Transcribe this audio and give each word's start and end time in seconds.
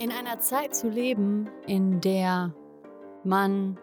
In 0.00 0.12
einer 0.12 0.38
Zeit 0.38 0.76
zu 0.76 0.88
leben, 0.88 1.48
in 1.66 2.00
der 2.00 2.54
man 3.24 3.76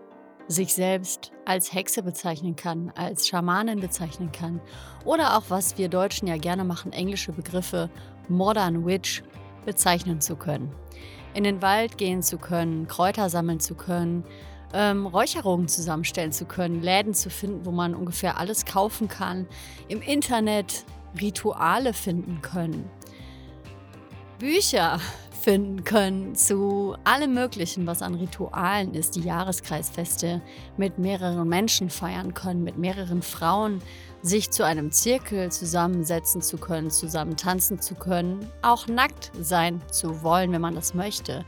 sich 0.48 0.74
selbst 0.74 1.34
als 1.44 1.74
Hexe 1.74 2.04
bezeichnen 2.04 2.56
kann, 2.56 2.94
als 2.96 3.28
Schamanin 3.28 3.82
bezeichnen 3.82 4.32
kann 4.32 4.62
oder 5.04 5.38
auch, 5.38 5.44
was 5.50 5.78
wir 5.78 5.90
Deutschen 5.90 6.30
ja 6.30 6.38
gerne 6.38 6.64
machen, 6.64 6.94
englische 6.94 7.34
Begriffe 7.34 7.90
Modern 8.30 8.86
Witch 8.86 9.24
bezeichnen 9.66 10.22
zu 10.22 10.38
können. 10.38 10.74
In 11.34 11.44
den 11.44 11.62
Wald 11.62 11.98
gehen 11.98 12.22
zu 12.22 12.38
können, 12.38 12.88
Kräuter 12.88 13.30
sammeln 13.30 13.60
zu 13.60 13.76
können, 13.76 14.24
ähm, 14.74 15.08
Räucherungen 15.08 15.68
zusammenstellen 15.68 16.32
zu 16.32 16.46
können, 16.46 16.82
Läden 16.82 17.14
zu 17.14 17.30
finden, 17.30 17.66
wo 17.66 17.72
man 17.72 17.94
ungefähr 17.94 18.38
alles 18.38 18.64
kaufen 18.64 19.10
kann, 19.10 19.48
im 19.90 20.02
Internet 20.02 20.86
Rituale 21.20 21.92
finden 21.92 22.42
können. 22.42 22.90
Bücher 24.40 25.00
finden 25.46 25.84
können 25.84 26.34
zu 26.34 26.96
allem 27.04 27.36
Möglichen, 27.36 27.86
was 27.86 28.02
an 28.02 28.16
Ritualen 28.16 28.96
ist, 28.96 29.16
die 29.16 29.22
Jahreskreisfeste 29.22 30.42
mit 30.76 30.98
mehreren 30.98 31.48
Menschen 31.48 31.92
feiern 31.92 32.34
können, 32.34 32.64
mit 32.64 32.80
mehreren 32.80 33.22
Frauen 33.22 33.80
sich 34.24 34.50
zu 34.50 34.66
einem 34.66 34.92
Zirkel 34.92 35.52
zusammensetzen 35.52 36.42
zu 36.42 36.58
können, 36.58 36.90
zusammen 36.90 37.38
tanzen 37.38 37.80
zu 37.80 37.94
können, 37.94 38.40
auch 38.64 38.88
nackt 38.88 39.32
sein 39.40 39.84
zu 39.92 40.24
wollen, 40.24 40.52
wenn 40.52 40.62
man 40.62 40.74
das 40.74 40.96
möchte. 40.96 41.46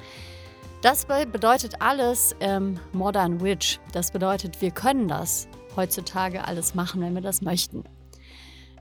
Das 0.84 1.06
bedeutet 1.06 1.82
alles 1.82 2.36
ähm, 2.40 2.80
Modern 2.94 3.42
Witch. 3.42 3.80
Das 3.94 4.12
bedeutet, 4.12 4.62
wir 4.62 4.70
können 4.70 5.08
das 5.08 5.48
heutzutage 5.76 6.46
alles 6.46 6.76
machen, 6.76 7.02
wenn 7.02 7.16
wir 7.16 7.24
das 7.24 7.42
möchten. 7.42 7.84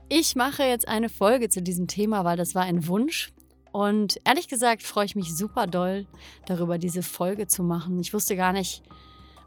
Ich 0.09 0.35
mache 0.35 0.61
jetzt 0.61 0.87
eine 0.87 1.09
Folge 1.09 1.49
zu 1.49 1.63
diesem 1.63 1.87
Thema, 1.87 2.23
weil 2.23 2.37
das 2.37 2.53
war 2.53 2.61
ein 2.61 2.87
Wunsch 2.87 3.33
und 3.77 4.19
ehrlich 4.23 4.47
gesagt 4.47 4.81
freue 4.81 5.05
ich 5.05 5.15
mich 5.15 5.37
super 5.37 5.67
doll 5.67 6.07
darüber, 6.47 6.79
diese 6.79 7.03
Folge 7.03 7.45
zu 7.45 7.61
machen. 7.61 7.99
Ich 7.99 8.11
wusste 8.11 8.35
gar 8.35 8.51
nicht, 8.51 8.81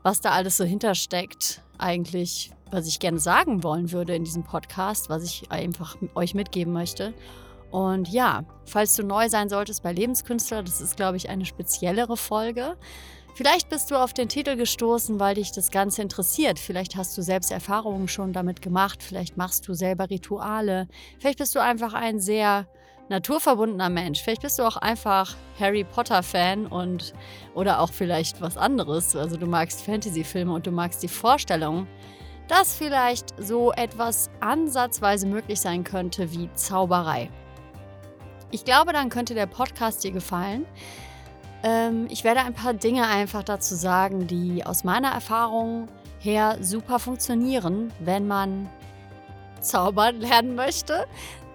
was 0.04 0.20
da 0.20 0.30
alles 0.30 0.56
so 0.56 0.62
hintersteckt, 0.62 1.62
eigentlich, 1.78 2.52
was 2.70 2.86
ich 2.86 3.00
gerne 3.00 3.18
sagen 3.18 3.64
wollen 3.64 3.90
würde 3.90 4.14
in 4.14 4.22
diesem 4.22 4.44
Podcast, 4.44 5.10
was 5.10 5.24
ich 5.24 5.50
einfach 5.50 5.96
euch 6.14 6.34
mitgeben 6.34 6.72
möchte. 6.72 7.12
Und 7.72 8.08
ja, 8.08 8.44
falls 8.66 8.94
du 8.94 9.02
neu 9.02 9.28
sein 9.28 9.48
solltest 9.48 9.82
bei 9.82 9.92
Lebenskünstler, 9.92 10.62
das 10.62 10.80
ist, 10.80 10.96
glaube 10.96 11.16
ich, 11.16 11.28
eine 11.28 11.44
speziellere 11.44 12.16
Folge. 12.16 12.76
Vielleicht 13.34 13.68
bist 13.68 13.90
du 13.90 13.96
auf 13.96 14.12
den 14.12 14.28
Titel 14.28 14.54
gestoßen, 14.54 15.18
weil 15.18 15.34
dich 15.34 15.50
das 15.50 15.72
Ganze 15.72 16.02
interessiert. 16.02 16.60
Vielleicht 16.60 16.94
hast 16.94 17.18
du 17.18 17.22
selbst 17.22 17.50
Erfahrungen 17.50 18.06
schon 18.06 18.32
damit 18.32 18.62
gemacht. 18.62 19.02
Vielleicht 19.02 19.36
machst 19.36 19.66
du 19.66 19.74
selber 19.74 20.08
Rituale. 20.08 20.86
Vielleicht 21.18 21.40
bist 21.40 21.56
du 21.56 21.58
einfach 21.58 21.94
ein 21.94 22.20
sehr 22.20 22.68
naturverbundener 23.10 23.90
Mensch. 23.90 24.22
Vielleicht 24.22 24.42
bist 24.42 24.58
du 24.58 24.62
auch 24.62 24.76
einfach 24.76 25.36
Harry 25.58 25.84
Potter-Fan 25.84 26.66
und 26.66 27.12
oder 27.54 27.80
auch 27.80 27.92
vielleicht 27.92 28.40
was 28.40 28.56
anderes. 28.56 29.14
Also 29.14 29.36
du 29.36 29.46
magst 29.46 29.82
Fantasy-Filme 29.82 30.52
und 30.52 30.66
du 30.66 30.70
magst 30.70 31.02
die 31.02 31.08
Vorstellung, 31.08 31.86
dass 32.48 32.74
vielleicht 32.74 33.34
so 33.38 33.72
etwas 33.72 34.30
ansatzweise 34.40 35.26
möglich 35.26 35.60
sein 35.60 35.84
könnte 35.84 36.32
wie 36.32 36.48
Zauberei. 36.54 37.28
Ich 38.52 38.64
glaube, 38.64 38.92
dann 38.92 39.10
könnte 39.10 39.34
der 39.34 39.46
Podcast 39.46 40.02
dir 40.02 40.12
gefallen. 40.12 40.64
Ähm, 41.62 42.06
ich 42.10 42.24
werde 42.24 42.40
ein 42.40 42.54
paar 42.54 42.74
Dinge 42.74 43.06
einfach 43.06 43.42
dazu 43.42 43.74
sagen, 43.74 44.26
die 44.26 44.64
aus 44.64 44.82
meiner 44.82 45.10
Erfahrung 45.10 45.88
her 46.18 46.58
super 46.60 46.98
funktionieren, 46.98 47.92
wenn 48.00 48.26
man 48.26 48.68
zaubern 49.60 50.20
lernen 50.20 50.54
möchte. 50.54 51.06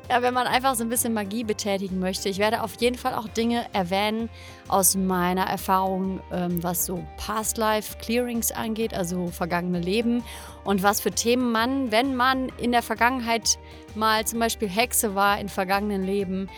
Ja, 0.07 0.21
wenn 0.21 0.35
man 0.35 0.45
einfach 0.45 0.75
so 0.75 0.83
ein 0.83 0.89
bisschen 0.89 1.13
Magie 1.13 1.43
betätigen 1.43 1.99
möchte. 1.99 2.29
Ich 2.29 2.37
werde 2.37 2.61
auf 2.61 2.79
jeden 2.79 2.95
Fall 2.95 3.15
auch 3.15 3.27
Dinge 3.27 3.65
erwähnen 3.73 4.29
aus 4.67 4.95
meiner 4.95 5.45
Erfahrung, 5.45 6.21
ähm, 6.31 6.61
was 6.61 6.85
so 6.85 7.03
Past 7.17 7.57
Life 7.57 7.97
Clearings 7.97 8.51
angeht, 8.51 8.93
also 8.93 9.27
vergangene 9.27 9.79
Leben 9.79 10.23
und 10.63 10.83
was 10.83 11.01
für 11.01 11.09
Themen 11.09 11.51
man, 11.51 11.91
wenn 11.91 12.15
man 12.15 12.49
in 12.59 12.71
der 12.71 12.83
Vergangenheit 12.83 13.57
mal 13.95 14.25
zum 14.25 14.39
Beispiel 14.39 14.69
Hexe 14.69 15.15
war 15.15 15.39
in 15.39 15.49
vergangenen 15.49 16.03
Leben, 16.03 16.49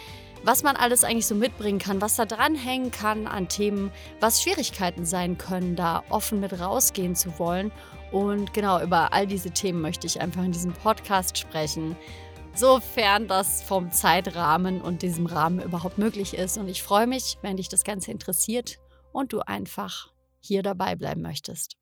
was 0.44 0.62
man 0.62 0.76
alles 0.76 1.06
eigentlich 1.06 1.28
so 1.28 1.36
mitbringen 1.36 1.80
kann, 1.80 2.02
was 2.02 2.18
da 2.18 2.26
dranhängen 2.26 2.92
kann 2.92 3.28
an 3.28 3.48
Themen, 3.48 3.92
was 4.20 4.42
Schwierigkeiten 4.42 5.06
sein 5.06 5.38
können, 5.38 5.78
da 5.78 6.04
offen 6.10 6.42
mit 6.42 6.60
rausgehen 6.60 7.16
zu 7.16 7.40
wollen. 7.40 7.72
Und 8.12 8.54
genau 8.54 8.82
über 8.82 9.12
all 9.14 9.28
diese 9.28 9.52
Themen 9.52 9.82
möchte 9.82 10.08
ich 10.08 10.22
einfach 10.22 10.44
in 10.44 10.54
diesem 10.54 10.72
Podcast 10.72 11.38
sprechen 11.38 11.98
sofern 12.58 13.28
das 13.28 13.62
vom 13.62 13.92
Zeitrahmen 13.92 14.82
und 14.82 15.04
diesem 15.04 15.28
Rahmen 15.28 15.62
überhaupt 15.62 15.98
möglich 15.98 16.34
ist. 16.34 16.58
Und 16.58 16.68
ich 16.68 16.82
freue 16.82 17.06
mich, 17.06 17.38
wenn 17.42 17.58
dich 17.58 17.70
das 17.70 17.84
Ganze 17.84 18.12
interessiert 18.12 18.80
und 19.12 19.32
du 19.32 19.42
einfach 19.42 20.12
hier 20.40 20.64
dabei 20.64 20.96
bleiben 20.96 21.22
möchtest. 21.22 21.78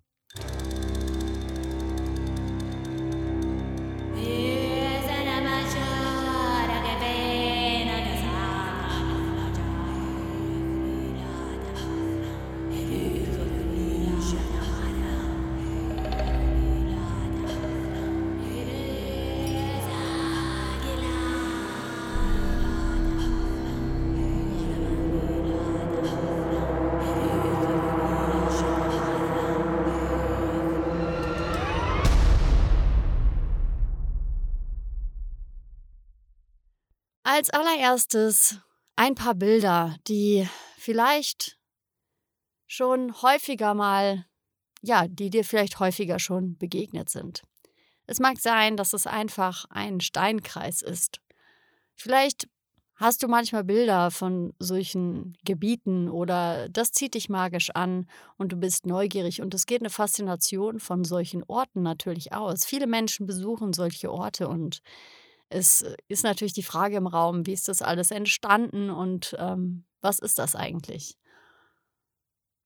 Als 37.35 37.49
allererstes 37.49 38.61
ein 38.95 39.13
paar 39.13 39.35
Bilder, 39.35 39.97
die 40.07 40.47
vielleicht 40.77 41.57
schon 42.65 43.21
häufiger 43.21 43.73
mal, 43.73 44.25
ja, 44.81 45.05
die 45.09 45.29
dir 45.31 45.43
vielleicht 45.43 45.81
häufiger 45.81 46.17
schon 46.17 46.57
begegnet 46.57 47.09
sind. 47.09 47.43
Es 48.07 48.21
mag 48.21 48.39
sein, 48.39 48.77
dass 48.77 48.93
es 48.93 49.05
einfach 49.05 49.65
ein 49.69 49.99
Steinkreis 49.99 50.81
ist. 50.81 51.19
Vielleicht 51.93 52.47
hast 52.95 53.21
du 53.21 53.27
manchmal 53.27 53.65
Bilder 53.65 54.11
von 54.11 54.53
solchen 54.57 55.37
Gebieten 55.43 56.07
oder 56.07 56.69
das 56.69 56.93
zieht 56.93 57.15
dich 57.15 57.27
magisch 57.27 57.69
an 57.71 58.09
und 58.37 58.53
du 58.53 58.55
bist 58.55 58.85
neugierig 58.85 59.41
und 59.41 59.53
es 59.53 59.65
geht 59.65 59.81
eine 59.81 59.89
Faszination 59.89 60.79
von 60.79 61.03
solchen 61.03 61.43
Orten 61.43 61.81
natürlich 61.81 62.31
aus. 62.31 62.63
Viele 62.63 62.87
Menschen 62.87 63.25
besuchen 63.25 63.73
solche 63.73 64.09
Orte 64.09 64.47
und 64.47 64.81
es 65.49 65.81
äh, 65.81 65.95
ist 66.07 66.23
natürlich 66.23 66.53
die 66.53 66.63
Frage 66.63 66.97
im 66.97 67.07
Raum, 67.07 67.45
wie 67.45 67.53
ist 67.53 67.67
das 67.67 67.81
alles 67.81 68.11
entstanden 68.11 68.89
und 68.89 69.35
ähm, 69.39 69.85
was 70.01 70.19
ist 70.19 70.39
das 70.39 70.55
eigentlich? 70.55 71.17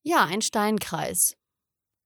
Ja, 0.03 0.25
ein 0.25 0.41
Steinkreis. 0.41 1.35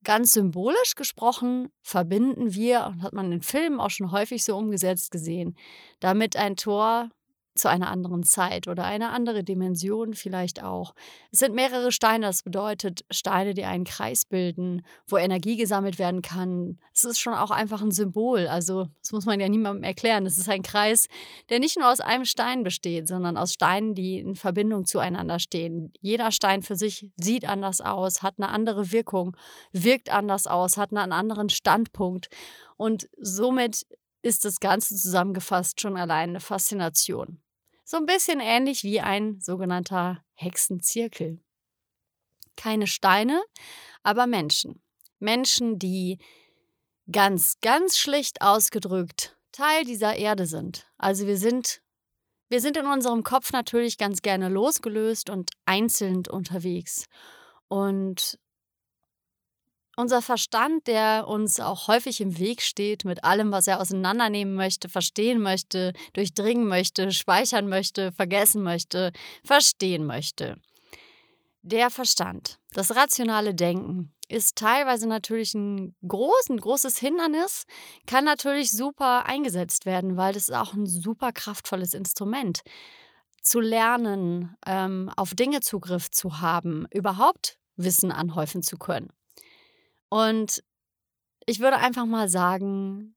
Ganz 0.03 0.33
symbolisch 0.33 0.95
gesprochen 0.95 1.69
verbinden 1.81 2.53
wir, 2.53 2.87
und 2.87 3.03
hat 3.03 3.13
man 3.13 3.31
in 3.31 3.41
Filmen 3.41 3.79
auch 3.79 3.89
schon 3.89 4.11
häufig 4.11 4.43
so 4.43 4.57
umgesetzt 4.57 5.11
gesehen, 5.11 5.55
damit 5.99 6.35
ein 6.35 6.57
Tor 6.57 7.09
zu 7.55 7.69
einer 7.69 7.91
anderen 7.91 8.23
Zeit 8.23 8.67
oder 8.67 8.83
eine 8.83 9.09
andere 9.09 9.43
Dimension 9.43 10.13
vielleicht 10.13 10.63
auch. 10.63 10.95
Es 11.31 11.39
sind 11.39 11.53
mehrere 11.53 11.91
Steine, 11.91 12.25
das 12.27 12.43
bedeutet 12.43 13.05
Steine, 13.11 13.53
die 13.53 13.65
einen 13.65 13.83
Kreis 13.83 14.25
bilden, 14.25 14.83
wo 15.07 15.17
Energie 15.17 15.55
gesammelt 15.55 15.99
werden 15.99 16.21
kann. 16.21 16.79
Es 16.93 17.03
ist 17.03 17.19
schon 17.19 17.33
auch 17.33 17.51
einfach 17.51 17.81
ein 17.81 17.91
Symbol, 17.91 18.47
also 18.47 18.87
das 19.01 19.11
muss 19.11 19.25
man 19.25 19.39
ja 19.39 19.49
niemandem 19.49 19.83
erklären. 19.83 20.25
Es 20.25 20.37
ist 20.37 20.49
ein 20.49 20.63
Kreis, 20.63 21.07
der 21.49 21.59
nicht 21.59 21.77
nur 21.77 21.91
aus 21.91 21.99
einem 21.99 22.25
Stein 22.25 22.63
besteht, 22.63 23.07
sondern 23.07 23.37
aus 23.37 23.53
Steinen, 23.53 23.93
die 23.93 24.19
in 24.19 24.35
Verbindung 24.35 24.85
zueinander 24.85 25.39
stehen. 25.39 25.93
Jeder 26.01 26.31
Stein 26.31 26.63
für 26.63 26.75
sich 26.75 27.09
sieht 27.17 27.47
anders 27.47 27.81
aus, 27.81 28.23
hat 28.23 28.35
eine 28.37 28.49
andere 28.49 28.91
Wirkung, 28.91 29.37
wirkt 29.71 30.11
anders 30.11 30.47
aus, 30.47 30.77
hat 30.77 30.91
einen 30.91 31.11
anderen 31.11 31.49
Standpunkt 31.49 32.29
und 32.77 33.09
somit 33.19 33.85
ist 34.23 34.45
das 34.45 34.59
Ganze 34.59 34.95
zusammengefasst 34.95 35.79
schon 35.79 35.97
allein 35.97 36.29
eine 36.29 36.39
Faszination. 36.39 37.41
So 37.83 37.97
ein 37.97 38.05
bisschen 38.05 38.39
ähnlich 38.39 38.83
wie 38.83 39.01
ein 39.01 39.39
sogenannter 39.41 40.23
Hexenzirkel. 40.33 41.43
Keine 42.55 42.87
Steine, 42.87 43.43
aber 44.01 44.25
Menschen. 44.25 44.81
Menschen, 45.19 45.77
die 45.77 46.17
ganz, 47.11 47.59
ganz 47.61 47.97
schlicht 47.97 48.41
ausgedrückt 48.41 49.37
Teil 49.51 49.83
dieser 49.83 50.15
Erde 50.15 50.45
sind. 50.45 50.87
Also 50.97 51.27
wir 51.27 51.37
sind, 51.37 51.81
wir 52.49 52.61
sind 52.61 52.77
in 52.77 52.87
unserem 52.87 53.23
Kopf 53.23 53.51
natürlich 53.51 53.97
ganz 53.97 54.21
gerne 54.21 54.47
losgelöst 54.49 55.29
und 55.29 55.51
einzeln 55.65 56.23
unterwegs. 56.27 57.05
Und 57.67 58.39
unser 59.95 60.21
Verstand, 60.21 60.87
der 60.87 61.27
uns 61.27 61.59
auch 61.59 61.87
häufig 61.87 62.21
im 62.21 62.37
Weg 62.39 62.61
steht 62.61 63.05
mit 63.05 63.23
allem, 63.23 63.51
was 63.51 63.67
er 63.67 63.79
auseinandernehmen 63.79 64.55
möchte, 64.55 64.89
verstehen 64.89 65.41
möchte, 65.41 65.93
durchdringen 66.13 66.67
möchte, 66.67 67.11
speichern 67.11 67.67
möchte, 67.67 68.11
vergessen 68.11 68.63
möchte, 68.63 69.11
verstehen 69.43 70.05
möchte. 70.05 70.57
Der 71.61 71.89
Verstand, 71.89 72.59
das 72.73 72.95
rationale 72.95 73.55
Denken 73.55 74.13
ist 74.27 74.57
teilweise 74.57 75.07
natürlich 75.07 75.53
ein 75.53 75.95
groß, 76.05 76.47
großes 76.59 76.97
Hindernis, 76.97 77.65
kann 78.07 78.25
natürlich 78.25 78.71
super 78.71 79.25
eingesetzt 79.25 79.85
werden, 79.85 80.17
weil 80.17 80.33
das 80.33 80.49
ist 80.49 80.55
auch 80.55 80.73
ein 80.73 80.87
super 80.87 81.31
kraftvolles 81.31 81.93
Instrument. 81.93 82.61
Zu 83.41 83.59
lernen, 83.59 84.55
ähm, 84.65 85.11
auf 85.15 85.35
Dinge 85.35 85.59
Zugriff 85.61 86.09
zu 86.09 86.41
haben, 86.41 86.85
überhaupt 86.91 87.57
Wissen 87.75 88.11
anhäufen 88.11 88.63
zu 88.63 88.77
können. 88.77 89.09
Und 90.13 90.63
ich 91.47 91.59
würde 91.59 91.77
einfach 91.77 92.05
mal 92.05 92.29
sagen, 92.29 93.15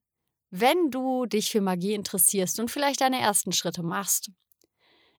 wenn 0.49 0.89
du 0.89 1.27
dich 1.27 1.51
für 1.51 1.61
Magie 1.61 1.93
interessierst 1.93 2.59
und 2.59 2.71
vielleicht 2.71 3.01
deine 3.01 3.19
ersten 3.19 3.51
Schritte 3.51 3.83
machst, 3.83 4.31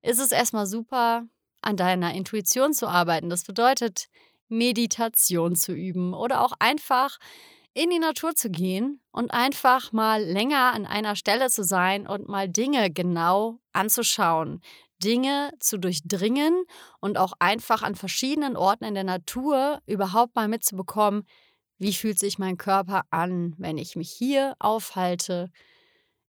ist 0.03 0.19
es 0.19 0.33
erstmal 0.33 0.67
super, 0.67 1.29
an 1.63 1.77
deiner 1.77 2.15
Intuition 2.15 2.73
zu 2.73 2.89
arbeiten. 2.89 3.31
Das 3.31 3.45
bedeutet, 3.45 4.09
Meditation 4.49 5.55
zu 5.55 5.73
üben 5.73 6.15
oder 6.15 6.41
auch 6.45 6.55
einfach 6.59 7.19
in 7.75 7.91
die 7.91 8.01
Natur 8.01 8.35
zu 8.35 8.51
gehen 8.51 9.01
und 9.13 9.31
einfach 9.31 9.93
mal 9.93 10.21
länger 10.21 10.73
an 10.73 10.85
einer 10.85 11.15
Stelle 11.15 11.49
zu 11.49 11.63
sein 11.63 12.09
und 12.09 12.27
mal 12.27 12.49
Dinge 12.49 12.91
genau 12.91 13.61
anzuschauen, 13.73 14.63
Dinge 15.01 15.53
zu 15.61 15.79
durchdringen 15.79 16.65
und 16.99 17.19
auch 17.19 17.35
einfach 17.39 17.83
an 17.83 17.95
verschiedenen 17.95 18.57
Orten 18.57 18.83
in 18.83 18.95
der 18.95 19.05
Natur 19.05 19.81
überhaupt 19.87 20.35
mal 20.35 20.49
mitzubekommen, 20.49 21.25
wie 21.79 21.93
fühlt 21.93 22.19
sich 22.19 22.39
mein 22.39 22.57
Körper 22.57 23.03
an, 23.11 23.55
wenn 23.59 23.79
ich 23.79 23.97
mich 23.97 24.11
hier 24.11 24.57
aufhalte, 24.59 25.51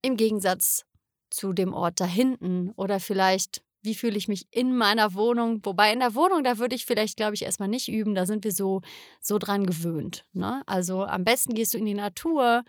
im 0.03 0.17
Gegensatz 0.17 0.85
zu 1.31 1.53
dem 1.53 1.73
Ort 1.73 2.01
da 2.01 2.07
hinten 2.07 2.71
oder 2.77 3.01
vielleicht 3.01 3.63
wie 3.85 3.95
fühle 3.95 4.17
ich 4.17 4.29
mich 4.29 4.47
in 4.51 4.75
meiner 4.75 5.13
Wohnung. 5.13 5.61
Wobei 5.63 5.93
in 5.93 6.01
der 6.01 6.15
Wohnung, 6.15 6.43
da 6.43 6.59
würde 6.59 6.75
ich 6.75 6.87
vielleicht, 6.87 7.19
glaube 7.19 7.35
ich, 7.35 7.43
erstmal 7.43 7.69
nicht 7.69 7.89
üben. 7.89 8.15
Da 8.15 8.25
sind 8.25 8.43
wir 8.43 8.53
so, 8.53 8.81
so 9.21 9.39
dran 9.39 9.67
gewöhnt. 9.67 10.25
Ne? 10.33 10.63
Also 10.65 11.05
am 11.05 11.23
besten 11.23 11.55
gehst 11.55 11.75
du 11.75 11.79
in 11.79 11.85
die 11.85 11.95
Natur 11.95 12.65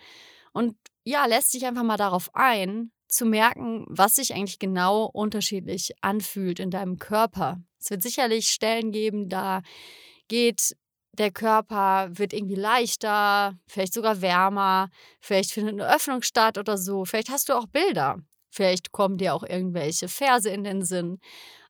und 0.51 0.75
ja, 1.05 1.25
lässt 1.25 1.53
dich 1.53 1.65
einfach 1.65 1.83
mal 1.83 1.95
darauf 1.95 2.29
ein, 2.33 2.91
zu 3.07 3.25
merken, 3.25 3.85
was 3.87 4.15
sich 4.15 4.33
eigentlich 4.33 4.59
genau 4.59 5.05
unterschiedlich 5.05 5.93
anfühlt 6.01 6.59
in 6.59 6.69
deinem 6.69 6.99
Körper. 6.99 7.61
Es 7.79 7.89
wird 7.89 8.01
sicherlich 8.01 8.49
Stellen 8.49 8.91
geben, 8.91 9.29
da 9.29 9.61
geht 10.27 10.75
der 11.19 11.31
Körper, 11.31 12.09
wird 12.11 12.33
irgendwie 12.33 12.55
leichter, 12.55 13.57
vielleicht 13.67 13.93
sogar 13.93 14.21
wärmer, 14.21 14.89
vielleicht 15.19 15.51
findet 15.51 15.73
eine 15.73 15.93
Öffnung 15.93 16.21
statt 16.21 16.57
oder 16.57 16.77
so. 16.77 17.05
Vielleicht 17.05 17.29
hast 17.29 17.49
du 17.49 17.53
auch 17.53 17.67
Bilder. 17.67 18.17
Vielleicht 18.51 18.91
kommen 18.91 19.17
dir 19.17 19.33
auch 19.33 19.43
irgendwelche 19.43 20.07
Verse 20.07 20.49
in 20.49 20.63
den 20.63 20.81
Sinn. 20.83 21.19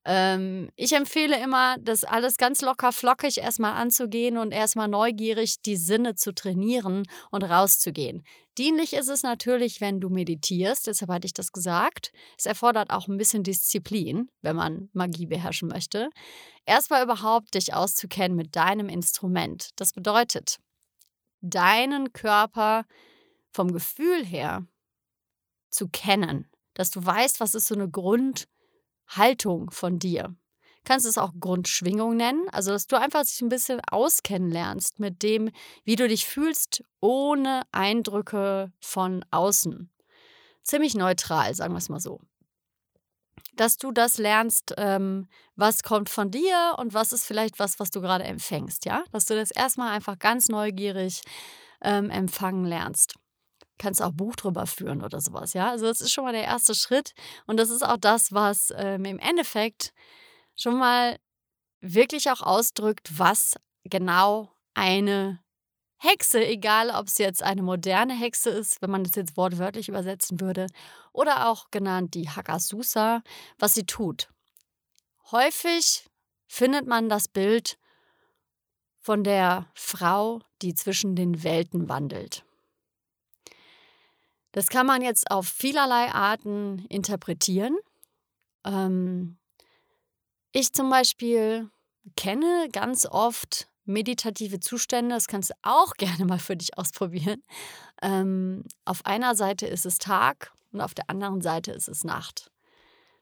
Ähm, 0.06 0.70
ich 0.76 0.94
empfehle 0.94 1.42
immer, 1.42 1.78
das 1.80 2.04
alles 2.04 2.38
ganz 2.38 2.62
locker 2.62 2.92
flockig 2.92 3.40
erstmal 3.40 3.74
anzugehen 3.74 4.38
und 4.38 4.52
erstmal 4.52 4.88
neugierig 4.88 5.62
die 5.62 5.78
Sinne 5.78 6.14
zu 6.16 6.34
trainieren 6.34 7.04
und 7.32 7.44
rauszugehen. 7.44 8.24
Dienlich 8.58 8.94
ist 8.94 9.10
es 9.10 9.24
natürlich, 9.24 9.82
wenn 9.82 10.00
du 10.00 10.10
meditierst, 10.10 10.88
deshalb 10.88 11.12
hatte 11.12 11.26
ich 11.26 11.34
das 11.34 11.52
gesagt. 11.52 12.12
Es 12.38 12.46
erfordert 12.46 12.92
auch 12.92 13.08
ein 13.08 13.18
bisschen 13.18 13.44
Disziplin, 13.44 14.30
wenn 14.42 14.56
man 14.56 14.90
Magie 14.94 15.26
beherrschen 15.26 15.70
möchte. 15.70 16.10
Erstmal 16.66 17.04
überhaupt 17.04 17.56
dich 17.56 17.74
auszukennen 17.74 18.38
mit 18.38 18.56
deinem 18.56 18.88
Instrument. 18.88 19.70
Das 19.76 19.92
bedeutet, 19.92 20.60
deinen 21.42 22.14
Körper 22.14 22.86
vom 23.52 23.74
Gefühl 23.74 24.24
her 24.24 24.66
zu 25.70 25.90
kennen 25.90 26.50
dass 26.76 26.92
du 26.92 27.04
weißt, 27.04 27.40
was 27.40 27.56
ist 27.56 27.68
so 27.68 27.76
eine 27.76 27.90
Grundhaltung 29.08 29.72
von 29.72 30.00
dir. 30.00 30.36
Kannst 30.84 31.08
es 31.08 31.18
auch 31.18 31.32
Grundschwingung 31.40 32.16
nennen, 32.16 32.48
also 32.52 32.72
dass 32.72 32.86
du 32.86 33.00
einfach 33.00 33.24
sich 33.24 33.42
ein 33.42 33.50
bisschen 33.50 33.82
auskennen 33.90 34.52
lernst 34.52 35.00
mit 35.00 35.24
dem, 35.24 35.50
wie 35.84 35.96
du 35.96 36.08
dich 36.08 36.28
fühlst, 36.28 36.84
ohne 37.02 37.64
Eindrücke 37.72 38.72
von 38.80 39.26
außen. 39.32 39.90
Ziemlich 40.64 40.94
neutral, 40.94 41.56
sagen 41.56 41.74
wir 41.74 41.80
es 41.80 41.90
mal 41.90 42.00
so. 42.00 42.20
Dass 43.56 43.78
du 43.78 43.92
das 43.92 44.18
lernst, 44.18 44.76
ähm, 44.78 45.28
was 45.56 45.82
kommt 45.82 46.10
von 46.10 46.30
dir 46.30 46.76
und 46.78 46.94
was 46.94 47.14
ist 47.14 47.26
vielleicht 47.26 47.58
was, 47.58 47.80
was 47.80 47.90
du 47.90 48.02
gerade 48.02 48.26
empfängst, 48.26 48.86
ja? 48.86 49.04
Dass 49.12 49.26
du 49.26 49.34
das 49.34 49.50
erstmal 49.50 49.92
einfach 49.92 50.20
ganz 50.20 50.50
neugierig 50.50 51.22
ähm, 51.82 52.12
empfangen 52.12 52.66
lernst 52.66 53.16
kannst 53.78 54.02
auch 54.02 54.12
Buch 54.12 54.36
drüber 54.36 54.66
führen 54.68 55.04
oder 55.04 55.22
sowas, 55.22 55.54
ja. 55.54 55.70
Also 55.70 55.86
das 55.86 56.02
ist 56.02 56.12
schon 56.12 56.24
mal 56.24 56.34
der 56.34 56.44
erste 56.44 56.76
Schritt 56.76 57.14
und 57.48 57.58
das 57.58 57.70
ist 57.70 57.84
auch 57.84 57.98
das, 57.98 58.32
was 58.32 58.74
ähm, 58.76 59.06
im 59.06 59.20
Endeffekt 59.20 59.94
schon 60.56 60.78
mal 60.78 61.18
wirklich 61.82 62.30
auch 62.32 62.42
ausdrückt, 62.42 63.18
was 63.18 63.56
genau 63.84 64.52
eine 64.74 65.40
Hexe, 65.98 66.46
egal 66.46 66.90
ob 66.90 67.08
es 67.08 67.18
jetzt 67.18 67.42
eine 67.42 67.62
moderne 67.64 68.14
Hexe 68.14 68.50
ist, 68.50 68.82
wenn 68.82 68.92
man 68.92 69.04
das 69.04 69.16
jetzt 69.16 69.38
wortwörtlich 69.38 69.90
übersetzen 69.90 70.40
würde, 70.40 70.68
oder 71.14 71.50
auch 71.50 71.72
genannt 71.72 72.14
die 72.14 72.30
Hakasusa, 72.30 73.22
was 73.58 73.74
sie 73.74 73.86
tut. 73.86 74.30
Häufig 75.32 76.06
findet 76.48 76.86
man 76.86 77.10
das 77.10 77.28
Bild 77.28 77.78
von 79.00 79.24
der 79.24 79.68
Frau, 79.74 80.42
die 80.62 80.74
zwischen 80.74 81.16
den 81.16 81.44
Welten 81.44 81.90
wandelt. 81.90 82.45
Das 84.56 84.70
kann 84.70 84.88
man 84.88 85.02
jetzt 85.02 85.30
auf 85.32 85.50
vielerlei 85.50 86.14
Arten 86.14 86.86
interpretieren. 86.88 87.78
Ähm, 88.64 89.38
ich 90.54 90.72
zum 90.72 90.90
Beispiel 90.90 91.70
kenne 92.16 92.70
ganz 92.72 93.06
oft 93.06 93.68
meditative 93.84 94.62
Zustände. 94.62 95.14
Das 95.14 95.28
kannst 95.28 95.50
du 95.50 95.56
auch 95.62 95.94
gerne 95.98 96.24
mal 96.24 96.40
für 96.40 96.56
dich 96.56 96.78
ausprobieren. 96.78 97.44
Ähm, 98.02 98.64
auf 98.86 99.06
einer 99.06 99.36
Seite 99.36 99.68
ist 99.68 99.86
es 99.86 99.98
Tag 99.98 100.54
und 100.72 100.80
auf 100.80 100.94
der 100.94 101.10
anderen 101.10 101.42
Seite 101.42 101.74
ist 101.74 101.90
es 101.90 102.06
Nacht. 102.06 102.50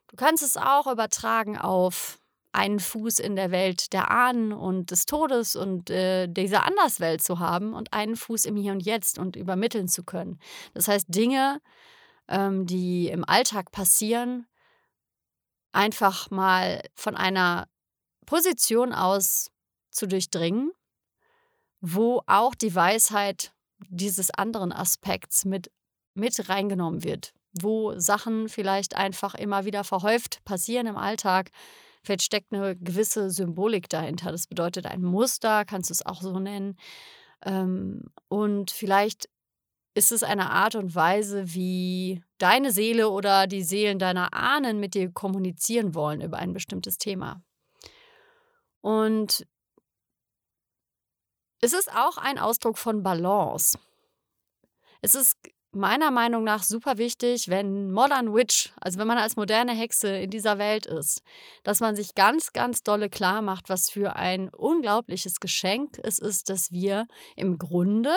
Du 0.09 0.15
kannst 0.15 0.43
es 0.43 0.55
auch 0.55 0.85
übertragen 0.85 1.57
auf 1.57 2.19
einen 2.53 2.79
Fuß 2.79 3.19
in 3.19 3.35
der 3.35 3.51
Welt 3.51 3.93
der 3.93 4.11
Ahnen 4.11 4.53
und 4.53 4.91
des 4.91 5.05
Todes 5.05 5.55
und 5.55 5.89
äh, 5.89 6.27
dieser 6.27 6.65
Anderswelt 6.65 7.21
zu 7.21 7.39
haben 7.39 7.73
und 7.73 7.93
einen 7.93 8.15
Fuß 8.15 8.45
im 8.45 8.55
Hier 8.55 8.71
und 8.71 8.81
Jetzt 8.81 9.17
und 9.17 9.35
übermitteln 9.35 9.87
zu 9.87 10.03
können. 10.03 10.39
Das 10.73 10.87
heißt, 10.87 11.07
Dinge, 11.09 11.59
ähm, 12.27 12.65
die 12.65 13.09
im 13.09 13.27
Alltag 13.27 13.71
passieren, 13.71 14.45
einfach 15.71 16.29
mal 16.29 16.83
von 16.95 17.15
einer 17.15 17.67
Position 18.27 18.93
aus 18.93 19.49
zu 19.89 20.07
durchdringen, 20.07 20.71
wo 21.81 22.21
auch 22.27 22.53
die 22.55 22.73
Weisheit 22.73 23.51
dieses 23.89 24.29
anderen 24.31 24.71
Aspekts 24.71 25.43
mit, 25.43 25.71
mit 26.13 26.49
reingenommen 26.49 27.03
wird, 27.03 27.33
wo 27.51 27.97
Sachen 27.99 28.47
vielleicht 28.47 28.95
einfach 28.95 29.33
immer 29.33 29.65
wieder 29.65 29.83
verhäuft 29.83 30.43
passieren 30.45 30.85
im 30.85 30.97
Alltag, 30.97 31.49
Vielleicht 32.03 32.23
steckt 32.23 32.53
eine 32.53 32.75
gewisse 32.75 33.29
Symbolik 33.29 33.87
dahinter. 33.89 34.31
Das 34.31 34.47
bedeutet 34.47 34.85
ein 34.85 35.01
Muster, 35.01 35.65
kannst 35.65 35.89
du 35.89 35.93
es 35.93 36.05
auch 36.05 36.21
so 36.21 36.39
nennen. 36.39 36.77
Ähm, 37.45 38.03
und 38.27 38.71
vielleicht 38.71 39.29
ist 39.95 40.11
es 40.11 40.23
eine 40.23 40.49
Art 40.49 40.75
und 40.75 40.95
Weise, 40.95 41.53
wie 41.53 42.23
deine 42.39 42.71
Seele 42.71 43.09
oder 43.09 43.47
die 43.47 43.63
Seelen 43.63 43.99
deiner 43.99 44.33
Ahnen 44.33 44.79
mit 44.79 44.95
dir 44.95 45.11
kommunizieren 45.11 45.93
wollen 45.93 46.21
über 46.21 46.37
ein 46.37 46.53
bestimmtes 46.53 46.97
Thema. 46.97 47.41
Und 48.81 49.45
es 51.61 51.71
ist 51.71 51.89
auch 51.95 52.17
ein 52.17 52.39
Ausdruck 52.39 52.77
von 52.77 53.03
Balance. 53.03 53.77
Es 55.01 55.15
ist 55.15 55.37
meiner 55.75 56.11
Meinung 56.11 56.43
nach 56.43 56.63
super 56.63 56.97
wichtig, 56.97 57.49
wenn 57.49 57.91
Modern 57.91 58.33
Witch, 58.33 58.73
also 58.79 58.99
wenn 58.99 59.07
man 59.07 59.17
als 59.17 59.35
moderne 59.35 59.73
Hexe 59.73 60.09
in 60.09 60.29
dieser 60.29 60.57
Welt 60.57 60.85
ist, 60.85 61.21
dass 61.63 61.79
man 61.79 61.95
sich 61.95 62.15
ganz, 62.15 62.53
ganz 62.53 62.83
dolle 62.83 63.09
klar 63.09 63.41
macht, 63.41 63.69
was 63.69 63.89
für 63.89 64.15
ein 64.15 64.49
unglaubliches 64.49 65.39
Geschenk 65.39 65.99
es 66.03 66.19
ist, 66.19 66.49
dass 66.49 66.71
wir 66.71 67.07
im 67.35 67.57
Grunde 67.57 68.15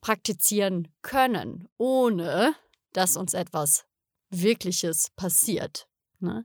praktizieren 0.00 0.88
können, 1.02 1.68
ohne 1.78 2.54
dass 2.92 3.16
uns 3.16 3.34
etwas 3.34 3.84
Wirkliches 4.30 5.10
passiert. 5.16 5.88
Ne? 6.20 6.44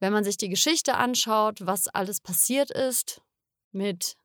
Wenn 0.00 0.12
man 0.12 0.24
sich 0.24 0.36
die 0.36 0.48
Geschichte 0.48 0.96
anschaut, 0.96 1.66
was 1.66 1.88
alles 1.88 2.20
passiert 2.20 2.70
ist 2.70 3.20
mit 3.72 4.16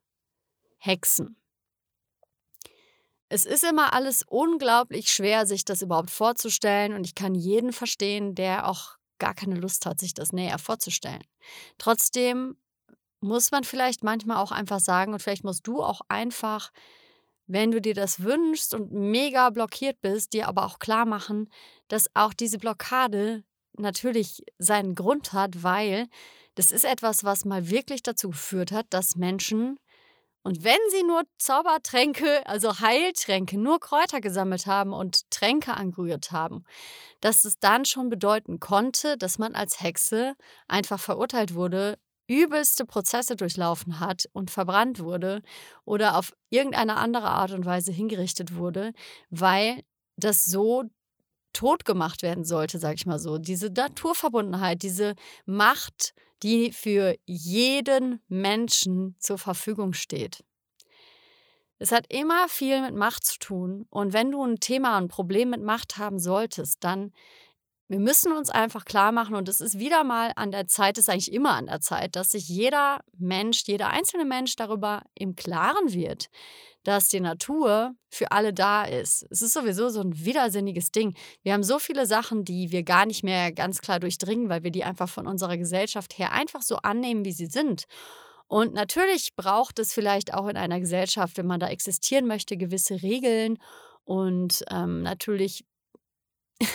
Hexen 0.78 1.41
es 3.32 3.46
ist 3.46 3.64
immer 3.64 3.94
alles 3.94 4.24
unglaublich 4.28 5.10
schwer, 5.10 5.46
sich 5.46 5.64
das 5.64 5.80
überhaupt 5.80 6.10
vorzustellen 6.10 6.92
und 6.92 7.06
ich 7.06 7.14
kann 7.14 7.34
jeden 7.34 7.72
verstehen, 7.72 8.34
der 8.34 8.68
auch 8.68 8.98
gar 9.18 9.32
keine 9.32 9.54
Lust 9.54 9.86
hat, 9.86 9.98
sich 9.98 10.12
das 10.12 10.32
näher 10.32 10.58
vorzustellen. 10.58 11.24
Trotzdem 11.78 12.56
muss 13.22 13.50
man 13.50 13.64
vielleicht 13.64 14.04
manchmal 14.04 14.36
auch 14.36 14.52
einfach 14.52 14.80
sagen 14.80 15.14
und 15.14 15.20
vielleicht 15.20 15.44
musst 15.44 15.66
du 15.66 15.82
auch 15.82 16.02
einfach, 16.08 16.72
wenn 17.46 17.70
du 17.70 17.80
dir 17.80 17.94
das 17.94 18.22
wünschst 18.22 18.74
und 18.74 18.92
mega 18.92 19.48
blockiert 19.48 20.02
bist, 20.02 20.34
dir 20.34 20.46
aber 20.46 20.66
auch 20.66 20.78
klar 20.78 21.06
machen, 21.06 21.48
dass 21.88 22.10
auch 22.12 22.34
diese 22.34 22.58
Blockade 22.58 23.44
natürlich 23.78 24.44
seinen 24.58 24.94
Grund 24.94 25.32
hat, 25.32 25.62
weil 25.62 26.06
das 26.54 26.70
ist 26.70 26.84
etwas, 26.84 27.24
was 27.24 27.46
mal 27.46 27.70
wirklich 27.70 28.02
dazu 28.02 28.28
geführt 28.28 28.72
hat, 28.72 28.88
dass 28.90 29.16
Menschen 29.16 29.78
und 30.42 30.64
wenn 30.64 30.78
sie 30.90 31.04
nur 31.04 31.22
Zaubertränke, 31.38 32.46
also 32.46 32.80
Heiltränke, 32.80 33.58
nur 33.58 33.78
Kräuter 33.78 34.20
gesammelt 34.20 34.66
haben 34.66 34.92
und 34.92 35.30
Tränke 35.30 35.74
angerührt 35.74 36.32
haben, 36.32 36.64
dass 37.20 37.44
es 37.44 37.58
dann 37.60 37.84
schon 37.84 38.08
bedeuten 38.08 38.58
konnte, 38.58 39.16
dass 39.16 39.38
man 39.38 39.54
als 39.54 39.80
Hexe 39.80 40.34
einfach 40.66 40.98
verurteilt 40.98 41.54
wurde, 41.54 41.98
übelste 42.26 42.84
Prozesse 42.86 43.36
durchlaufen 43.36 44.00
hat 44.00 44.24
und 44.32 44.50
verbrannt 44.50 45.00
wurde 45.00 45.42
oder 45.84 46.16
auf 46.16 46.32
irgendeine 46.50 46.96
andere 46.96 47.28
Art 47.28 47.52
und 47.52 47.64
Weise 47.64 47.92
hingerichtet 47.92 48.56
wurde, 48.56 48.92
weil 49.30 49.82
das 50.16 50.44
so 50.44 50.84
tot 51.52 51.84
gemacht 51.84 52.22
werden 52.22 52.44
sollte, 52.44 52.78
sag 52.78 52.94
ich 52.94 53.06
mal 53.06 53.18
so. 53.18 53.38
Diese 53.38 53.68
Naturverbundenheit, 53.70 54.82
diese 54.82 55.14
Macht, 55.44 56.14
die 56.42 56.72
für 56.72 57.16
jeden 57.24 58.20
Menschen 58.28 59.16
zur 59.18 59.38
Verfügung 59.38 59.92
steht. 59.92 60.44
Es 61.78 61.90
hat 61.90 62.06
immer 62.12 62.48
viel 62.48 62.80
mit 62.82 62.94
Macht 62.94 63.24
zu 63.24 63.38
tun. 63.38 63.86
Und 63.90 64.12
wenn 64.12 64.30
du 64.30 64.44
ein 64.44 64.60
Thema, 64.60 64.96
ein 64.96 65.08
Problem 65.08 65.50
mit 65.50 65.62
Macht 65.62 65.98
haben 65.98 66.18
solltest, 66.18 66.84
dann 66.84 67.12
wir 67.88 67.98
müssen 67.98 68.32
uns 68.32 68.48
einfach 68.48 68.86
klar 68.86 69.12
machen, 69.12 69.34
und 69.34 69.50
es 69.50 69.60
ist 69.60 69.78
wieder 69.78 70.02
mal 70.02 70.32
an 70.36 70.50
der 70.50 70.66
Zeit, 70.66 70.96
es 70.96 71.04
ist 71.04 71.08
eigentlich 71.10 71.32
immer 71.32 71.52
an 71.52 71.66
der 71.66 71.82
Zeit, 71.82 72.16
dass 72.16 72.30
sich 72.30 72.48
jeder 72.48 73.00
Mensch, 73.18 73.64
jeder 73.66 73.90
einzelne 73.90 74.24
Mensch 74.24 74.56
darüber 74.56 75.02
im 75.14 75.36
Klaren 75.36 75.92
wird, 75.92 76.30
dass 76.84 77.08
die 77.08 77.20
Natur 77.20 77.94
für 78.10 78.32
alle 78.32 78.52
da 78.52 78.84
ist. 78.84 79.26
Es 79.30 79.42
ist 79.42 79.52
sowieso 79.52 79.88
so 79.88 80.00
ein 80.00 80.24
widersinniges 80.24 80.90
Ding. 80.90 81.14
Wir 81.42 81.52
haben 81.52 81.62
so 81.62 81.78
viele 81.78 82.06
Sachen, 82.06 82.44
die 82.44 82.72
wir 82.72 82.82
gar 82.82 83.06
nicht 83.06 83.22
mehr 83.22 83.52
ganz 83.52 83.80
klar 83.80 84.00
durchdringen, 84.00 84.48
weil 84.48 84.64
wir 84.64 84.70
die 84.70 84.84
einfach 84.84 85.08
von 85.08 85.26
unserer 85.26 85.56
Gesellschaft 85.56 86.18
her 86.18 86.32
einfach 86.32 86.62
so 86.62 86.76
annehmen, 86.76 87.24
wie 87.24 87.32
sie 87.32 87.46
sind. 87.46 87.84
Und 88.48 88.74
natürlich 88.74 89.34
braucht 89.34 89.78
es 89.78 89.94
vielleicht 89.94 90.34
auch 90.34 90.46
in 90.46 90.56
einer 90.58 90.78
Gesellschaft, 90.78 91.38
wenn 91.38 91.46
man 91.46 91.60
da 91.60 91.68
existieren 91.68 92.26
möchte, 92.26 92.56
gewisse 92.56 93.02
Regeln. 93.02 93.58
Und 94.04 94.62
ähm, 94.70 95.02
natürlich, 95.02 95.64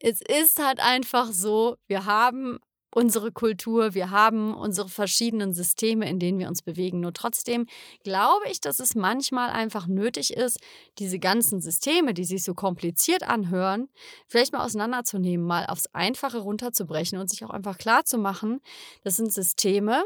es 0.00 0.20
ist 0.22 0.60
halt 0.60 0.80
einfach 0.80 1.30
so, 1.30 1.76
wir 1.86 2.06
haben 2.06 2.58
unsere 2.96 3.30
Kultur, 3.30 3.92
wir 3.92 4.10
haben 4.10 4.54
unsere 4.54 4.88
verschiedenen 4.88 5.52
Systeme, 5.52 6.08
in 6.08 6.18
denen 6.18 6.38
wir 6.38 6.48
uns 6.48 6.62
bewegen. 6.62 7.00
Nur 7.00 7.12
trotzdem 7.12 7.66
glaube 8.04 8.46
ich, 8.50 8.62
dass 8.62 8.80
es 8.80 8.94
manchmal 8.94 9.50
einfach 9.50 9.86
nötig 9.86 10.32
ist, 10.32 10.58
diese 10.98 11.18
ganzen 11.18 11.60
Systeme, 11.60 12.14
die 12.14 12.24
sich 12.24 12.42
so 12.42 12.54
kompliziert 12.54 13.22
anhören, 13.22 13.90
vielleicht 14.28 14.54
mal 14.54 14.64
auseinanderzunehmen, 14.64 15.46
mal 15.46 15.66
aufs 15.66 15.88
Einfache 15.92 16.38
runterzubrechen 16.38 17.18
und 17.18 17.28
sich 17.28 17.44
auch 17.44 17.50
einfach 17.50 17.76
klar 17.76 18.06
zu 18.06 18.16
machen, 18.16 18.60
das 19.04 19.16
sind 19.16 19.30
Systeme. 19.30 20.02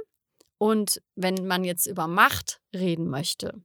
Und 0.58 1.00
wenn 1.14 1.46
man 1.46 1.62
jetzt 1.62 1.86
über 1.86 2.08
Macht 2.08 2.60
reden 2.74 3.08
möchte, 3.08 3.62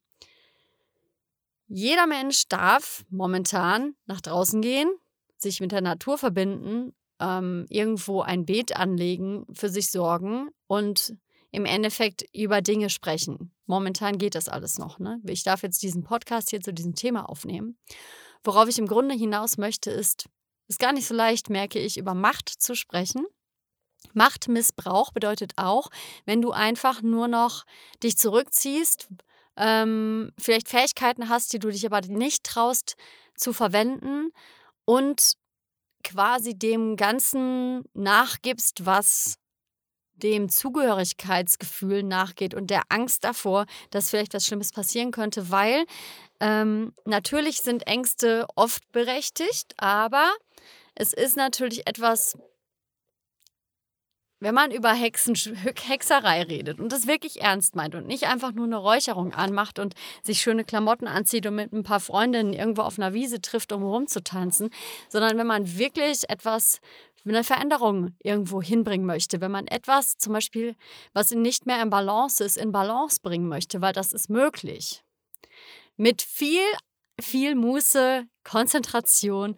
jeder 1.68 2.06
Mensch 2.06 2.48
darf 2.48 3.06
momentan 3.10 3.96
nach 4.06 4.22
draußen 4.22 4.62
gehen, 4.62 4.88
sich 5.36 5.62
mit 5.62 5.72
der 5.72 5.82
Natur 5.82 6.20
verbinden 6.20 6.94
ähm, 7.20 7.66
irgendwo 7.70 8.22
ein 8.22 8.46
Beet 8.46 8.76
anlegen, 8.76 9.46
für 9.54 9.70
sich 9.70 9.90
sorgen 9.92 10.50
und 10.68 11.16
im 11.52 11.66
Endeffekt 11.66 12.26
über 12.34 12.62
Dinge 12.62 12.90
sprechen. 12.90 13.54
Momentan 13.66 14.18
geht 14.18 14.36
das 14.36 14.50
alles 14.50 14.78
noch. 14.78 15.00
Ne? 15.00 15.22
Ich 15.26 15.44
darf 15.44 15.64
jetzt 15.64 15.82
diesen 15.82 16.04
Podcast 16.04 16.50
hier 16.50 16.62
zu 16.62 16.74
diesem 16.74 16.96
Thema 16.96 17.30
aufnehmen. 17.30 17.78
Worauf 18.44 18.68
ich 18.68 18.78
im 18.78 18.88
Grunde 18.88 19.16
hinaus 19.16 19.58
möchte, 19.58 19.90
ist, 19.90 20.26
es 20.68 20.76
ist 20.76 20.80
gar 20.80 20.94
nicht 20.94 21.08
so 21.08 21.16
leicht, 21.16 21.50
merke 21.50 21.80
ich, 21.80 21.98
über 21.98 22.14
Macht 22.14 22.50
zu 22.50 22.76
sprechen. 22.76 23.26
Machtmissbrauch 24.14 25.12
bedeutet 25.12 25.54
auch, 25.58 25.90
wenn 26.26 26.42
du 26.42 26.52
einfach 26.52 27.02
nur 27.02 27.28
noch 27.28 27.66
dich 28.04 28.18
zurückziehst, 28.18 29.08
ähm, 29.58 30.32
vielleicht 30.38 30.70
Fähigkeiten 30.70 31.30
hast, 31.30 31.54
die 31.54 31.60
du 31.60 31.70
dich 31.70 31.86
aber 31.86 32.02
nicht 32.02 32.44
traust 32.44 32.98
zu 33.36 33.54
verwenden 33.54 34.32
und 34.86 35.38
quasi 36.06 36.58
dem 36.58 36.96
Ganzen 36.96 37.84
nachgibst, 37.94 38.86
was 38.86 39.36
dem 40.14 40.48
Zugehörigkeitsgefühl 40.48 42.04
nachgeht 42.04 42.54
und 42.54 42.70
der 42.70 42.84
Angst 42.90 43.24
davor, 43.26 43.66
dass 43.90 44.10
vielleicht 44.10 44.34
was 44.34 44.46
Schlimmes 44.46 44.72
passieren 44.72 45.12
könnte, 45.12 45.52
weil 45.52 45.86
ähm, 46.40 46.94
natürlich 47.06 47.58
sind 47.58 47.86
Ängste 47.88 48.46
oft 48.56 48.90
berechtigt, 48.94 49.74
aber 49.78 50.32
es 50.94 51.12
ist 51.12 51.36
natürlich 51.36 51.86
etwas 51.88 52.38
wenn 54.40 54.54
man 54.54 54.72
über 54.72 54.94
Hexen, 54.94 55.36
Hexerei 55.36 56.44
redet 56.44 56.80
und 56.80 56.92
das 56.92 57.08
wirklich 57.08 57.42
ernst 57.42 57.76
meint 57.76 57.96
und 57.96 58.08
nicht 58.08 58.28
einfach 58.28 58.52
nur 58.52 58.66
eine 58.66 58.78
Räucherung 58.78 59.34
anmacht 59.34 59.80
und 59.80 59.94
sich 60.24 60.42
schöne 60.42 60.66
Klamotten 60.66 61.08
anzieht 61.08 61.46
und 61.46 61.56
mit 61.56 61.72
ein 61.74 61.84
paar 61.84 62.00
Freundinnen 62.00 62.54
irgendwo 62.54 62.82
auf 62.82 63.00
einer 63.00 63.14
Wiese 63.14 63.42
trifft, 63.42 63.72
um 63.72 63.84
rumzutanzen, 63.84 64.70
sondern 65.10 65.38
wenn 65.38 65.48
man 65.48 65.78
wirklich 65.78 66.30
etwas, 66.30 66.80
eine 67.28 67.44
Veränderung 67.44 68.16
irgendwo 68.22 68.62
hinbringen 68.62 69.06
möchte, 69.06 69.42
wenn 69.42 69.52
man 69.52 69.66
etwas 69.68 70.18
zum 70.18 70.34
Beispiel, 70.34 70.76
was 71.14 71.32
nicht 71.32 71.66
mehr 71.66 71.82
in 71.82 71.90
Balance 71.90 72.44
ist, 72.44 72.56
in 72.56 72.72
Balance 72.72 73.20
bringen 73.22 73.48
möchte, 73.48 73.82
weil 73.82 73.94
das 73.94 74.14
ist 74.14 74.30
möglich. 74.30 75.04
Mit 75.98 76.22
viel, 76.22 76.62
viel 77.20 77.56
Muße, 77.56 78.28
Konzentration, 78.44 79.58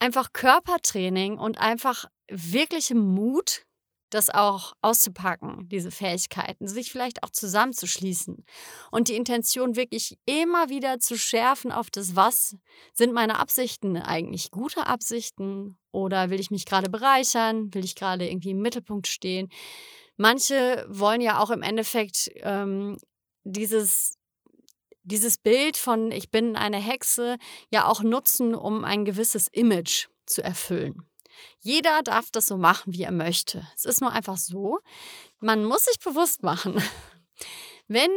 einfach 0.00 0.32
Körpertraining 0.32 1.38
und 1.38 1.58
einfach 1.58 2.06
wirklichem 2.28 2.98
Mut 2.98 3.66
das 4.10 4.30
auch 4.30 4.74
auszupacken, 4.82 5.68
diese 5.68 5.90
Fähigkeiten, 5.90 6.66
sich 6.68 6.90
vielleicht 6.90 7.22
auch 7.22 7.30
zusammenzuschließen 7.30 8.44
und 8.90 9.08
die 9.08 9.16
Intention 9.16 9.76
wirklich 9.76 10.18
immer 10.26 10.68
wieder 10.68 10.98
zu 10.98 11.16
schärfen 11.16 11.72
auf 11.72 11.90
das, 11.90 12.16
was 12.16 12.56
sind 12.92 13.12
meine 13.12 13.38
Absichten 13.38 13.96
eigentlich 13.96 14.50
gute 14.50 14.86
Absichten 14.86 15.78
oder 15.92 16.30
will 16.30 16.40
ich 16.40 16.50
mich 16.50 16.66
gerade 16.66 16.90
bereichern, 16.90 17.72
will 17.74 17.84
ich 17.84 17.94
gerade 17.94 18.28
irgendwie 18.28 18.50
im 18.50 18.62
Mittelpunkt 18.62 19.06
stehen. 19.06 19.48
Manche 20.16 20.86
wollen 20.88 21.20
ja 21.20 21.38
auch 21.40 21.50
im 21.50 21.62
Endeffekt 21.62 22.30
ähm, 22.42 22.98
dieses 23.44 24.16
dieses 25.02 25.38
Bild 25.38 25.76
von 25.76 26.12
ich 26.12 26.30
bin 26.30 26.56
eine 26.56 26.76
Hexe 26.76 27.38
ja 27.70 27.86
auch 27.86 28.02
nutzen, 28.02 28.54
um 28.54 28.84
ein 28.84 29.04
gewisses 29.04 29.48
Image 29.48 30.08
zu 30.26 30.42
erfüllen. 30.42 31.09
Jeder 31.60 32.02
darf 32.02 32.30
das 32.30 32.46
so 32.46 32.56
machen, 32.56 32.92
wie 32.92 33.02
er 33.02 33.12
möchte. 33.12 33.66
Es 33.76 33.84
ist 33.84 34.00
nur 34.00 34.12
einfach 34.12 34.36
so, 34.36 34.78
man 35.40 35.64
muss 35.64 35.84
sich 35.84 35.98
bewusst 35.98 36.42
machen, 36.42 36.82
wenn 37.88 38.10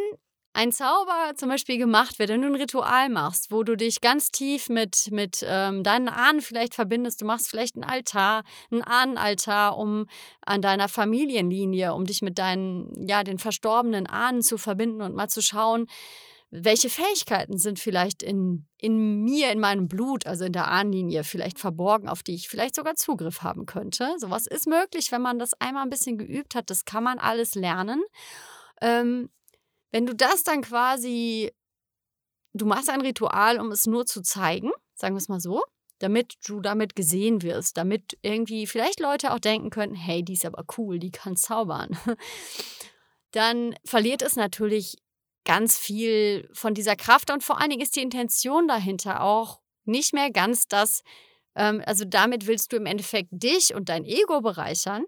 ein 0.53 0.71
Zauber 0.71 1.33
zum 1.35 1.49
Beispiel 1.49 1.79
gemacht 1.79 2.19
wird, 2.19 2.29
wenn 2.29 2.41
du 2.41 2.47
ein 2.47 2.55
Ritual 2.55 3.09
machst, 3.09 3.51
wo 3.51 3.63
du 3.63 3.75
dich 3.75 4.01
ganz 4.01 4.29
tief 4.29 4.69
mit, 4.69 5.09
mit 5.11 5.43
ähm, 5.47 5.83
deinen 5.83 6.07
Ahnen 6.07 6.41
vielleicht 6.41 6.75
verbindest, 6.75 7.21
du 7.21 7.25
machst 7.25 7.49
vielleicht 7.49 7.75
einen 7.75 7.83
Altar, 7.83 8.43
einen 8.71 8.83
Ahnenaltar, 8.83 9.77
um 9.77 10.05
an 10.45 10.61
deiner 10.61 10.89
Familienlinie, 10.89 11.93
um 11.95 12.05
dich 12.05 12.21
mit 12.21 12.37
deinen, 12.37 13.07
ja, 13.07 13.23
den 13.23 13.39
verstorbenen 13.39 14.05
Ahnen 14.05 14.43
zu 14.43 14.59
verbinden 14.59 15.01
und 15.01 15.15
mal 15.15 15.27
zu 15.27 15.41
schauen, 15.41 15.87
welche 16.55 16.91
Fähigkeiten 16.91 17.57
sind 17.57 17.79
vielleicht 17.79 18.21
in, 18.21 18.67
in 18.77 19.23
mir, 19.23 19.51
in 19.51 19.59
meinem 19.59 19.87
Blut, 19.87 20.27
also 20.27 20.45
in 20.45 20.53
der 20.53 20.67
Ahnenlinie, 20.67 21.23
vielleicht 21.23 21.57
verborgen, 21.57 22.07
auf 22.07 22.21
die 22.21 22.35
ich 22.35 22.47
vielleicht 22.47 22.75
sogar 22.75 22.93
Zugriff 22.93 23.41
haben 23.41 23.65
könnte. 23.65 24.13
Sowas 24.19 24.45
ist 24.45 24.67
möglich, 24.67 25.11
wenn 25.11 25.23
man 25.23 25.39
das 25.39 25.59
einmal 25.59 25.81
ein 25.81 25.89
bisschen 25.89 26.19
geübt 26.19 26.53
hat. 26.53 26.69
Das 26.69 26.85
kann 26.85 27.03
man 27.03 27.17
alles 27.17 27.55
lernen. 27.55 28.03
Ähm, 28.81 29.31
wenn 29.89 30.05
du 30.05 30.13
das 30.13 30.43
dann 30.43 30.61
quasi, 30.61 31.51
du 32.53 32.67
machst 32.67 32.91
ein 32.91 33.01
Ritual, 33.01 33.59
um 33.59 33.71
es 33.71 33.87
nur 33.87 34.05
zu 34.05 34.21
zeigen, 34.21 34.69
sagen 34.93 35.15
wir 35.15 35.19
es 35.19 35.29
mal 35.29 35.39
so, 35.39 35.63
damit 35.97 36.35
du 36.45 36.61
damit 36.61 36.95
gesehen 36.95 37.41
wirst, 37.41 37.77
damit 37.77 38.19
irgendwie 38.21 38.67
vielleicht 38.67 38.99
Leute 38.99 39.33
auch 39.33 39.39
denken 39.39 39.71
könnten, 39.71 39.95
hey, 39.95 40.21
die 40.21 40.33
ist 40.33 40.45
aber 40.45 40.65
cool, 40.77 40.99
die 40.99 41.11
kann 41.11 41.35
zaubern. 41.35 41.97
Dann 43.31 43.75
verliert 43.83 44.21
es 44.21 44.35
natürlich 44.35 44.97
ganz 45.45 45.77
viel 45.77 46.49
von 46.53 46.73
dieser 46.73 46.95
Kraft. 46.95 47.31
Und 47.31 47.43
vor 47.43 47.59
allen 47.59 47.69
Dingen 47.69 47.81
ist 47.81 47.95
die 47.95 48.01
Intention 48.01 48.67
dahinter 48.67 49.23
auch 49.23 49.59
nicht 49.85 50.13
mehr 50.13 50.31
ganz 50.31 50.67
das, 50.67 51.03
ähm, 51.55 51.81
also 51.85 52.05
damit 52.05 52.47
willst 52.47 52.71
du 52.71 52.77
im 52.77 52.85
Endeffekt 52.85 53.29
dich 53.31 53.73
und 53.73 53.89
dein 53.89 54.05
Ego 54.05 54.41
bereichern 54.41 55.05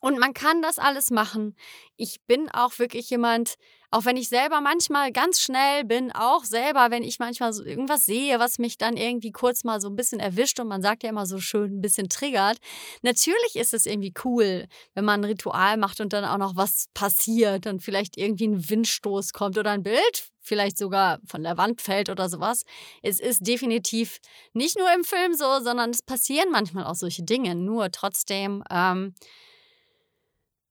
Und 0.00 0.18
man 0.18 0.32
kann 0.34 0.62
das 0.62 0.78
alles 0.78 1.10
machen. 1.10 1.54
Ich 1.96 2.20
bin 2.26 2.50
auch 2.50 2.78
wirklich 2.78 3.10
jemand, 3.10 3.54
auch 3.90 4.04
wenn 4.04 4.16
ich 4.16 4.28
selber 4.28 4.60
manchmal 4.60 5.12
ganz 5.12 5.40
schnell 5.40 5.84
bin, 5.84 6.10
auch 6.12 6.44
selber, 6.44 6.90
wenn 6.90 7.02
ich 7.02 7.18
manchmal 7.18 7.52
so 7.52 7.64
irgendwas 7.64 8.06
sehe, 8.06 8.38
was 8.38 8.58
mich 8.58 8.78
dann 8.78 8.96
irgendwie 8.96 9.32
kurz 9.32 9.64
mal 9.64 9.80
so 9.80 9.88
ein 9.88 9.96
bisschen 9.96 10.20
erwischt 10.20 10.58
und 10.60 10.68
man 10.68 10.80
sagt 10.80 11.02
ja 11.02 11.10
immer 11.10 11.26
so 11.26 11.38
schön 11.38 11.78
ein 11.78 11.80
bisschen 11.80 12.08
triggert. 12.08 12.58
Natürlich 13.02 13.56
ist 13.56 13.74
es 13.74 13.86
irgendwie 13.86 14.14
cool, 14.24 14.66
wenn 14.94 15.04
man 15.04 15.20
ein 15.20 15.24
Ritual 15.24 15.76
macht 15.76 16.00
und 16.00 16.12
dann 16.12 16.24
auch 16.24 16.38
noch 16.38 16.56
was 16.56 16.86
passiert 16.94 17.66
und 17.66 17.82
vielleicht 17.82 18.16
irgendwie 18.16 18.46
ein 18.46 18.70
Windstoß 18.70 19.32
kommt 19.32 19.58
oder 19.58 19.70
ein 19.72 19.82
Bild 19.82 20.30
vielleicht 20.42 20.78
sogar 20.78 21.20
von 21.26 21.42
der 21.42 21.58
Wand 21.58 21.80
fällt 21.80 22.08
oder 22.08 22.28
sowas. 22.28 22.64
Es 23.02 23.20
ist 23.20 23.46
definitiv 23.46 24.18
nicht 24.52 24.78
nur 24.78 24.88
im 24.94 25.04
Film 25.04 25.34
so, 25.34 25.60
sondern 25.60 25.90
es 25.90 26.02
passieren 26.02 26.50
manchmal 26.50 26.84
auch 26.86 26.94
solche 26.94 27.22
Dinge. 27.22 27.54
Nur 27.54 27.90
trotzdem 27.90 28.64
ähm, 28.70 29.14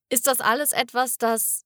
ist 0.10 0.28
das 0.28 0.40
alles 0.40 0.72
etwas, 0.72 1.18
das 1.18 1.66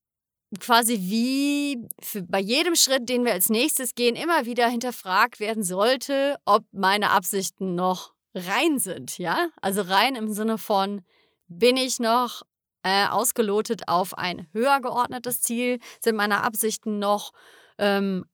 quasi 0.60 0.98
wie 1.00 1.88
bei 2.28 2.40
jedem 2.40 2.76
Schritt, 2.76 3.08
den 3.08 3.24
wir 3.24 3.32
als 3.32 3.48
nächstes 3.48 3.94
gehen, 3.94 4.16
immer 4.16 4.46
wieder 4.46 4.68
hinterfragt 4.68 5.40
werden 5.40 5.62
sollte, 5.62 6.36
ob 6.44 6.64
meine 6.72 7.10
Absichten 7.10 7.74
noch 7.74 8.14
rein 8.34 8.78
sind, 8.78 9.18
ja? 9.18 9.48
Also 9.60 9.82
rein 9.82 10.14
im 10.14 10.32
Sinne 10.32 10.58
von, 10.58 11.02
bin 11.48 11.76
ich 11.76 11.98
noch 11.98 12.42
äh, 12.82 13.06
ausgelotet 13.06 13.88
auf 13.88 14.16
ein 14.16 14.48
höher 14.52 14.80
geordnetes 14.80 15.40
Ziel? 15.40 15.78
Sind 16.00 16.16
meine 16.16 16.42
Absichten 16.42 16.98
noch 16.98 17.32
ähm, 17.78 18.24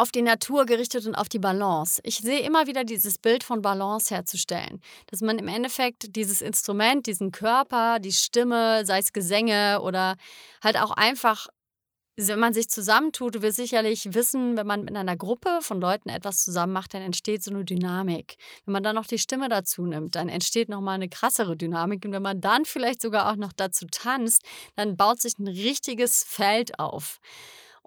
auf 0.00 0.10
die 0.10 0.22
Natur 0.22 0.64
gerichtet 0.64 1.06
und 1.06 1.14
auf 1.14 1.28
die 1.28 1.38
Balance. 1.38 2.00
Ich 2.04 2.18
sehe 2.18 2.40
immer 2.40 2.66
wieder 2.66 2.84
dieses 2.84 3.18
Bild 3.18 3.44
von 3.44 3.60
Balance 3.60 4.14
herzustellen, 4.14 4.80
dass 5.08 5.20
man 5.20 5.38
im 5.38 5.46
Endeffekt 5.46 6.16
dieses 6.16 6.40
Instrument, 6.40 7.06
diesen 7.06 7.32
Körper, 7.32 7.98
die 7.98 8.12
Stimme, 8.12 8.86
sei 8.86 8.98
es 8.98 9.12
Gesänge 9.12 9.82
oder 9.82 10.16
halt 10.62 10.78
auch 10.78 10.92
einfach, 10.92 11.48
wenn 12.16 12.38
man 12.38 12.54
sich 12.54 12.70
zusammentut, 12.70 13.42
wirst 13.42 13.56
sicherlich 13.56 14.14
wissen, 14.14 14.56
wenn 14.56 14.66
man 14.66 14.84
mit 14.84 14.96
einer 14.96 15.16
Gruppe 15.16 15.58
von 15.60 15.82
Leuten 15.82 16.08
etwas 16.08 16.42
zusammen 16.44 16.72
macht, 16.72 16.94
dann 16.94 17.02
entsteht 17.02 17.42
so 17.42 17.50
eine 17.50 17.64
Dynamik. 17.64 18.36
Wenn 18.64 18.72
man 18.72 18.82
dann 18.82 18.94
noch 18.94 19.06
die 19.06 19.18
Stimme 19.18 19.50
dazu 19.50 19.84
nimmt, 19.84 20.14
dann 20.14 20.30
entsteht 20.30 20.70
nochmal 20.70 20.94
eine 20.94 21.10
krassere 21.10 21.56
Dynamik. 21.58 22.04
Und 22.06 22.12
wenn 22.12 22.22
man 22.22 22.40
dann 22.40 22.64
vielleicht 22.64 23.02
sogar 23.02 23.30
auch 23.30 23.36
noch 23.36 23.52
dazu 23.52 23.86
tanzt, 23.90 24.42
dann 24.76 24.96
baut 24.96 25.20
sich 25.20 25.38
ein 25.38 25.48
richtiges 25.48 26.24
Feld 26.26 26.78
auf. 26.78 27.20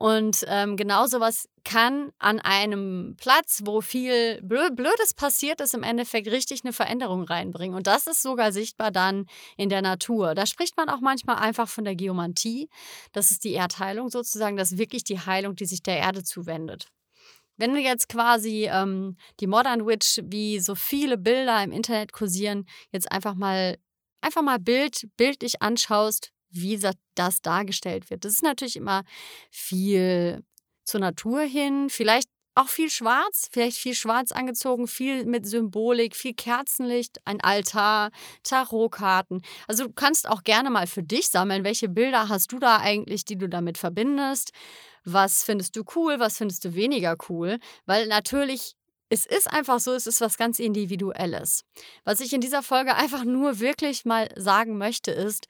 Und 0.04 0.44
ähm, 0.50 0.76
genau 0.76 1.08
sowas 1.08 1.48
kann 1.64 2.12
an 2.20 2.42
einem 2.42 3.16
Platz, 3.16 3.62
wo 3.64 3.80
viel 3.80 4.42
Blödes 4.42 5.14
passiert 5.16 5.62
ist, 5.62 5.74
im 5.74 5.82
Endeffekt 5.82 6.28
richtig 6.28 6.66
eine 6.66 6.74
Veränderung 6.74 7.24
reinbringen. 7.24 7.74
Und 7.74 7.88
das 7.88 8.08
ist 8.08 8.22
sogar 8.22 8.52
sichtbar 8.52 8.92
dann 8.92 9.28
in 9.56 9.70
der 9.70 9.82
Natur. 9.82 10.36
Da 10.36 10.46
spricht 10.46 10.76
man 10.76 10.90
auch 10.90 11.00
manchmal 11.00 11.38
einfach 11.38 11.70
von 11.70 11.86
der 11.86 11.96
Geomantie. 11.96 12.68
Das 13.14 13.32
ist 13.32 13.46
die 13.46 13.54
Erdheilung 13.54 14.10
sozusagen. 14.10 14.58
Das 14.58 14.74
ist 14.74 14.78
wirklich 14.78 15.06
die 15.06 15.22
Heilung, 15.22 15.56
die 15.56 15.66
sich 15.66 15.82
der 15.82 16.00
Erde 16.00 16.22
zuwendet. 16.22 16.88
Wenn 17.56 17.74
du 17.74 17.80
jetzt 17.80 18.10
quasi 18.10 18.68
ähm, 18.70 19.16
die 19.40 19.48
Modern 19.48 19.88
Witch, 19.88 20.20
wie 20.22 20.60
so 20.60 20.76
viele 20.76 21.18
Bilder 21.18 21.64
im 21.64 21.72
Internet 21.72 22.12
kursieren, 22.12 22.66
jetzt 22.92 23.10
einfach 23.10 23.36
mal 23.36 23.78
einfach 24.20 24.42
mal 24.42 24.60
Bild, 24.60 25.08
bildlich 25.16 25.62
anschaust, 25.62 26.34
wie 26.54 26.80
das 27.16 27.42
dargestellt 27.42 28.10
wird. 28.10 28.26
Das 28.26 28.34
ist 28.34 28.44
natürlich 28.44 28.76
immer 28.76 29.04
viel 29.52 30.44
zur 30.86 31.00
Natur 31.00 31.42
hin, 31.42 31.90
vielleicht 31.90 32.30
auch 32.56 32.68
viel 32.68 32.90
schwarz, 32.90 33.48
vielleicht 33.52 33.78
viel 33.78 33.96
schwarz 33.96 34.32
angezogen, 34.32 34.88
viel 34.88 35.26
mit 35.26 35.48
Symbolik, 35.48 36.16
viel 36.16 36.34
Kerzenlicht, 36.34 37.18
ein 37.26 37.42
Altar, 37.42 38.12
Tarotkarten. 38.44 39.42
Also 39.68 39.86
du 39.86 39.94
kannst 39.94 40.30
auch 40.30 40.44
gerne 40.44 40.70
mal 40.70 40.86
für 40.86 41.04
dich 41.04 41.30
sammeln, 41.30 41.64
welche 41.64 41.90
Bilder 41.90 42.30
hast 42.30 42.52
du 42.52 42.60
da 42.60 42.78
eigentlich, 42.78 43.26
die 43.26 43.38
du 43.38 43.50
damit 43.50 43.78
verbindest? 43.78 44.52
Was 45.04 45.44
findest 45.44 45.76
du 45.76 45.84
cool, 45.96 46.20
was 46.20 46.38
findest 46.38 46.64
du 46.66 46.76
weniger 46.76 47.16
cool? 47.30 47.58
Weil 47.86 48.08
natürlich 48.08 48.76
es 49.10 49.28
ist 49.28 49.48
einfach 49.48 49.80
so, 49.80 49.94
es 49.94 50.08
ist 50.08 50.22
was 50.22 50.38
ganz 50.38 50.58
Individuelles. 50.58 51.66
Was 52.04 52.20
ich 52.20 52.34
in 52.34 52.42
dieser 52.42 52.64
Folge 52.64 52.96
einfach 52.96 53.24
nur 53.24 53.60
wirklich 53.60 54.06
mal 54.06 54.30
sagen 54.36 54.78
möchte, 54.78 55.12
ist, 55.12 55.48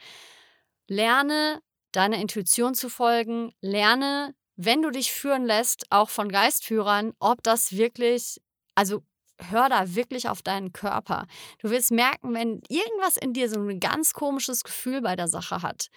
Lerne 0.88 1.62
deiner 1.92 2.18
Intuition 2.18 2.75
zu 2.75 2.90
folgen. 2.90 3.54
Lerne, 3.62 4.36
wenn 4.56 4.82
du 4.82 4.90
dich 4.92 5.12
führen 5.12 5.46
lässt, 5.46 5.86
auch 5.92 6.10
von 6.10 6.30
Geistführern, 6.30 7.13
ob 7.20 7.44
das 7.44 7.72
wirklich, 7.74 8.42
also 8.75 9.04
hör 9.40 9.70
da 9.70 9.96
wirklich 9.96 10.30
auf 10.30 10.42
deinen 10.42 10.74
Körper. 10.74 11.25
Du 11.60 11.70
wirst 11.70 11.92
merken, 11.92 12.34
wenn 12.34 12.62
irgendwas 12.68 13.18
in 13.18 13.34
dir 13.34 13.50
so 13.50 13.60
ein 13.60 13.80
ganz 13.80 14.13
komisches 14.13 14.63
Gefühl 14.63 15.02
bei 15.02 15.15
der 15.15 15.28
Sache 15.28 15.62
hat, 15.62 15.88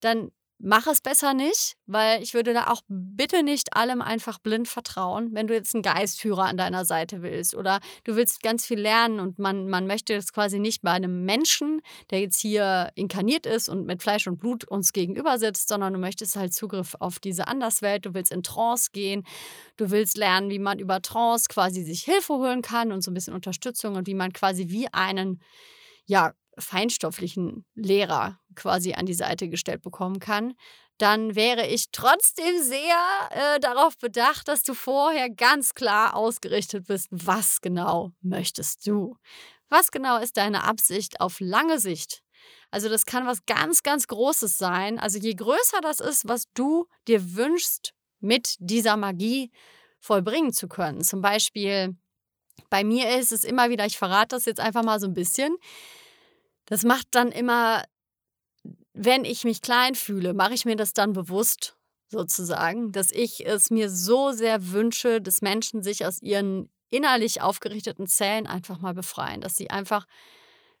dann 0.00 0.30
mach 0.62 0.86
es 0.86 1.00
besser 1.00 1.32
nicht, 1.32 1.76
weil 1.86 2.22
ich 2.22 2.34
würde 2.34 2.52
da 2.52 2.68
auch 2.68 2.82
bitte 2.88 3.42
nicht 3.42 3.74
allem 3.74 4.02
einfach 4.02 4.38
blind 4.38 4.68
vertrauen, 4.68 5.30
wenn 5.32 5.46
du 5.46 5.54
jetzt 5.54 5.74
einen 5.74 5.82
Geistführer 5.82 6.44
an 6.44 6.56
deiner 6.56 6.84
Seite 6.84 7.22
willst 7.22 7.54
oder 7.54 7.80
du 8.04 8.14
willst 8.16 8.42
ganz 8.42 8.66
viel 8.66 8.78
lernen 8.78 9.20
und 9.20 9.38
man, 9.38 9.68
man 9.68 9.86
möchte 9.86 10.14
es 10.14 10.32
quasi 10.32 10.58
nicht 10.58 10.82
bei 10.82 10.90
einem 10.90 11.24
Menschen, 11.24 11.80
der 12.10 12.20
jetzt 12.20 12.38
hier 12.38 12.90
inkarniert 12.94 13.46
ist 13.46 13.68
und 13.68 13.86
mit 13.86 14.02
Fleisch 14.02 14.26
und 14.26 14.38
Blut 14.38 14.64
uns 14.64 14.92
gegenüber 14.92 15.38
sitzt, 15.38 15.68
sondern 15.68 15.94
du 15.94 15.98
möchtest 15.98 16.36
halt 16.36 16.52
Zugriff 16.52 16.94
auf 17.00 17.18
diese 17.18 17.48
Anderswelt, 17.48 18.04
du 18.04 18.14
willst 18.14 18.32
in 18.32 18.42
Trance 18.42 18.90
gehen, 18.92 19.24
du 19.76 19.90
willst 19.90 20.18
lernen, 20.18 20.50
wie 20.50 20.58
man 20.58 20.78
über 20.78 21.00
Trance 21.00 21.46
quasi 21.48 21.82
sich 21.82 22.02
Hilfe 22.02 22.34
holen 22.34 22.60
kann 22.60 22.92
und 22.92 23.02
so 23.02 23.10
ein 23.10 23.14
bisschen 23.14 23.34
Unterstützung 23.34 23.96
und 23.96 24.06
wie 24.06 24.14
man 24.14 24.32
quasi 24.32 24.68
wie 24.68 24.92
einen 24.92 25.40
ja, 26.06 26.32
feinstofflichen 26.60 27.64
Lehrer 27.74 28.38
quasi 28.54 28.94
an 28.94 29.06
die 29.06 29.14
Seite 29.14 29.48
gestellt 29.48 29.82
bekommen 29.82 30.18
kann, 30.18 30.54
dann 30.98 31.34
wäre 31.34 31.66
ich 31.66 31.86
trotzdem 31.92 32.62
sehr 32.62 32.98
äh, 33.30 33.60
darauf 33.60 33.96
bedacht, 33.96 34.48
dass 34.48 34.62
du 34.62 34.74
vorher 34.74 35.30
ganz 35.30 35.74
klar 35.74 36.14
ausgerichtet 36.14 36.86
bist, 36.86 37.08
was 37.10 37.60
genau 37.60 38.12
möchtest 38.20 38.86
du? 38.86 39.16
Was 39.70 39.90
genau 39.90 40.18
ist 40.18 40.36
deine 40.36 40.64
Absicht 40.64 41.20
auf 41.20 41.40
lange 41.40 41.78
Sicht? 41.78 42.22
Also 42.70 42.88
das 42.88 43.06
kann 43.06 43.26
was 43.26 43.46
ganz, 43.46 43.82
ganz 43.82 44.06
Großes 44.08 44.58
sein. 44.58 44.98
Also 44.98 45.18
je 45.18 45.34
größer 45.34 45.80
das 45.80 46.00
ist, 46.00 46.28
was 46.28 46.44
du 46.54 46.86
dir 47.08 47.34
wünschst, 47.34 47.92
mit 48.20 48.56
dieser 48.58 48.96
Magie 48.96 49.50
vollbringen 49.98 50.52
zu 50.52 50.68
können. 50.68 51.02
Zum 51.02 51.22
Beispiel 51.22 51.96
bei 52.68 52.84
mir 52.84 53.16
ist 53.18 53.32
es 53.32 53.44
immer 53.44 53.70
wieder, 53.70 53.86
ich 53.86 53.96
verrate 53.96 54.36
das 54.36 54.44
jetzt 54.44 54.60
einfach 54.60 54.82
mal 54.82 55.00
so 55.00 55.06
ein 55.06 55.14
bisschen, 55.14 55.56
das 56.70 56.84
macht 56.84 57.08
dann 57.10 57.32
immer, 57.32 57.84
wenn 58.94 59.24
ich 59.24 59.44
mich 59.44 59.60
klein 59.60 59.94
fühle, 59.94 60.32
mache 60.32 60.54
ich 60.54 60.64
mir 60.64 60.76
das 60.76 60.94
dann 60.94 61.12
bewusst 61.12 61.76
sozusagen, 62.08 62.92
dass 62.92 63.10
ich 63.10 63.46
es 63.46 63.70
mir 63.70 63.90
so 63.90 64.32
sehr 64.32 64.70
wünsche, 64.70 65.20
dass 65.20 65.42
Menschen 65.42 65.82
sich 65.82 66.06
aus 66.06 66.22
ihren 66.22 66.70
innerlich 66.90 67.42
aufgerichteten 67.42 68.06
Zellen 68.06 68.46
einfach 68.46 68.80
mal 68.80 68.94
befreien, 68.94 69.40
dass 69.40 69.56
sie 69.56 69.70
einfach 69.70 70.06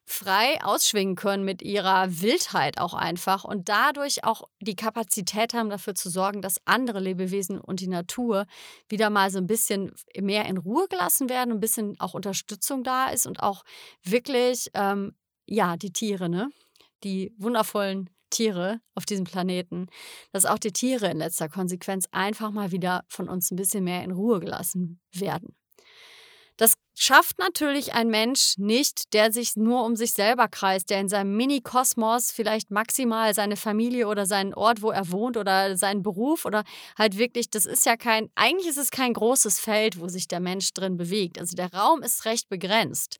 frei 0.04 0.58
ausschwingen 0.64 1.14
können 1.14 1.44
mit 1.44 1.62
ihrer 1.62 2.20
Wildheit 2.20 2.78
auch 2.78 2.94
einfach 2.94 3.44
und 3.44 3.68
dadurch 3.68 4.24
auch 4.24 4.42
die 4.60 4.74
Kapazität 4.74 5.54
haben, 5.54 5.70
dafür 5.70 5.94
zu 5.94 6.10
sorgen, 6.10 6.42
dass 6.42 6.60
andere 6.64 6.98
Lebewesen 6.98 7.60
und 7.60 7.80
die 7.80 7.86
Natur 7.86 8.46
wieder 8.88 9.08
mal 9.10 9.30
so 9.30 9.38
ein 9.38 9.46
bisschen 9.46 9.92
mehr 10.18 10.46
in 10.46 10.56
Ruhe 10.56 10.88
gelassen 10.88 11.28
werden, 11.28 11.52
ein 11.52 11.60
bisschen 11.60 11.98
auch 12.00 12.14
Unterstützung 12.14 12.82
da 12.82 13.08
ist 13.08 13.26
und 13.26 13.40
auch 13.40 13.62
wirklich 14.02 14.70
ähm, 14.74 15.14
ja, 15.50 15.76
die 15.76 15.92
Tiere, 15.92 16.28
ne? 16.28 16.50
Die 17.04 17.34
wundervollen 17.36 18.08
Tiere 18.30 18.80
auf 18.94 19.04
diesem 19.04 19.24
Planeten, 19.24 19.88
dass 20.32 20.46
auch 20.46 20.58
die 20.58 20.72
Tiere 20.72 21.10
in 21.10 21.18
letzter 21.18 21.48
Konsequenz 21.48 22.06
einfach 22.12 22.52
mal 22.52 22.70
wieder 22.70 23.04
von 23.08 23.28
uns 23.28 23.50
ein 23.50 23.56
bisschen 23.56 23.84
mehr 23.84 24.04
in 24.04 24.12
Ruhe 24.12 24.40
gelassen 24.40 25.00
werden. 25.12 25.56
Das 26.56 26.74
schafft 26.94 27.38
natürlich 27.38 27.94
ein 27.94 28.08
Mensch 28.08 28.58
nicht, 28.58 29.14
der 29.14 29.32
sich 29.32 29.56
nur 29.56 29.82
um 29.86 29.96
sich 29.96 30.12
selber 30.12 30.46
kreist, 30.46 30.90
der 30.90 31.00
in 31.00 31.08
seinem 31.08 31.34
Mini-Kosmos 31.34 32.32
vielleicht 32.32 32.70
maximal 32.70 33.34
seine 33.34 33.56
Familie 33.56 34.06
oder 34.06 34.26
seinen 34.26 34.52
Ort, 34.52 34.82
wo 34.82 34.90
er 34.90 35.10
wohnt 35.10 35.38
oder 35.38 35.76
seinen 35.78 36.02
Beruf 36.02 36.44
oder 36.44 36.64
halt 36.98 37.16
wirklich, 37.16 37.48
das 37.48 37.64
ist 37.64 37.86
ja 37.86 37.96
kein, 37.96 38.28
eigentlich 38.34 38.68
ist 38.68 38.76
es 38.76 38.90
kein 38.90 39.14
großes 39.14 39.58
Feld, 39.58 39.98
wo 39.98 40.08
sich 40.08 40.28
der 40.28 40.40
Mensch 40.40 40.74
drin 40.74 40.98
bewegt. 40.98 41.38
Also 41.38 41.56
der 41.56 41.72
Raum 41.72 42.02
ist 42.02 42.26
recht 42.26 42.50
begrenzt. 42.50 43.16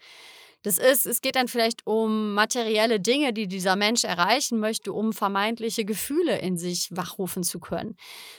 Das 0.62 0.78
ist, 0.78 1.06
es 1.06 1.20
geht 1.20 1.36
dann 1.36 1.48
vielleicht 1.48 1.86
um 1.86 2.34
materielle 2.34 3.00
Dinge, 3.00 3.32
die 3.32 3.48
dieser 3.48 3.76
Mensch 3.76 4.04
erreichen 4.04 4.58
möchte, 4.58 4.92
um 4.92 5.12
vermeintliche 5.12 5.84
Gefühle 5.84 6.38
in 6.38 6.58
sich 6.58 6.88
wachrufen 6.90 7.42
zu 7.42 7.60
können. 7.60 7.96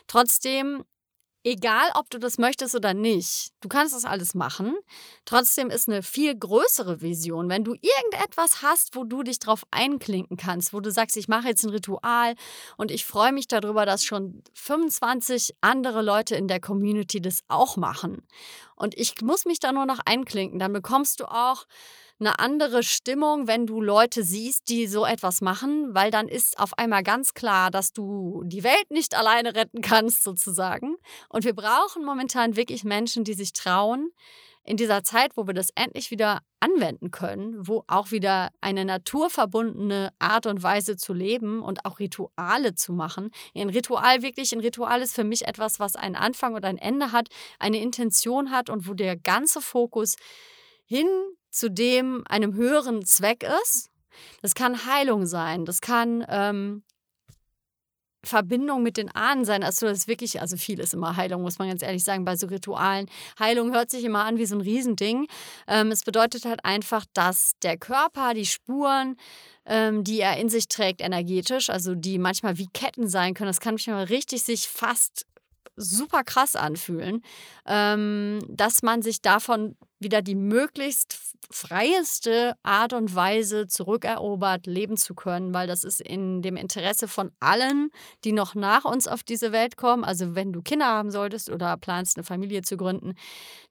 Trotzdem 0.08 0.84
egal 1.44 1.90
ob 1.96 2.10
du 2.10 2.20
das 2.20 2.38
möchtest 2.38 2.76
oder 2.76 2.94
nicht, 2.94 3.52
du 3.62 3.70
kannst 3.70 3.96
das 3.96 4.06
alles 4.06 4.34
machen. 4.34 4.76
Trotzdem 5.26 5.70
ist 5.70 5.88
eine 5.88 6.04
viel 6.04 6.38
größere 6.38 7.02
Vision, 7.02 7.50
wenn 7.50 7.64
du 7.64 7.74
irgendetwas 7.74 8.62
hast, 8.62 8.96
wo 8.96 9.04
du 9.04 9.24
dich 9.24 9.40
drauf 9.40 9.64
einklinken 9.72 10.38
kannst, 10.38 10.74
wo 10.74 10.80
du 10.80 10.92
sagst, 10.92 11.18
ich 11.18 11.28
mache 11.28 11.48
jetzt 11.48 11.64
ein 11.64 11.72
Ritual 11.72 12.36
und 12.78 12.92
ich 12.92 13.06
freue 13.06 13.32
mich 13.32 13.48
darüber, 13.48 13.86
dass 13.86 14.04
schon 14.04 14.44
25 14.54 15.56
andere 15.62 16.02
Leute 16.02 16.36
in 16.36 16.48
der 16.48 16.60
Community 16.60 17.22
das 17.22 17.42
auch 17.48 17.78
machen. 17.78 18.28
Und 18.76 18.96
ich 18.96 19.22
muss 19.22 19.46
mich 19.46 19.60
da 19.60 19.72
nur 19.72 19.86
noch 19.86 20.00
einklinken. 20.06 20.60
Dann 20.60 20.74
bekommst 20.74 21.20
du 21.20 21.26
auch 21.26 21.66
eine 22.22 22.40
andere 22.40 22.84
Stimmung, 22.84 23.48
wenn 23.48 23.66
du 23.66 23.82
Leute 23.82 24.24
siehst, 24.24 24.70
die 24.70 24.88
so 24.88 25.06
etwas 25.06 25.42
machen, 25.42 25.94
weil 25.94 26.12
dann 26.12 26.28
ist 26.28 26.60
auf 26.60 26.78
einmal 26.78 27.04
ganz 27.04 27.34
klar, 27.34 27.72
dass 27.72 27.92
du 27.92 28.44
die 28.46 28.64
Welt 28.64 28.90
nicht 28.90 29.16
alleine 29.16 29.56
retten 29.56 29.82
kannst, 29.82 30.24
sozusagen. 30.24 30.96
Und 31.30 31.44
wir 31.44 31.54
brauchen 31.54 32.06
momentan 32.06 32.56
wirklich 32.56 32.84
Menschen, 32.84 33.24
die 33.24 33.34
sich 33.34 33.54
trauen, 33.54 34.12
in 34.64 34.78
dieser 34.78 35.04
Zeit, 35.04 35.36
wo 35.36 35.48
wir 35.48 35.56
das 35.56 35.70
endlich 35.76 36.12
wieder 36.12 36.42
anwenden 36.60 37.10
können, 37.10 37.68
wo 37.68 37.84
auch 37.88 38.12
wieder 38.12 38.50
eine 38.62 38.86
naturverbundene 38.86 40.14
Art 40.20 40.46
und 40.46 40.62
Weise 40.62 40.98
zu 40.98 41.14
leben 41.14 41.64
und 41.64 41.86
auch 41.86 42.00
Rituale 42.00 42.76
zu 42.76 42.94
machen. 42.94 43.32
Ein 43.56 43.70
Ritual 43.70 44.22
wirklich, 44.22 44.54
ein 44.54 44.60
Ritual 44.60 45.02
ist 45.02 45.16
für 45.16 45.24
mich 45.24 45.48
etwas, 45.48 45.80
was 45.80 45.96
einen 45.96 46.16
Anfang 46.16 46.54
und 46.54 46.64
ein 46.64 46.78
Ende 46.78 47.12
hat, 47.12 47.30
eine 47.58 47.82
Intention 47.82 48.52
hat 48.52 48.70
und 48.70 48.88
wo 48.88 48.94
der 48.94 49.18
ganze 49.18 49.62
Fokus 49.62 50.16
hin 50.86 51.08
zu 51.52 51.70
dem 51.70 52.24
einem 52.28 52.54
höheren 52.56 53.06
Zweck 53.06 53.48
ist. 53.64 53.90
Das 54.42 54.56
kann 54.56 54.86
Heilung 54.86 55.26
sein, 55.26 55.66
das 55.66 55.82
kann 55.82 56.26
ähm, 56.28 56.84
Verbindung 58.24 58.84
mit 58.84 58.98
den 58.98 59.10
Ahnen 59.10 59.46
sein. 59.46 59.64
Also 59.64 59.88
das 59.88 60.00
ist 60.00 60.08
wirklich, 60.08 60.42
also 60.42 60.56
viel 60.58 60.80
ist 60.80 60.94
immer 60.94 61.16
Heilung, 61.16 61.42
muss 61.42 61.60
man 61.60 61.70
ganz 61.70 61.82
ehrlich 61.82 62.04
sagen, 62.04 62.24
bei 62.24 62.36
so 62.36 62.48
Ritualen. 62.48 63.10
Heilung 63.40 63.74
hört 63.74 63.90
sich 63.90 64.04
immer 64.04 64.26
an 64.26 64.38
wie 64.38 64.46
so 64.46 64.56
ein 64.56 64.62
Riesending. 64.62 65.28
Ähm, 65.68 65.92
es 65.92 66.04
bedeutet 66.04 66.46
halt 66.46 66.64
einfach, 66.64 67.06
dass 67.14 67.54
der 67.64 67.78
Körper 67.78 68.34
die 68.34 68.46
Spuren, 68.46 69.18
ähm, 69.66 70.04
die 70.04 70.20
er 70.20 70.38
in 70.38 70.50
sich 70.50 70.68
trägt, 70.68 71.02
energetisch, 71.02 71.70
also 71.70 71.96
die 71.96 72.20
manchmal 72.20 72.58
wie 72.58 72.68
Ketten 72.68 73.08
sein 73.08 73.34
können, 73.34 73.50
das 73.50 73.60
kann 73.60 73.76
manchmal 73.76 74.04
richtig 74.06 74.44
sich 74.44 74.68
fast 74.68 75.26
super 75.76 76.24
krass 76.24 76.56
anfühlen, 76.56 77.24
ähm, 77.66 78.40
dass 78.50 78.84
man 78.84 79.02
sich 79.02 79.22
davon 79.22 79.76
wieder 80.02 80.22
die 80.22 80.36
möglichst 80.36 81.18
freieste 81.50 82.56
Art 82.64 82.94
und 82.94 83.14
Weise 83.16 83.68
zurückerobert, 83.68 84.68
leben 84.68 84.98
zu 84.98 85.16
können, 85.16 85.54
weil 85.54 85.68
das 85.68 85.84
ist 85.84 86.02
in 86.02 86.42
dem 86.42 86.56
Interesse 86.56 87.08
von 87.08 87.32
allen, 87.40 87.90
die 88.24 88.32
noch 88.32 88.56
nach 88.56 88.86
uns 88.86 89.08
auf 89.08 89.24
diese 89.24 89.52
Welt 89.52 89.78
kommen. 89.78 90.04
Also 90.04 90.36
wenn 90.36 90.54
du 90.54 90.62
Kinder 90.62 90.88
haben 90.88 91.12
solltest 91.12 91.50
oder 91.50 91.78
planst, 91.78 92.18
eine 92.18 92.24
Familie 92.24 92.62
zu 92.62 92.78
gründen, 92.78 93.16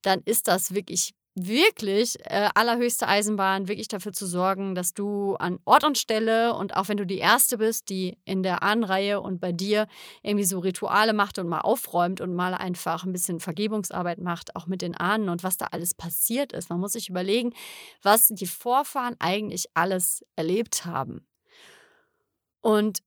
dann 0.03 0.21
ist 0.25 0.49
das 0.49 0.75
wirklich 0.75 1.15
wirklich 1.35 2.19
äh, 2.25 2.49
allerhöchste 2.55 3.07
Eisenbahn, 3.07 3.69
wirklich 3.69 3.89
dafür 3.89 4.13
zu 4.13 4.27
sorgen, 4.27 4.75
dass 4.75 4.95
du 4.95 5.37
an 5.37 5.59
Ort 5.65 5.85
und 5.85 5.97
Stelle 5.97 6.55
und 6.55 6.77
auch 6.77 6.89
wenn 6.89 6.97
du 6.97 7.07
die 7.07 7.19
Erste 7.19 7.59
bist, 7.59 7.89
die 7.89 8.19
in 8.25 8.43
der 8.43 8.63
Ahnenreihe 8.63 9.21
und 9.21 9.41
bei 9.41 9.53
dir 9.53 9.87
irgendwie 10.23 10.45
so 10.45 10.59
Rituale 10.59 11.13
macht 11.13 11.39
und 11.39 11.49
mal 11.49 11.61
aufräumt 11.61 12.21
und 12.21 12.35
mal 12.35 12.55
einfach 12.55 13.05
ein 13.05 13.13
bisschen 13.13 13.41
Vergebungsarbeit 13.41 14.19
macht, 14.19 14.57
auch 14.57 14.67
mit 14.67 14.83
den 14.83 14.97
Ahnen 14.97 15.29
und 15.29 15.45
was 15.45 15.57
da 15.57 15.67
alles 15.71 15.95
passiert 15.95 16.53
ist. 16.53 16.69
Man 16.69 16.81
muss 16.81 16.93
sich 16.93 17.09
überlegen, 17.09 17.53
was 18.03 18.29
die 18.29 18.47
Vorfahren 18.47 19.17
eigentlich 19.21 19.67
alles 19.75 20.25
erlebt 20.37 20.85
haben. 20.85 21.27
Und 22.61 23.01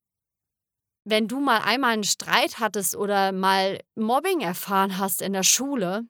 wenn 1.06 1.28
du 1.28 1.40
mal 1.40 1.60
einmal 1.60 1.92
einen 1.92 2.06
Streit 2.06 2.60
hattest 2.60 2.96
oder 2.96 3.34
mal 3.34 3.80
Mobbing 3.96 4.40
erfahren 4.40 4.98
hast 4.98 5.22
in 5.22 5.34
der 5.34 5.44
Schule, 5.44 6.06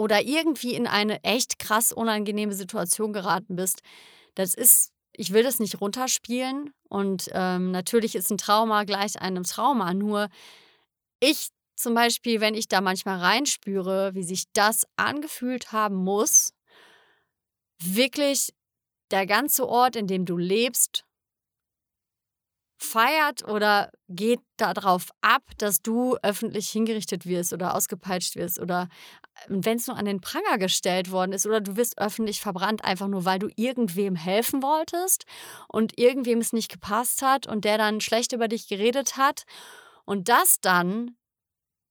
oder 0.00 0.22
irgendwie 0.22 0.72
in 0.72 0.86
eine 0.86 1.22
echt 1.24 1.58
krass 1.58 1.92
unangenehme 1.92 2.54
Situation 2.54 3.12
geraten 3.12 3.54
bist, 3.54 3.82
das 4.34 4.54
ist, 4.54 4.92
ich 5.12 5.34
will 5.34 5.42
das 5.42 5.58
nicht 5.58 5.78
runterspielen. 5.78 6.72
Und 6.88 7.28
ähm, 7.34 7.70
natürlich 7.70 8.14
ist 8.14 8.30
ein 8.30 8.38
Trauma 8.38 8.84
gleich 8.84 9.20
einem 9.20 9.44
Trauma, 9.44 9.92
nur 9.92 10.30
ich 11.20 11.50
zum 11.76 11.92
Beispiel, 11.92 12.40
wenn 12.40 12.54
ich 12.54 12.66
da 12.66 12.80
manchmal 12.80 13.18
reinspüre, 13.18 14.14
wie 14.14 14.22
sich 14.22 14.44
das 14.54 14.86
angefühlt 14.96 15.70
haben 15.70 15.96
muss, 15.96 16.54
wirklich 17.82 18.54
der 19.10 19.26
ganze 19.26 19.68
Ort, 19.68 19.96
in 19.96 20.06
dem 20.06 20.24
du 20.24 20.38
lebst, 20.38 21.04
feiert 22.82 23.46
oder 23.46 23.90
geht 24.08 24.40
darauf 24.56 25.10
ab, 25.20 25.42
dass 25.58 25.82
du 25.82 26.16
öffentlich 26.22 26.70
hingerichtet 26.70 27.26
wirst 27.26 27.52
oder 27.52 27.74
ausgepeitscht 27.74 28.36
wirst 28.36 28.58
oder 28.58 28.88
wenn 29.48 29.76
es 29.76 29.86
nur 29.86 29.96
an 29.96 30.04
den 30.04 30.20
Pranger 30.20 30.58
gestellt 30.58 31.10
worden 31.10 31.32
ist 31.32 31.46
oder 31.46 31.60
du 31.60 31.76
wirst 31.76 31.98
öffentlich 31.98 32.40
verbrannt, 32.40 32.84
einfach 32.84 33.08
nur 33.08 33.24
weil 33.24 33.38
du 33.38 33.48
irgendwem 33.56 34.14
helfen 34.14 34.62
wolltest 34.62 35.24
und 35.68 35.98
irgendwem 35.98 36.40
es 36.40 36.52
nicht 36.52 36.70
gepasst 36.70 37.22
hat 37.22 37.46
und 37.46 37.64
der 37.64 37.78
dann 37.78 38.00
schlecht 38.00 38.32
über 38.32 38.48
dich 38.48 38.68
geredet 38.68 39.16
hat 39.16 39.44
und 40.04 40.28
das 40.28 40.60
dann 40.60 41.16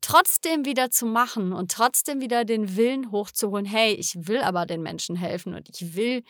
trotzdem 0.02 0.66
wieder 0.66 0.92
zu 0.92 1.06
machen 1.06 1.52
und 1.54 1.72
trotzdem 1.72 2.22
wieder 2.22 2.46
den 2.46 2.76
Willen 2.78 3.12
hochzuholen, 3.12 3.66
hey, 3.66 3.94
ich 3.94 4.28
will 4.28 4.42
aber 4.42 4.66
den 4.66 4.82
Menschen 4.82 5.16
helfen 5.16 5.56
und 5.56 5.70
ich 5.70 5.96
will 5.96 6.24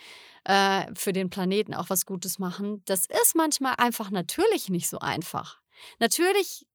äh, 0.45 0.85
für 0.95 1.13
den 1.13 1.29
Planeten 1.29 1.73
auch 1.73 1.89
was 1.89 2.05
Gutes 2.05 2.39
machen, 2.39 2.81
das 2.85 3.05
ist 3.05 3.35
manchmal 3.35 3.75
einfach 3.77 4.09
natürlich 4.09 4.69
nicht 4.69 4.89
so 4.89 4.99
einfach. 4.99 5.59
Natürlich 5.99 6.65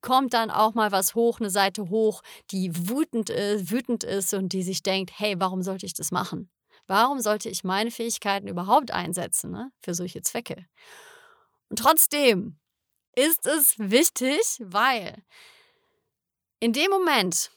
kommt 0.00 0.34
dann 0.34 0.50
auch 0.50 0.74
mal 0.74 0.92
was 0.92 1.14
hoch, 1.14 1.40
eine 1.40 1.50
Seite 1.50 1.88
hoch, 1.90 2.22
die 2.50 2.88
wütend 2.88 3.30
ist, 3.30 3.70
wütend 3.70 4.04
ist 4.04 4.34
und 4.34 4.52
die 4.52 4.62
sich 4.62 4.82
denkt, 4.82 5.12
hey, 5.16 5.34
warum 5.38 5.62
sollte 5.62 5.86
ich 5.86 5.94
das 5.94 6.10
machen? 6.10 6.50
Warum 6.86 7.20
sollte 7.20 7.48
ich 7.48 7.64
meine 7.64 7.90
Fähigkeiten 7.90 8.48
überhaupt 8.48 8.90
einsetzen 8.90 9.52
ne, 9.52 9.70
für 9.80 9.94
solche 9.94 10.22
Zwecke? 10.22 10.66
Und 11.68 11.78
trotzdem 11.78 12.58
ist 13.14 13.46
es 13.46 13.78
wichtig, 13.78 14.40
weil 14.60 15.22
in 16.60 16.72
dem 16.72 16.90
Moment, 16.90 17.50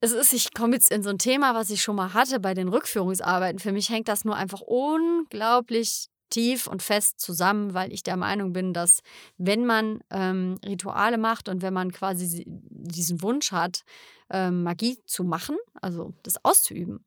es 0.00 0.12
ist, 0.12 0.32
ich 0.32 0.52
komme 0.54 0.74
jetzt 0.74 0.90
in 0.90 1.02
so 1.02 1.10
ein 1.10 1.18
Thema, 1.18 1.54
was 1.54 1.70
ich 1.70 1.82
schon 1.82 1.96
mal 1.96 2.14
hatte 2.14 2.40
bei 2.40 2.54
den 2.54 2.68
Rückführungsarbeiten. 2.68 3.58
Für 3.58 3.72
mich 3.72 3.88
hängt 3.88 4.08
das 4.08 4.24
nur 4.24 4.36
einfach 4.36 4.60
unglaublich 4.60 6.08
tief 6.30 6.66
und 6.66 6.82
fest 6.82 7.20
zusammen, 7.20 7.74
weil 7.74 7.92
ich 7.92 8.02
der 8.02 8.16
Meinung 8.16 8.52
bin, 8.52 8.72
dass 8.72 9.00
wenn 9.38 9.66
man 9.66 10.00
ähm, 10.10 10.58
Rituale 10.64 11.18
macht 11.18 11.48
und 11.48 11.62
wenn 11.62 11.74
man 11.74 11.92
quasi 11.92 12.44
diesen 12.46 13.22
Wunsch 13.22 13.52
hat, 13.52 13.82
ähm, 14.30 14.62
Magie 14.62 14.98
zu 15.06 15.24
machen, 15.24 15.56
also 15.80 16.14
das 16.22 16.44
auszuüben, 16.44 17.04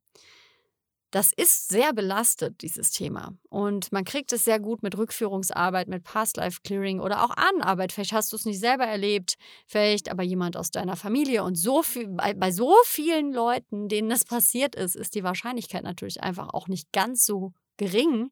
das 1.11 1.33
ist 1.33 1.69
sehr 1.69 1.91
belastet, 1.93 2.61
dieses 2.61 2.91
Thema. 2.91 3.33
Und 3.49 3.91
man 3.91 4.05
kriegt 4.05 4.31
es 4.31 4.45
sehr 4.45 4.59
gut 4.59 4.83
mit 4.83 4.95
Rückführungsarbeit, 4.95 5.87
mit 5.87 6.03
Past-Life-Clearing 6.03 6.99
oder 6.99 7.23
auch 7.23 7.31
Ahnenarbeit. 7.35 7.91
Vielleicht 7.91 8.13
hast 8.13 8.31
du 8.31 8.35
es 8.35 8.45
nicht 8.45 8.59
selber 8.59 8.85
erlebt, 8.85 9.35
vielleicht 9.65 10.09
aber 10.09 10.21
jemand 10.21 10.55
aus 10.55 10.69
deiner 10.69 10.95
Familie. 10.95 11.43
Und 11.43 11.55
so 11.55 11.81
viel, 11.81 12.07
bei, 12.09 12.35
bei 12.35 12.51
so 12.51 12.75
vielen 12.85 13.33
Leuten, 13.33 13.89
denen 13.89 14.09
das 14.09 14.23
passiert 14.23 14.75
ist, 14.75 14.95
ist 14.95 15.15
die 15.15 15.23
Wahrscheinlichkeit 15.23 15.83
natürlich 15.83 16.21
einfach 16.21 16.49
auch 16.53 16.67
nicht 16.67 16.91
ganz 16.91 17.25
so 17.25 17.53
gering, 17.77 18.29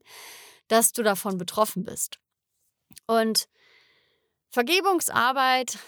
dass 0.67 0.91
du 0.91 1.03
davon 1.03 1.37
betroffen 1.37 1.83
bist. 1.83 2.19
Und 3.05 3.47
Vergebungsarbeit, 4.49 5.79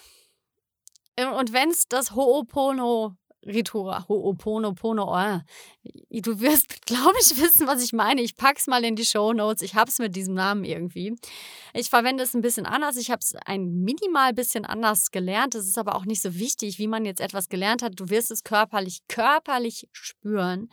äh, 1.15 1.26
und 1.26 1.54
wenn 1.54 1.70
es 1.70 1.88
das 1.88 2.12
Ho'opono 2.12 3.15
Ritura, 3.46 4.06
Ho'oponopono. 4.08 5.06
Oh, 5.08 5.39
du 6.12 6.39
wirst, 6.39 6.82
glaube 6.86 7.15
ich, 7.22 7.38
wissen, 7.42 7.68
was 7.68 7.84
ich 7.84 7.94
meine. 7.94 8.22
Ich 8.22 8.36
packe 8.36 8.60
es 8.60 8.68
mal 8.68 8.84
in 8.84 8.96
die 8.96 9.06
Show 9.06 9.34
Notes. 9.34 9.62
Ich 9.62 9.76
habe 9.76 9.89
es 9.89 10.00
mit 10.00 10.15
diesem 10.15 10.34
Namen 10.34 10.65
irgendwie. 10.65 11.15
Ich 11.74 11.89
verwende 11.89 12.24
es 12.24 12.34
ein 12.34 12.42
bisschen 12.42 12.65
anders. 12.65 12.98
Ich 12.98 13.12
habe 13.12 13.22
es 13.22 13.36
ein 13.46 13.82
minimal 13.82 14.34
bisschen 14.34 14.65
anders 14.65 15.12
gelernt. 15.12 15.56
Das 15.56 15.65
ist 15.65 15.78
aber 15.78 15.96
auch 15.96 16.06
nicht 16.06 16.22
so 16.22 16.36
wichtig, 16.36 16.80
wie 16.80 16.88
man 16.88 17.06
jetzt 17.06 17.22
etwas 17.22 17.48
gelernt 17.48 17.82
hat. 17.82 18.00
Du 18.00 18.10
wirst 18.10 18.32
es 18.32 18.44
körperlich, 18.44 19.00
körperlich 19.08 19.88
spüren. 19.94 20.70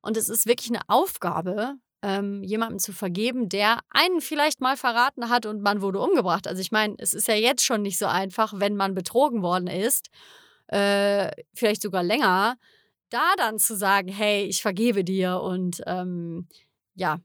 Und 0.00 0.16
es 0.16 0.28
ist 0.28 0.46
wirklich 0.46 0.70
eine 0.70 0.88
Aufgabe, 0.88 1.74
ähm, 2.02 2.42
jemandem 2.44 2.78
zu 2.78 2.92
vergeben, 2.92 3.48
der 3.48 3.80
einen 3.90 4.20
vielleicht 4.20 4.60
mal 4.60 4.76
verraten 4.76 5.28
hat 5.28 5.46
und 5.46 5.62
man 5.62 5.82
wurde 5.82 6.00
umgebracht. 6.00 6.46
Also 6.46 6.60
ich 6.60 6.70
meine, 6.70 6.94
es 6.98 7.14
ist 7.14 7.28
ja 7.28 7.34
jetzt 7.34 7.64
schon 7.64 7.82
nicht 7.82 7.98
so 7.98 8.06
einfach, 8.06 8.52
wenn 8.56 8.76
man 8.76 8.94
betrogen 8.94 9.42
worden 9.42 9.66
ist 9.66 10.10
äh, 10.68 11.30
vielleicht 11.54 11.82
sogar 11.82 12.02
länger, 12.02 12.56
da 13.10 13.34
dann 13.36 13.58
zu 13.58 13.76
sagen, 13.76 14.08
hey, 14.08 14.44
ich 14.44 14.62
vergebe 14.62 15.02
dir 15.02 15.40
und 15.40 15.82
ähm, 15.86 16.46
ja, 16.94 17.20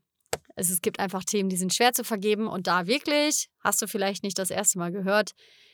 es, 0.56 0.70
es 0.70 0.82
gibt 0.82 1.00
einfach 1.00 1.24
Themen, 1.24 1.50
die 1.50 1.58
sind 1.58 1.74
schwer 1.74 1.94
zu 1.94 2.04
vergeben 2.04 2.48
und 2.48 2.68
da 2.68 2.88
wirklich, 2.88 3.50
hast 3.60 3.82
du 3.82 3.88
vielleicht 3.88 4.24
nicht 4.24 4.40
das 4.40 4.50
erste 4.50 4.80
Mal 4.80 4.92
gehört, 4.92 5.32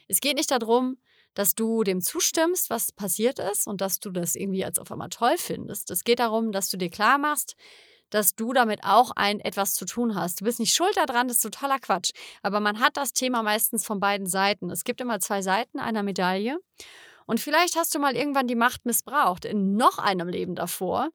es 0.08 0.20
geht 0.20 0.36
nicht 0.36 0.52
darum, 0.52 0.98
dass 1.36 1.54
du 1.54 1.84
dem 1.84 2.02
zustimmst, 2.02 2.72
was 2.72 2.92
passiert 2.92 3.38
ist 3.38 3.68
und 3.68 3.82
dass 3.82 4.00
du 4.00 4.10
das 4.10 4.36
irgendwie 4.36 4.66
als 4.66 4.80
auf 4.80 4.92
einmal 4.92 5.10
toll 5.10 5.36
findest. 5.38 5.92
Es 5.92 6.04
geht 6.04 6.20
darum, 6.20 6.52
dass 6.52 6.72
du 6.72 6.78
dir 6.78 6.90
klar 6.90 7.20
machst, 7.20 7.56
dass 8.10 8.36
du 8.36 8.54
damit 8.54 8.84
auch 8.84 9.12
ein 9.16 9.40
etwas 9.40 9.74
zu 9.74 9.86
tun 9.86 10.16
hast. 10.16 10.42
Du 10.42 10.46
bist 10.46 10.60
nicht 10.60 10.74
schuld 10.74 10.96
daran, 10.98 11.28
das 11.28 11.38
ist 11.38 11.44
totaler 11.44 11.80
Quatsch. 11.80 12.12
Aber 12.42 12.60
man 12.60 12.80
hat 12.80 12.98
das 12.98 13.14
Thema 13.14 13.44
meistens 13.44 13.86
von 13.86 14.00
beiden 14.00 14.28
Seiten. 14.28 14.70
Es 14.70 14.84
gibt 14.84 15.02
immer 15.02 15.20
zwei 15.20 15.42
Seiten 15.42 15.80
einer 15.80 16.04
Medaille. 16.04 16.60
Und 17.26 17.40
vielleicht 17.40 17.76
hast 17.76 17.94
du 17.94 18.00
mal 18.00 18.16
irgendwann 18.16 18.48
die 18.48 18.56
Macht 18.56 18.86
missbraucht 18.86 19.46
in 19.46 19.76
noch 19.76 20.00
einem 20.00 20.30
Leben 20.30 20.56
davor 20.56 21.10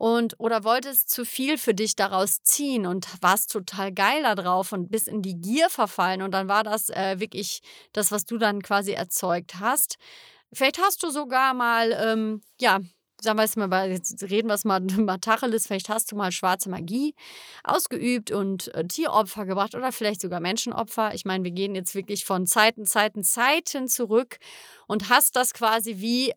und 0.00 0.34
oder 0.38 0.64
wolltest 0.64 1.10
zu 1.10 1.26
viel 1.26 1.58
für 1.58 1.74
dich 1.74 1.94
daraus 1.94 2.42
ziehen 2.42 2.86
und 2.86 3.06
warst 3.20 3.52
total 3.52 3.92
geil 3.92 4.22
da 4.22 4.34
drauf 4.34 4.72
und 4.72 4.90
bist 4.90 5.06
in 5.08 5.20
die 5.20 5.38
Gier 5.38 5.68
verfallen 5.68 6.22
und 6.22 6.30
dann 6.30 6.48
war 6.48 6.64
das 6.64 6.88
äh, 6.88 7.20
wirklich 7.20 7.60
das, 7.92 8.10
was 8.10 8.24
du 8.24 8.38
dann 8.38 8.62
quasi 8.62 8.92
erzeugt 8.92 9.56
hast. 9.60 9.98
Vielleicht 10.54 10.80
hast 10.80 11.02
du 11.02 11.10
sogar 11.10 11.52
mal 11.52 11.92
ähm, 11.92 12.40
ja 12.58 12.80
sagen 13.22 13.38
wir 13.38 13.66
mal, 13.66 13.90
jetzt 13.90 14.22
reden 14.22 14.48
wir 14.48 14.54
es 14.54 14.64
mal, 14.64 14.80
mal 14.98 15.18
Tacheles, 15.18 15.66
vielleicht 15.66 15.88
hast 15.88 16.12
du 16.12 16.16
mal 16.16 16.32
schwarze 16.32 16.70
Magie 16.70 17.14
ausgeübt 17.64 18.30
und 18.30 18.74
äh, 18.74 18.86
Tieropfer 18.86 19.46
gebracht 19.46 19.74
oder 19.74 19.92
vielleicht 19.92 20.20
sogar 20.20 20.40
Menschenopfer. 20.40 21.14
Ich 21.14 21.24
meine, 21.24 21.44
wir 21.44 21.50
gehen 21.50 21.74
jetzt 21.74 21.94
wirklich 21.94 22.24
von 22.24 22.46
Zeiten, 22.46 22.86
Zeiten, 22.86 23.22
Zeiten 23.22 23.88
zurück 23.88 24.38
und 24.86 25.08
hast 25.08 25.36
das 25.36 25.54
quasi 25.54 25.98
wie 25.98 26.32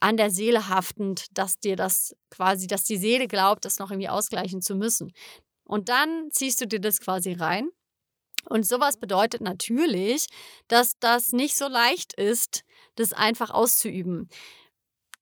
an 0.00 0.16
der 0.16 0.30
Seele 0.30 0.68
haftend, 0.68 1.26
dass 1.32 1.58
dir 1.58 1.76
das 1.76 2.14
quasi, 2.30 2.66
dass 2.66 2.84
die 2.84 2.96
Seele 2.96 3.28
glaubt, 3.28 3.64
das 3.64 3.78
noch 3.78 3.90
irgendwie 3.90 4.08
ausgleichen 4.08 4.60
zu 4.60 4.74
müssen. 4.74 5.12
Und 5.64 5.88
dann 5.88 6.30
ziehst 6.30 6.60
du 6.60 6.66
dir 6.66 6.80
das 6.80 7.00
quasi 7.00 7.32
rein. 7.32 7.68
Und 8.48 8.66
sowas 8.66 8.96
bedeutet 8.96 9.40
natürlich, 9.40 10.26
dass 10.68 10.98
das 10.98 11.32
nicht 11.32 11.56
so 11.56 11.68
leicht 11.68 12.14
ist, 12.14 12.64
das 12.94 13.12
einfach 13.12 13.50
auszuüben. 13.50 14.28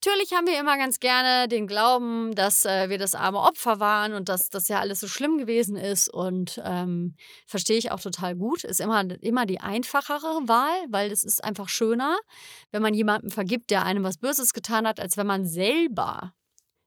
Natürlich 0.04 0.32
haben 0.34 0.46
wir 0.46 0.60
immer 0.60 0.76
ganz 0.76 1.00
gerne 1.00 1.48
den 1.48 1.66
Glauben, 1.66 2.34
dass 2.34 2.64
äh, 2.64 2.90
wir 2.90 2.98
das 2.98 3.14
arme 3.14 3.40
Opfer 3.40 3.80
waren 3.80 4.12
und 4.12 4.28
dass 4.28 4.50
das 4.50 4.68
ja 4.68 4.78
alles 4.78 5.00
so 5.00 5.08
schlimm 5.08 5.38
gewesen 5.38 5.76
ist. 5.76 6.08
Und 6.12 6.60
ähm, 6.64 7.16
verstehe 7.46 7.78
ich 7.78 7.90
auch 7.90 8.00
total 8.00 8.36
gut. 8.36 8.62
Ist 8.62 8.80
immer, 8.80 9.00
immer 9.22 9.46
die 9.46 9.60
einfachere 9.60 10.46
Wahl, 10.46 10.76
weil 10.90 11.10
es 11.10 11.24
ist 11.24 11.42
einfach 11.42 11.68
schöner, 11.68 12.18
wenn 12.70 12.82
man 12.82 12.94
jemandem 12.94 13.30
vergibt, 13.30 13.70
der 13.70 13.84
einem 13.84 14.04
was 14.04 14.18
Böses 14.18 14.52
getan 14.52 14.86
hat, 14.86 15.00
als 15.00 15.16
wenn 15.16 15.26
man 15.26 15.46
selber, 15.46 16.34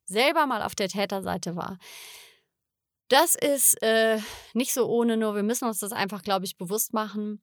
selber 0.05 0.45
mal 0.45 0.61
auf 0.61 0.75
der 0.75 0.87
Täterseite 0.87 1.55
war. 1.55 1.77
Das 3.09 3.33
ist 3.33 3.81
äh, 3.81 4.19
nicht 4.53 4.71
so 4.71 4.87
ohne, 4.87 5.17
nur 5.17 5.35
wir 5.35 5.43
müssen 5.43 5.67
uns 5.67 5.79
das 5.79 5.91
einfach, 5.91 6.21
glaube 6.21 6.45
ich, 6.45 6.57
bewusst 6.57 6.93
machen. 6.93 7.41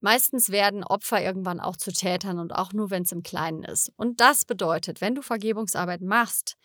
Meistens 0.00 0.50
werden 0.50 0.84
Opfer 0.84 1.22
irgendwann 1.22 1.60
auch 1.60 1.76
zu 1.76 1.92
Tätern 1.92 2.38
und 2.38 2.54
auch 2.54 2.72
nur, 2.72 2.90
wenn 2.90 3.02
es 3.02 3.12
im 3.12 3.22
Kleinen 3.22 3.64
ist. 3.64 3.92
Und 3.96 4.20
das 4.20 4.44
bedeutet, 4.44 5.00
wenn 5.00 5.14
du 5.14 5.22
Vergebungsarbeit 5.22 6.02
machst, 6.02 6.56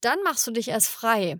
dann 0.00 0.22
machst 0.22 0.46
du 0.46 0.52
dich 0.52 0.68
erst 0.68 0.88
frei. 0.88 1.38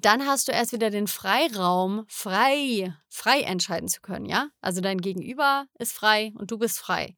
Dann 0.00 0.26
hast 0.26 0.48
du 0.48 0.52
erst 0.52 0.72
wieder 0.72 0.90
den 0.90 1.06
Freiraum, 1.06 2.04
frei, 2.08 2.94
frei 3.08 3.40
entscheiden 3.40 3.88
zu 3.88 4.00
können, 4.00 4.26
ja? 4.26 4.48
Also 4.60 4.80
dein 4.80 5.00
Gegenüber 5.00 5.66
ist 5.78 5.92
frei 5.92 6.32
und 6.34 6.50
du 6.50 6.58
bist 6.58 6.78
frei. 6.78 7.16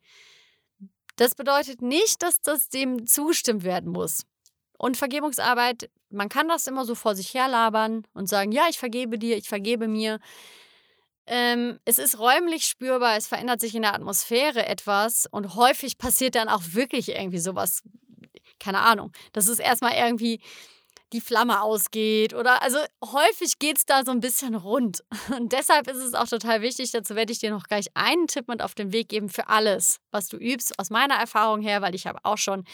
Das 1.16 1.34
bedeutet 1.34 1.82
nicht, 1.82 2.22
dass 2.22 2.40
das 2.40 2.68
dem 2.68 3.06
zustimmt 3.06 3.64
werden 3.64 3.90
muss. 3.90 4.24
Und 4.78 4.96
Vergebungsarbeit, 4.96 5.90
man 6.08 6.28
kann 6.28 6.48
das 6.48 6.66
immer 6.66 6.86
so 6.86 6.94
vor 6.94 7.14
sich 7.14 7.34
herlabern 7.34 8.06
und 8.14 8.28
sagen, 8.28 8.52
ja, 8.52 8.66
ich 8.70 8.78
vergebe 8.78 9.18
dir, 9.18 9.36
ich 9.36 9.48
vergebe 9.48 9.88
mir. 9.88 10.20
Ähm, 11.32 11.78
es 11.84 11.98
ist 11.98 12.18
räumlich 12.18 12.66
spürbar, 12.66 13.16
es 13.16 13.28
verändert 13.28 13.60
sich 13.60 13.76
in 13.76 13.82
der 13.82 13.94
Atmosphäre 13.94 14.66
etwas 14.66 15.26
und 15.30 15.54
häufig 15.54 15.96
passiert 15.96 16.34
dann 16.34 16.48
auch 16.48 16.62
wirklich 16.72 17.10
irgendwie 17.10 17.38
sowas, 17.38 17.84
keine 18.58 18.80
Ahnung. 18.80 19.12
Das 19.32 19.46
ist 19.46 19.60
erstmal 19.60 19.92
irgendwie 19.94 20.40
die 21.12 21.20
Flamme 21.20 21.62
ausgeht 21.62 22.34
oder 22.34 22.62
also 22.62 22.78
häufig 23.04 23.58
geht 23.58 23.78
es 23.78 23.86
da 23.86 24.04
so 24.04 24.12
ein 24.12 24.20
bisschen 24.20 24.54
rund. 24.54 25.02
Und 25.36 25.52
deshalb 25.52 25.88
ist 25.88 25.96
es 25.96 26.14
auch 26.14 26.28
total 26.28 26.62
wichtig, 26.62 26.92
dazu 26.92 27.16
werde 27.16 27.32
ich 27.32 27.40
dir 27.40 27.50
noch 27.50 27.64
gleich 27.64 27.86
einen 27.94 28.26
Tipp 28.26 28.48
mit 28.48 28.62
auf 28.62 28.74
den 28.74 28.92
Weg 28.92 29.08
geben 29.08 29.28
für 29.28 29.48
alles, 29.48 29.98
was 30.10 30.28
du 30.28 30.36
übst, 30.36 30.78
aus 30.78 30.90
meiner 30.90 31.14
Erfahrung 31.14 31.60
her, 31.60 31.82
weil 31.82 31.94
ich 31.94 32.06
habe 32.06 32.20
auch 32.22 32.38
schon 32.38 32.64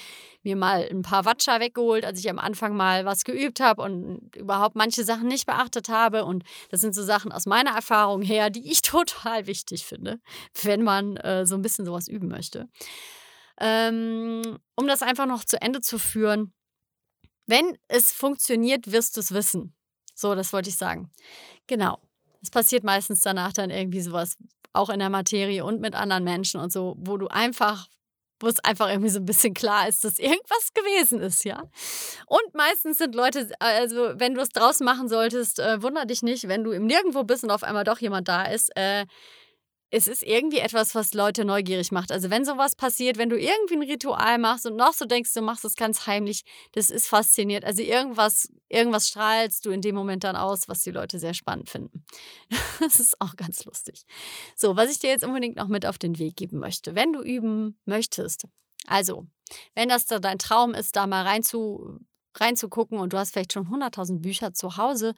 mir 0.42 0.56
mal 0.56 0.86
ein 0.90 1.02
paar 1.02 1.24
Watscher 1.24 1.60
weggeholt, 1.60 2.04
als 2.04 2.20
ich 2.20 2.28
am 2.28 2.38
Anfang 2.38 2.76
mal 2.76 3.04
was 3.04 3.24
geübt 3.24 3.60
habe 3.60 3.82
und 3.82 4.34
überhaupt 4.36 4.76
manche 4.76 5.04
Sachen 5.04 5.28
nicht 5.28 5.46
beachtet 5.46 5.88
habe. 5.88 6.24
Und 6.24 6.44
das 6.70 6.80
sind 6.80 6.94
so 6.94 7.02
Sachen 7.02 7.32
aus 7.32 7.46
meiner 7.46 7.70
Erfahrung 7.70 8.22
her, 8.22 8.50
die 8.50 8.70
ich 8.70 8.82
total 8.82 9.46
wichtig 9.46 9.86
finde, 9.86 10.20
wenn 10.62 10.82
man 10.82 11.16
äh, 11.16 11.46
so 11.46 11.54
ein 11.54 11.62
bisschen 11.62 11.86
sowas 11.86 12.06
üben 12.08 12.28
möchte. 12.28 12.68
Ähm, 13.58 14.58
um 14.74 14.86
das 14.86 15.02
einfach 15.02 15.26
noch 15.26 15.44
zu 15.44 15.60
Ende 15.60 15.80
zu 15.80 15.98
führen, 15.98 16.52
wenn 17.46 17.78
es 17.88 18.12
funktioniert, 18.12 18.90
wirst 18.92 19.16
du 19.16 19.20
es 19.20 19.32
wissen. 19.32 19.74
So, 20.14 20.34
das 20.34 20.52
wollte 20.52 20.70
ich 20.70 20.76
sagen. 20.76 21.10
Genau. 21.66 21.98
Es 22.42 22.50
passiert 22.50 22.84
meistens 22.84 23.22
danach 23.22 23.52
dann 23.52 23.70
irgendwie 23.70 24.00
sowas, 24.00 24.36
auch 24.72 24.90
in 24.90 24.98
der 24.98 25.10
Materie 25.10 25.64
und 25.64 25.80
mit 25.80 25.94
anderen 25.94 26.24
Menschen 26.24 26.60
und 26.60 26.72
so, 26.72 26.94
wo 26.98 27.16
du 27.16 27.28
einfach, 27.28 27.88
wo 28.40 28.46
es 28.46 28.60
einfach 28.60 28.88
irgendwie 28.88 29.08
so 29.08 29.18
ein 29.18 29.24
bisschen 29.24 29.54
klar 29.54 29.88
ist, 29.88 30.04
dass 30.04 30.18
irgendwas 30.18 30.72
gewesen 30.74 31.20
ist, 31.20 31.44
ja. 31.44 31.64
Und 32.26 32.54
meistens 32.54 32.98
sind 32.98 33.14
Leute, 33.14 33.50
also 33.58 34.12
wenn 34.18 34.34
du 34.34 34.42
es 34.42 34.50
draußen 34.50 34.84
machen 34.84 35.08
solltest, 35.08 35.58
äh, 35.58 35.82
wunder 35.82 36.04
dich 36.04 36.22
nicht, 36.22 36.46
wenn 36.46 36.62
du 36.62 36.72
im 36.72 36.86
Nirgendwo 36.86 37.24
bist 37.24 37.42
und 37.42 37.50
auf 37.50 37.62
einmal 37.62 37.84
doch 37.84 37.98
jemand 37.98 38.28
da 38.28 38.44
ist, 38.44 38.70
äh, 38.76 39.06
es 39.90 40.08
ist 40.08 40.22
irgendwie 40.22 40.58
etwas, 40.58 40.94
was 40.94 41.14
Leute 41.14 41.44
neugierig 41.44 41.92
macht. 41.92 42.10
Also 42.10 42.28
wenn 42.30 42.44
sowas 42.44 42.74
passiert, 42.74 43.18
wenn 43.18 43.28
du 43.28 43.38
irgendwie 43.38 43.74
ein 43.74 43.82
Ritual 43.82 44.38
machst 44.38 44.66
und 44.66 44.76
noch 44.76 44.92
so 44.92 45.04
denkst, 45.04 45.32
du 45.32 45.42
machst 45.42 45.64
es 45.64 45.76
ganz 45.76 46.06
heimlich, 46.06 46.42
das 46.72 46.90
ist 46.90 47.06
faszinierend. 47.06 47.64
Also 47.64 47.82
irgendwas, 47.82 48.48
irgendwas 48.68 49.08
strahlst 49.08 49.64
du 49.64 49.70
in 49.70 49.82
dem 49.82 49.94
Moment 49.94 50.24
dann 50.24 50.36
aus, 50.36 50.68
was 50.68 50.82
die 50.82 50.90
Leute 50.90 51.18
sehr 51.18 51.34
spannend 51.34 51.70
finden. 51.70 52.04
Das 52.80 53.00
ist 53.00 53.20
auch 53.20 53.36
ganz 53.36 53.64
lustig. 53.64 54.04
So, 54.54 54.76
was 54.76 54.90
ich 54.90 54.98
dir 54.98 55.08
jetzt 55.08 55.24
unbedingt 55.24 55.56
noch 55.56 55.68
mit 55.68 55.86
auf 55.86 55.98
den 55.98 56.18
Weg 56.18 56.36
geben 56.36 56.58
möchte, 56.58 56.94
wenn 56.94 57.12
du 57.12 57.22
üben 57.22 57.78
möchtest. 57.86 58.46
Also, 58.86 59.26
wenn 59.74 59.88
das 59.88 60.06
da 60.06 60.18
dein 60.18 60.38
Traum 60.38 60.74
ist, 60.74 60.94
da 60.94 61.06
mal 61.06 61.22
rein 61.22 61.42
zu, 61.42 61.98
reinzugucken 62.40 62.98
und 62.98 63.12
du 63.12 63.18
hast 63.18 63.32
vielleicht 63.32 63.52
schon 63.52 63.68
100.000 63.68 64.20
Bücher 64.20 64.54
zu 64.54 64.76
Hause. 64.76 65.14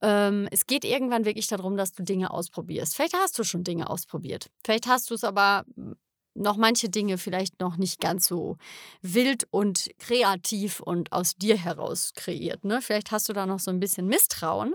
Ähm, 0.00 0.48
es 0.50 0.66
geht 0.66 0.84
irgendwann 0.84 1.24
wirklich 1.24 1.46
darum, 1.46 1.76
dass 1.76 1.92
du 1.92 2.02
Dinge 2.02 2.30
ausprobierst. 2.30 2.96
Vielleicht 2.96 3.14
hast 3.14 3.38
du 3.38 3.44
schon 3.44 3.64
Dinge 3.64 3.88
ausprobiert. 3.88 4.50
Vielleicht 4.64 4.86
hast 4.86 5.10
du 5.10 5.14
es 5.14 5.24
aber 5.24 5.64
noch 6.34 6.56
manche 6.56 6.88
Dinge 6.88 7.18
vielleicht 7.18 7.60
noch 7.60 7.76
nicht 7.76 8.00
ganz 8.00 8.26
so 8.26 8.56
wild 9.02 9.46
und 9.50 9.90
kreativ 9.98 10.80
und 10.80 11.12
aus 11.12 11.34
dir 11.34 11.56
heraus 11.56 12.12
kreiert. 12.14 12.64
Ne? 12.64 12.80
Vielleicht 12.80 13.10
hast 13.10 13.28
du 13.28 13.32
da 13.32 13.46
noch 13.46 13.60
so 13.60 13.70
ein 13.70 13.80
bisschen 13.80 14.06
Misstrauen. 14.06 14.74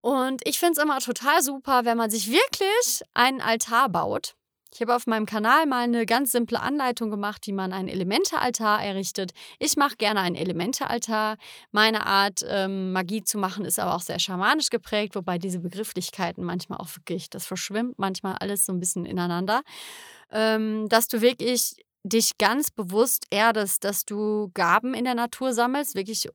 Und 0.00 0.42
ich 0.44 0.58
finde 0.58 0.72
es 0.72 0.82
immer 0.82 0.98
total 0.98 1.42
super, 1.42 1.84
wenn 1.84 1.96
man 1.96 2.10
sich 2.10 2.28
wirklich 2.28 3.02
einen 3.14 3.40
Altar 3.40 3.88
baut 3.88 4.34
ich 4.74 4.80
habe 4.80 4.94
auf 4.94 5.06
meinem 5.06 5.26
Kanal 5.26 5.66
mal 5.66 5.84
eine 5.84 6.06
ganz 6.06 6.32
simple 6.32 6.60
Anleitung 6.60 7.10
gemacht, 7.10 7.46
wie 7.46 7.52
man 7.52 7.72
einen 7.72 7.88
Elementealtar 7.88 8.82
errichtet. 8.82 9.32
Ich 9.58 9.76
mache 9.76 9.96
gerne 9.96 10.20
einen 10.20 10.34
Elementealtar. 10.34 11.36
Meine 11.72 12.06
Art, 12.06 12.40
ähm, 12.48 12.92
Magie 12.92 13.22
zu 13.22 13.36
machen, 13.36 13.66
ist 13.66 13.78
aber 13.78 13.94
auch 13.94 14.00
sehr 14.00 14.18
schamanisch 14.18 14.70
geprägt, 14.70 15.14
wobei 15.14 15.36
diese 15.36 15.58
Begrifflichkeiten 15.58 16.42
manchmal 16.42 16.78
auch 16.78 16.88
wirklich, 16.96 17.28
das 17.28 17.44
verschwimmt 17.44 17.98
manchmal 17.98 18.36
alles 18.40 18.64
so 18.64 18.72
ein 18.72 18.80
bisschen 18.80 19.04
ineinander. 19.04 19.62
Ähm, 20.30 20.88
dass 20.88 21.06
du 21.08 21.20
wirklich 21.20 21.74
dich 22.04 22.38
ganz 22.38 22.70
bewusst 22.70 23.26
erdest, 23.30 23.84
dass 23.84 24.04
du 24.06 24.50
Gaben 24.54 24.94
in 24.94 25.04
der 25.04 25.14
Natur 25.14 25.52
sammelst, 25.52 25.94
wirklich 25.94 26.28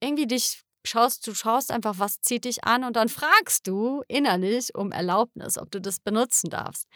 irgendwie 0.00 0.26
dich 0.26 0.62
schaust, 0.84 1.26
du 1.26 1.34
schaust 1.34 1.70
einfach, 1.70 1.98
was 1.98 2.20
zieht 2.20 2.44
dich 2.44 2.64
an 2.64 2.84
und 2.84 2.96
dann 2.96 3.08
fragst 3.08 3.66
du 3.66 4.02
innerlich 4.08 4.74
um 4.74 4.92
Erlaubnis, 4.92 5.58
ob 5.58 5.70
du 5.70 5.80
das 5.80 6.00
benutzen 6.00 6.50
darfst. 6.50 6.86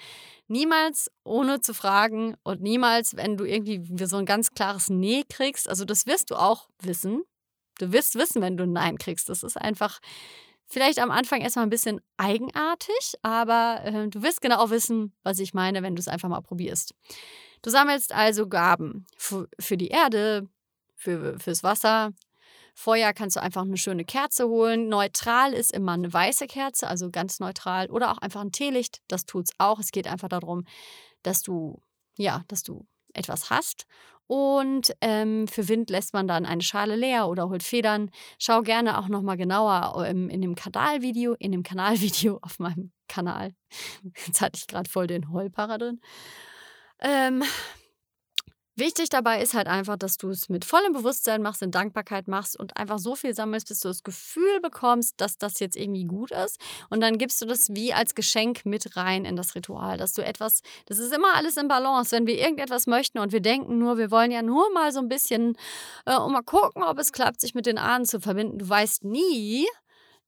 Niemals 0.49 1.11
ohne 1.25 1.61
zu 1.61 1.75
fragen 1.75 2.37
und 2.43 2.63
niemals, 2.63 3.17
wenn 3.17 3.37
du 3.37 3.45
irgendwie 3.45 4.07
so 4.07 4.17
ein 4.17 4.27
ganz 4.27 4.53
klares 4.53 4.89
Nee 4.89 5.25
kriegst. 5.29 5.69
Also 5.69 5.85
das 5.85 6.07
wirst 6.07 6.31
du 6.31 6.37
auch 6.37 6.69
wissen. 6.81 7.23
Du 7.79 7.93
wirst 7.93 8.15
wissen, 8.15 8.43
wenn 8.43 8.57
du 8.57 8.65
ein 8.65 8.73
Nein 8.73 8.99
kriegst. 8.99 9.29
Das 9.29 9.43
ist 9.43 9.57
einfach 9.57 10.01
vielleicht 10.67 10.99
am 10.99 11.11
Anfang 11.11 11.41
erstmal 11.41 11.67
ein 11.67 11.71
bisschen 11.71 12.01
eigenartig, 12.17 13.15
aber 13.23 13.81
äh, 13.85 14.09
du 14.09 14.23
wirst 14.23 14.41
genau 14.41 14.71
wissen, 14.71 15.13
was 15.23 15.39
ich 15.39 15.55
meine, 15.55 15.83
wenn 15.83 15.95
du 15.95 16.01
es 16.01 16.09
einfach 16.09 16.29
mal 16.29 16.41
probierst. 16.41 16.95
Du 17.63 17.71
sammelst 17.71 18.13
also 18.13 18.49
Gaben 18.49 19.07
für, 19.17 19.49
die 19.77 19.89
Erde, 19.89 20.49
für, 20.97 21.39
fürs 21.39 21.63
Wasser, 21.63 22.13
Vorher 22.75 23.13
kannst 23.13 23.37
du 23.37 23.43
einfach 23.43 23.63
eine 23.63 23.77
schöne 23.77 24.05
Kerze 24.05 24.49
holen. 24.49 24.89
Neutral 24.89 25.53
ist 25.53 25.73
immer 25.73 25.93
eine 25.93 26.13
weiße 26.13 26.47
Kerze, 26.47 26.89
also 26.89 27.11
ganz 27.11 27.39
neutral. 27.41 27.91
Oder 27.91 28.13
auch 28.13 28.19
einfach 28.19 28.41
ein 28.41 28.53
Teelicht, 28.53 29.03
das 29.09 29.27
tut 29.27 29.45
es 29.49 29.55
auch. 29.59 29.79
Es 29.79 29.93
geht 29.93 30.07
einfach 30.07 30.29
darum, 30.29 30.65
dass 31.23 31.43
du, 31.43 31.83
ja, 32.17 32.45
dass 32.49 32.63
du 32.63 32.87
etwas 33.15 33.51
hast. 33.51 33.87
Und 34.27 34.95
ähm, 35.03 35.47
für 35.47 35.69
Wind 35.69 35.91
lässt 35.91 36.15
man 36.15 36.27
dann 36.27 36.47
eine 36.47 36.63
Schale 36.63 36.97
leer 36.97 37.29
oder 37.29 37.51
holt 37.51 37.63
Federn. 37.63 38.11
Schau 38.39 38.63
gerne 38.63 38.99
auch 38.99 39.09
nochmal 39.09 39.37
genauer 39.37 40.07
ähm, 40.07 40.31
in 40.31 40.41
dem 40.41 40.55
Kanalvideo, 40.55 41.35
in 41.39 41.53
dem 41.53 41.63
Kanalvideo 41.63 42.39
auf 42.43 42.59
meinem 42.59 42.93
Kanal. 43.09 43.55
Jetzt 44.27 44.41
hatte 44.41 44.59
ich 44.59 44.67
gerade 44.67 44.89
voll 44.89 45.07
den 45.07 45.31
Heulparer 45.31 45.77
drin. 45.77 46.01
Ähm, 47.01 47.43
Wichtig 48.75 49.11
dabei 49.11 49.43
ist 49.43 49.53
halt 49.53 49.67
einfach, 49.67 49.99
dass 49.99 50.17
du 50.17 50.31
es 50.31 50.49
mit 50.49 50.65
vollem 50.65 50.95
Bewusstsein 50.95 51.43
machst, 51.43 51.61
in 51.61 51.71
Dankbarkeit 51.71 52.27
machst 52.27 52.59
und 52.59 52.75
einfach 52.79 52.99
so 52.99 53.15
viel 53.15 53.35
sammelst, 53.35 53.69
bis 53.69 53.81
du 53.81 53.89
das 53.89 54.03
Gefühl 54.03 54.61
bekommst, 54.63 55.21
dass 55.21 55.37
das 55.37 55.61
jetzt 55.61 55.77
irgendwie 55.77 56.05
gut 56.05 56.31
ist. 56.31 56.59
Und 56.89 57.03
dann 57.03 57.19
gibst 57.19 57.43
du 57.43 57.47
das 57.47 57.69
wie 57.73 57.93
als 57.93 58.15
Geschenk 58.15 58.65
mit 58.65 58.97
rein 58.97 59.27
in 59.27 59.37
das 59.37 59.55
Ritual, 59.55 59.99
dass 59.99 60.15
du 60.15 60.25
etwas, 60.25 60.63
das 60.87 60.99
ist 60.99 61.13
immer 61.13 61.35
alles 61.35 61.59
im 61.59 61.69
Balance. 61.69 62.17
Wenn 62.17 62.27
wir 62.27 62.39
irgendetwas 62.39 62.87
möchten 62.87 63.19
und 63.19 63.33
wir 63.33 63.41
denken 63.41 63.79
nur, 63.79 63.99
wir 63.99 64.11
wollen 64.11 64.31
ja 64.31 64.41
nur 64.41 64.73
mal 64.73 64.91
so 64.91 65.01
ein 65.01 65.09
bisschen, 65.09 65.55
äh, 66.07 66.17
und 66.17 66.33
mal 66.33 66.43
gucken, 66.43 66.83
ob 66.83 66.99
es 66.99 67.13
klappt, 67.13 67.43
sich 67.43 67.55
mit 67.55 67.67
den 67.67 67.77
Ahnen 67.77 68.07
zu 68.07 68.21
verbinden. 68.21 68.59
Du 68.59 68.67
weißt 68.67 69.05
nie, 69.05 69.67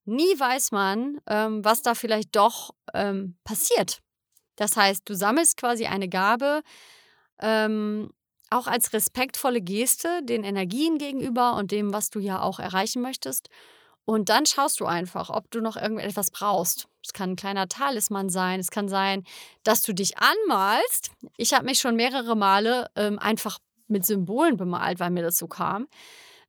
nie 0.04 0.38
weiß 0.38 0.70
man, 0.70 1.18
ähm, 1.26 1.64
was 1.64 1.80
da 1.80 1.94
vielleicht 1.94 2.37
doch 2.37 2.74
ähm, 2.92 3.38
passiert. 3.42 4.00
Das 4.57 4.76
heißt, 4.76 5.09
du 5.09 5.14
sammelst 5.14 5.57
quasi 5.57 5.87
eine 5.87 6.11
Gabe, 6.11 6.61
ähm, 7.40 8.11
auch 8.54 8.66
als 8.66 8.92
respektvolle 8.92 9.60
Geste 9.60 10.22
den 10.22 10.44
Energien 10.44 10.98
gegenüber 10.98 11.54
und 11.56 11.70
dem, 11.70 11.92
was 11.92 12.10
du 12.10 12.20
ja 12.20 12.40
auch 12.40 12.58
erreichen 12.58 13.02
möchtest. 13.02 13.48
Und 14.04 14.28
dann 14.28 14.46
schaust 14.46 14.80
du 14.80 14.84
einfach, 14.84 15.30
ob 15.30 15.50
du 15.50 15.60
noch 15.60 15.76
irgendetwas 15.76 16.30
brauchst. 16.30 16.86
Es 17.02 17.12
kann 17.12 17.30
ein 17.30 17.36
kleiner 17.36 17.68
Talisman 17.68 18.28
sein. 18.28 18.60
Es 18.60 18.70
kann 18.70 18.88
sein, 18.88 19.24
dass 19.62 19.82
du 19.82 19.94
dich 19.94 20.18
anmalst. 20.18 21.10
Ich 21.36 21.54
habe 21.54 21.64
mich 21.64 21.78
schon 21.78 21.96
mehrere 21.96 22.36
Male 22.36 22.88
ähm, 22.96 23.18
einfach 23.18 23.58
mit 23.88 24.04
Symbolen 24.04 24.56
bemalt, 24.56 25.00
weil 25.00 25.10
mir 25.10 25.22
das 25.22 25.38
so 25.38 25.46
kam. 25.46 25.88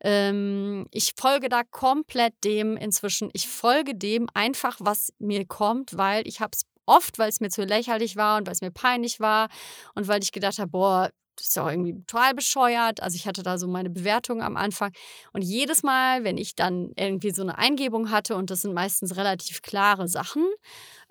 Ähm, 0.01 0.87
ich 0.91 1.13
folge 1.17 1.49
da 1.49 1.63
komplett 1.63 2.33
dem 2.43 2.77
inzwischen. 2.77 3.29
Ich 3.33 3.47
folge 3.47 3.95
dem 3.95 4.27
einfach, 4.33 4.77
was 4.79 5.13
mir 5.17 5.45
kommt, 5.45 5.97
weil 5.97 6.27
ich 6.27 6.41
habe 6.41 6.51
es 6.53 6.63
oft, 6.85 7.17
weil 7.17 7.29
es 7.29 7.39
mir 7.39 7.49
zu 7.49 7.63
lächerlich 7.63 8.15
war 8.15 8.37
und 8.37 8.47
weil 8.47 8.53
es 8.53 8.61
mir 8.61 8.71
peinlich 8.71 9.19
war 9.19 9.49
und 9.95 10.07
weil 10.07 10.21
ich 10.21 10.31
gedacht 10.31 10.59
habe, 10.59 10.69
boah, 10.69 11.09
das 11.37 11.47
ist 11.47 11.55
ja 11.55 11.69
irgendwie 11.69 11.93
total 12.05 12.33
bescheuert. 12.33 13.01
Also 13.01 13.15
ich 13.15 13.27
hatte 13.27 13.43
da 13.43 13.57
so 13.57 13.67
meine 13.67 13.89
Bewertung 13.89 14.41
am 14.41 14.57
Anfang. 14.57 14.91
Und 15.33 15.41
jedes 15.43 15.83
Mal, 15.83 16.23
wenn 16.23 16.37
ich 16.37 16.55
dann 16.55 16.91
irgendwie 16.95 17.31
so 17.31 17.41
eine 17.41 17.57
Eingebung 17.57 18.11
hatte, 18.11 18.35
und 18.35 18.49
das 18.49 18.61
sind 18.61 18.73
meistens 18.73 19.15
relativ 19.17 19.61
klare 19.61 20.07
Sachen, 20.07 20.45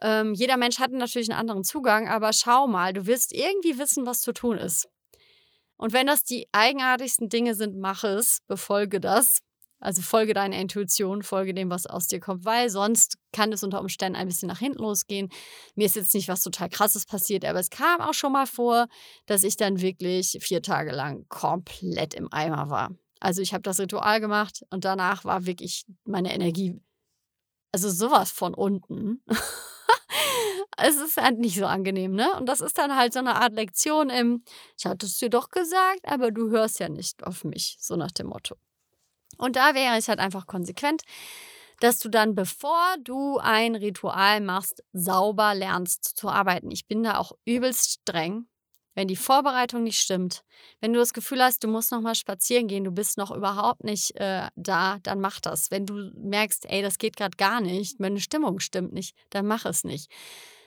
ähm, 0.01 0.35
jeder 0.35 0.57
Mensch 0.57 0.79
hat 0.79 0.93
natürlich 0.93 1.31
einen 1.31 1.39
anderen 1.39 1.65
Zugang, 1.65 2.09
aber 2.09 2.33
schau 2.33 2.67
mal, 2.67 2.93
du 2.93 3.07
wirst 3.07 3.33
irgendwie 3.33 3.79
wissen, 3.79 4.07
was 4.07 4.21
zu 4.23 4.33
tun 4.33 4.59
ist. 4.59 4.89
Und 5.77 5.93
wenn 5.93 6.07
das 6.07 6.25
die 6.25 6.49
eigenartigsten 6.53 7.29
Dinge 7.29 7.55
sind, 7.55 7.77
mach 7.77 8.05
es, 8.05 8.41
befolge 8.47 9.01
das. 9.01 9.44
Also 9.85 10.01
folge 10.01 10.33
deiner 10.33 10.57
Intuition, 10.57 11.23
folge 11.23 11.53
dem, 11.53 11.69
was 11.69 11.87
aus 11.87 12.07
dir 12.07 12.19
kommt, 12.19 12.47
weil 12.47 12.71
sonst 12.71 13.19
kann 13.33 13.53
es 13.53 13.63
unter 13.63 13.81
Umständen 13.81 14.17
ein 14.17 14.29
bisschen 14.29 14.49
nach 14.49 14.59
hinten 14.59 14.79
losgehen. 14.79 15.29
Mir 15.75 15.85
ist 15.85 15.95
jetzt 15.95 16.15
nicht 16.15 16.29
was 16.29 16.43
total 16.43 16.71
krasses 16.71 17.05
passiert, 17.05 17.45
aber 17.45 17.61
es 17.61 17.69
kam 17.69 18.01
auch 18.01 18.15
schon 18.15 18.33
mal 18.33 18.47
vor, 18.47 18.89
dass 19.27 19.45
ich 19.45 19.59
dann 19.59 19.83
wirklich 19.83 20.39
vier 20.41 20.63
Tage 20.63 20.91
lang 20.91 21.27
komplett 21.29 22.15
im 22.15 22.33
Eimer 22.33 22.71
war. 22.71 22.93
Also 23.21 23.43
ich 23.43 23.53
habe 23.53 23.63
das 23.63 23.79
Ritual 23.79 24.21
gemacht 24.21 24.65
und 24.71 24.87
danach 24.87 25.27
war 25.27 25.45
wirklich 25.45 25.85
meine 26.05 26.35
Energie, 26.35 26.81
also 27.71 27.91
sowas 27.91 28.31
von 28.31 28.55
unten. 28.55 29.23
es 30.79 30.97
ist 30.97 31.19
halt 31.19 31.39
nicht 31.39 31.57
so 31.59 31.67
angenehm, 31.67 32.13
ne? 32.13 32.35
Und 32.39 32.49
das 32.49 32.63
ist 32.63 32.79
dann 32.79 32.97
halt 32.97 33.13
so 33.13 33.19
eine 33.19 33.37
Art 33.37 33.53
Lektion 33.53 34.09
im, 34.09 34.45
ich 34.79 34.87
hatte 34.87 35.05
es 35.05 35.19
dir 35.19 35.29
doch 35.29 35.51
gesagt, 35.51 36.01
aber 36.05 36.31
du 36.31 36.49
hörst 36.49 36.81
ja 36.81 36.89
nicht 36.89 37.23
auf 37.23 37.45
mich, 37.45 37.77
so 37.81 37.97
nach 37.97 38.13
dem 38.13 38.29
Motto. 38.29 38.57
Und 39.39 39.57
da 39.57 39.75
wäre 39.75 39.99
ich 39.99 40.09
halt 40.09 40.19
einfach 40.19 40.47
konsequent, 40.47 41.03
dass 41.81 41.99
du 41.99 42.09
dann, 42.09 42.35
bevor 42.35 42.97
du 43.03 43.39
ein 43.39 43.75
Ritual 43.75 44.41
machst, 44.41 44.83
sauber 44.93 45.55
lernst 45.55 46.05
zu 46.17 46.29
arbeiten. 46.29 46.71
Ich 46.71 46.87
bin 46.87 47.03
da 47.03 47.19
auch 47.19 47.33
übelst 47.45 48.01
streng. 48.01 48.47
Wenn 48.97 49.09
die 49.09 49.17
Vorbereitung 49.17 49.83
nicht 49.83 49.99
stimmt, 49.99 50.45
wenn 50.81 50.93
du 50.93 51.01
das 51.01 51.13
Gefühl 51.13 51.43
hast, 51.43 51.65
du 51.65 51.69
musst 51.69 51.91
noch 51.91 52.01
mal 52.01 52.15
spazieren 52.15 52.69
gehen, 52.69 52.85
du 52.85 52.93
bist 52.93 53.19
noch 53.19 53.33
überhaupt 53.33 53.83
nicht 53.83 54.15
äh, 54.21 54.47
da, 54.55 54.99
dann 55.03 55.21
mach 55.21 55.41
das. 55.41 55.73
Wenn 55.73 55.85
du 55.85 56.13
merkst, 56.15 56.67
ey, 56.71 56.81
das 56.81 56.99
geht 56.99 57.17
gerade 57.17 57.37
gar 57.37 57.61
nicht, 57.61 57.99
meine 57.99 58.21
Stimmung 58.21 58.61
stimmt 58.61 58.93
nicht, 58.93 59.17
dann 59.31 59.47
mach 59.47 59.65
es 59.65 59.83
nicht 59.83 60.13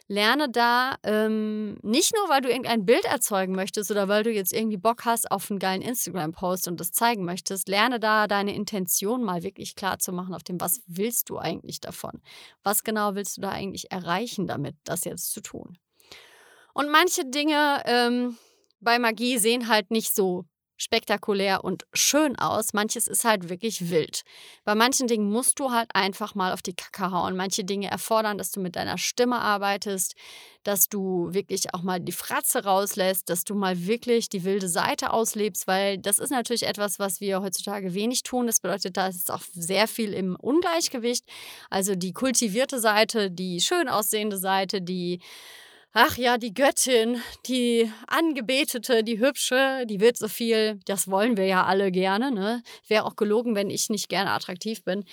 lerne 0.07 0.49
da 0.49 0.95
ähm, 1.03 1.77
nicht 1.81 2.13
nur, 2.15 2.29
weil 2.29 2.41
du 2.41 2.49
irgendein 2.49 2.85
Bild 2.85 3.05
erzeugen 3.05 3.53
möchtest 3.53 3.91
oder 3.91 4.07
weil 4.07 4.23
du 4.23 4.31
jetzt 4.31 4.53
irgendwie 4.53 4.77
Bock 4.77 5.05
hast 5.05 5.29
auf 5.31 5.49
einen 5.51 5.59
geilen 5.59 5.81
Instagram-Post 5.81 6.67
und 6.67 6.79
das 6.79 6.91
zeigen 6.91 7.25
möchtest, 7.25 7.67
lerne 7.67 7.99
da 7.99 8.27
deine 8.27 8.55
Intention 8.55 9.23
mal 9.23 9.43
wirklich 9.43 9.75
klar 9.75 9.99
zu 9.99 10.11
machen 10.13 10.33
auf 10.33 10.43
dem, 10.43 10.61
was 10.61 10.81
willst 10.87 11.29
du 11.29 11.37
eigentlich 11.37 11.81
davon? 11.81 12.21
Was 12.63 12.83
genau 12.83 13.15
willst 13.15 13.37
du 13.37 13.41
da 13.41 13.49
eigentlich 13.49 13.91
erreichen 13.91 14.47
damit, 14.47 14.75
das 14.85 15.03
jetzt 15.03 15.31
zu 15.31 15.41
tun? 15.41 15.77
Und 16.73 16.89
manche 16.89 17.25
Dinge 17.25 17.81
ähm, 17.85 18.37
bei 18.79 18.99
Magie 18.99 19.37
sehen 19.39 19.67
halt 19.67 19.91
nicht 19.91 20.15
so 20.15 20.45
spektakulär 20.77 21.63
und 21.63 21.85
schön 21.93 22.37
aus. 22.37 22.73
Manches 22.73 23.07
ist 23.07 23.25
halt 23.25 23.49
wirklich 23.49 23.89
wild. 23.89 24.21
Bei 24.63 24.75
manchen 24.75 25.07
Dingen 25.07 25.29
musst 25.29 25.59
du 25.59 25.71
halt 25.71 25.89
einfach 25.93 26.35
mal 26.35 26.53
auf 26.53 26.61
die 26.61 26.75
Kacke 26.75 27.11
hauen. 27.11 27.35
Manche 27.35 27.63
Dinge 27.63 27.89
erfordern, 27.89 28.37
dass 28.37 28.51
du 28.51 28.59
mit 28.59 28.75
deiner 28.75 28.97
Stimme 28.97 29.39
arbeitest, 29.39 30.15
dass 30.63 30.87
du 30.87 31.33
wirklich 31.33 31.73
auch 31.73 31.81
mal 31.81 31.99
die 31.99 32.11
Fratze 32.11 32.63
rauslässt, 32.63 33.29
dass 33.29 33.43
du 33.43 33.55
mal 33.55 33.87
wirklich 33.87 34.29
die 34.29 34.43
wilde 34.43 34.67
Seite 34.69 35.11
auslebst, 35.11 35.65
weil 35.65 35.97
das 35.97 36.19
ist 36.19 36.29
natürlich 36.29 36.63
etwas, 36.63 36.99
was 36.99 37.21
wir 37.21 37.41
heutzutage 37.41 37.93
wenig 37.93 38.23
tun. 38.23 38.47
Das 38.47 38.59
bedeutet, 38.59 38.97
da 38.97 39.07
ist 39.07 39.31
auch 39.31 39.43
sehr 39.53 39.87
viel 39.87 40.13
im 40.13 40.35
Ungleichgewicht. 40.35 41.25
Also 41.69 41.95
die 41.95 42.13
kultivierte 42.13 42.79
Seite, 42.79 43.31
die 43.31 43.61
schön 43.61 43.89
aussehende 43.89 44.37
Seite, 44.37 44.81
die 44.81 45.21
Ach 45.99 46.15
ja, 46.15 46.37
die 46.37 46.53
Göttin, 46.53 47.23
die 47.47 47.91
Angebetete, 48.05 49.03
die 49.03 49.19
Hübsche, 49.19 49.83
die 49.87 49.99
wird 49.99 50.15
so 50.15 50.27
viel. 50.27 50.79
Das 50.85 51.09
wollen 51.09 51.37
wir 51.37 51.47
ja 51.47 51.65
alle 51.65 51.91
gerne. 51.91 52.31
Ne? 52.31 52.61
Wäre 52.87 53.03
auch 53.03 53.15
gelogen, 53.15 53.55
wenn 53.55 53.71
ich 53.71 53.89
nicht 53.89 54.07
gerne 54.07 54.29
attraktiv 54.29 54.83
bin. 54.83 55.05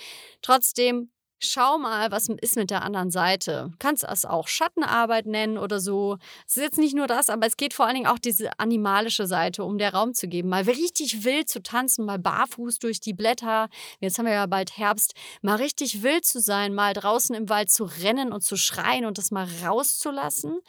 Trotzdem 0.43 1.09
schau 1.39 1.77
mal, 1.77 2.11
was 2.11 2.29
ist 2.29 2.55
mit 2.55 2.69
der 2.69 2.83
anderen 2.83 3.11
Seite. 3.11 3.71
Kannst 3.79 4.03
es 4.03 4.25
auch 4.25 4.47
Schattenarbeit 4.47 5.25
nennen 5.25 5.57
oder 5.57 5.79
so. 5.79 6.17
Es 6.47 6.57
ist 6.57 6.63
jetzt 6.63 6.77
nicht 6.77 6.95
nur 6.95 7.07
das, 7.07 7.29
aber 7.29 7.45
es 7.45 7.57
geht 7.57 7.73
vor 7.73 7.85
allen 7.85 7.95
Dingen 7.95 8.07
auch 8.07 8.19
diese 8.19 8.57
animalische 8.59 9.27
Seite, 9.27 9.63
um 9.63 9.77
der 9.77 9.93
Raum 9.93 10.13
zu 10.13 10.27
geben. 10.27 10.49
Mal 10.49 10.63
richtig 10.63 11.23
wild 11.23 11.49
zu 11.49 11.61
tanzen, 11.61 12.05
mal 12.05 12.19
barfuß 12.19 12.79
durch 12.79 12.99
die 12.99 13.13
Blätter. 13.13 13.69
Jetzt 13.99 14.17
haben 14.17 14.25
wir 14.25 14.33
ja 14.33 14.45
bald 14.45 14.77
Herbst. 14.77 15.13
Mal 15.41 15.55
richtig 15.55 16.03
wild 16.03 16.25
zu 16.25 16.39
sein, 16.39 16.73
mal 16.73 16.93
draußen 16.93 17.35
im 17.35 17.49
Wald 17.49 17.69
zu 17.69 17.83
rennen 17.85 18.31
und 18.31 18.43
zu 18.43 18.57
schreien 18.57 19.05
und 19.05 19.17
das 19.17 19.31
mal 19.31 19.47
rauszulassen. 19.63 20.59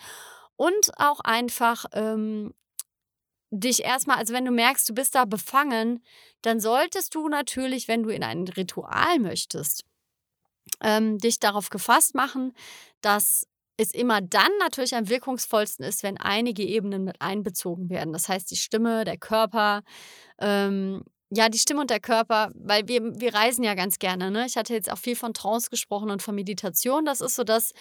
Und 0.57 0.90
auch 0.96 1.20
einfach 1.20 1.85
ähm, 1.92 2.55
dich 3.50 3.85
erstmal, 3.85 4.16
also 4.16 4.35
wenn 4.35 4.44
du 4.44 4.50
merkst, 4.50 4.88
du 4.88 4.94
bist 4.94 5.14
da 5.14 5.24
befangen, 5.24 6.02
dann 6.42 6.61
solltest 6.61 7.14
du 7.14 7.29
natürlich, 7.29 7.88
wenn 7.88 8.02
du 8.02 8.11
in 8.11 8.22
ein 8.22 8.48
Ritual 8.48 9.18
möchtest, 9.18 9.85
ähm, 10.82 11.18
dich 11.18 11.38
darauf 11.38 11.70
gefasst 11.70 12.14
machen, 12.14 12.52
dass 13.00 13.46
es 13.76 13.92
immer 13.92 14.20
dann 14.20 14.50
natürlich 14.58 14.94
am 14.94 15.08
wirkungsvollsten 15.08 15.84
ist, 15.84 16.02
wenn 16.02 16.18
einige 16.18 16.62
Ebenen 16.62 17.04
mit 17.04 17.20
einbezogen 17.20 17.90
werden. 17.90 18.12
Das 18.12 18.28
heißt, 18.28 18.50
die 18.50 18.56
Stimme, 18.56 19.04
der 19.04 19.18
Körper, 19.18 19.82
ähm, 20.40 21.02
ja, 21.30 21.48
die 21.48 21.58
Stimme 21.58 21.80
und 21.80 21.90
der 21.90 22.00
Körper, 22.00 22.50
weil 22.54 22.88
wir, 22.88 23.02
wir 23.20 23.34
reisen 23.34 23.64
ja 23.64 23.74
ganz 23.74 23.98
gerne. 23.98 24.30
Ne? 24.30 24.46
Ich 24.46 24.56
hatte 24.56 24.72
jetzt 24.72 24.90
auch 24.90 24.98
viel 24.98 25.16
von 25.16 25.34
Trance 25.34 25.70
gesprochen 25.70 26.10
und 26.10 26.22
von 26.22 26.34
Meditation. 26.34 27.04
Das 27.04 27.20
ist 27.20 27.34
so 27.34 27.44
das, 27.44 27.72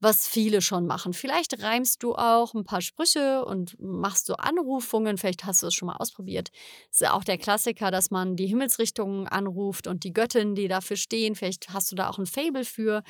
was 0.00 0.26
viele 0.26 0.60
schon 0.60 0.86
machen. 0.86 1.12
Vielleicht 1.14 1.62
reimst 1.62 2.02
du 2.02 2.14
auch 2.14 2.54
ein 2.54 2.64
paar 2.64 2.80
Sprüche 2.80 3.44
und 3.44 3.76
machst 3.80 4.26
so 4.26 4.34
Anrufungen. 4.34 5.16
Vielleicht 5.16 5.44
hast 5.44 5.62
du 5.62 5.68
es 5.68 5.74
schon 5.74 5.86
mal 5.86 5.96
ausprobiert. 5.96 6.50
Das 6.88 6.96
ist 6.96 7.00
ja 7.00 7.12
auch 7.12 7.24
der 7.24 7.38
Klassiker, 7.38 7.90
dass 7.90 8.10
man 8.10 8.36
die 8.36 8.46
Himmelsrichtungen 8.46 9.26
anruft 9.26 9.86
und 9.86 10.04
die 10.04 10.12
Göttin, 10.12 10.54
die 10.54 10.68
dafür 10.68 10.96
stehen. 10.96 11.34
Vielleicht 11.34 11.72
hast 11.72 11.90
du 11.90 11.96
da 11.96 12.08
auch 12.10 12.18
ein 12.18 12.26
Fable 12.26 12.64
für, 12.64 13.02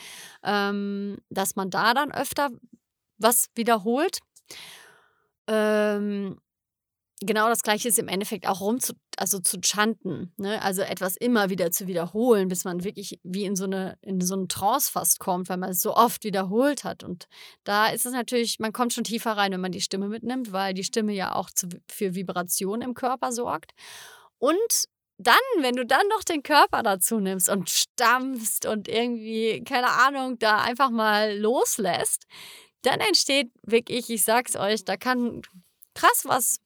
ähm, 0.44 1.18
dass 1.28 1.56
man 1.56 1.70
da 1.70 1.92
dann 1.92 2.12
öfter 2.12 2.50
was 3.18 3.48
wiederholt. 3.54 4.18
Ähm, 5.48 6.38
genau 7.20 7.48
das 7.48 7.62
Gleiche 7.62 7.88
ist 7.88 7.98
im 7.98 8.08
Endeffekt 8.08 8.46
auch 8.46 8.60
rum 8.60 8.78
zu, 8.78 8.92
also 9.16 9.38
zu 9.38 9.58
chanten, 9.62 10.32
ne? 10.36 10.60
also 10.62 10.82
etwas 10.82 11.16
immer 11.16 11.48
wieder 11.48 11.70
zu 11.70 11.86
wiederholen, 11.86 12.48
bis 12.48 12.64
man 12.64 12.84
wirklich 12.84 13.18
wie 13.22 13.44
in 13.44 13.56
so 13.56 13.64
eine 13.64 13.98
in 14.02 14.20
so 14.20 14.34
einen 14.34 14.48
Trance 14.48 14.90
fast 14.90 15.18
kommt, 15.18 15.48
weil 15.48 15.56
man 15.56 15.70
es 15.70 15.80
so 15.80 15.94
oft 15.94 16.24
wiederholt 16.24 16.84
hat. 16.84 17.04
Und 17.04 17.26
da 17.64 17.88
ist 17.88 18.04
es 18.04 18.12
natürlich, 18.12 18.58
man 18.58 18.72
kommt 18.72 18.92
schon 18.92 19.04
tiefer 19.04 19.32
rein, 19.32 19.52
wenn 19.52 19.60
man 19.60 19.72
die 19.72 19.80
Stimme 19.80 20.08
mitnimmt, 20.08 20.52
weil 20.52 20.74
die 20.74 20.84
Stimme 20.84 21.12
ja 21.12 21.34
auch 21.34 21.50
zu, 21.50 21.68
für 21.88 22.14
Vibration 22.14 22.82
im 22.82 22.94
Körper 22.94 23.32
sorgt. 23.32 23.72
Und 24.38 24.86
dann, 25.18 25.34
wenn 25.60 25.76
du 25.76 25.86
dann 25.86 26.06
noch 26.08 26.24
den 26.24 26.42
Körper 26.42 26.82
dazu 26.82 27.20
nimmst 27.20 27.48
und 27.48 27.70
stampfst 27.70 28.66
und 28.66 28.88
irgendwie, 28.88 29.64
keine 29.64 29.88
Ahnung, 29.88 30.38
da 30.38 30.60
einfach 30.60 30.90
mal 30.90 31.38
loslässt, 31.38 32.26
dann 32.82 33.00
entsteht 33.00 33.50
wirklich, 33.62 34.10
ich 34.10 34.24
sag's 34.24 34.56
euch, 34.56 34.84
da 34.84 34.98
kann 34.98 35.40
krass 35.94 36.24
was 36.24 36.58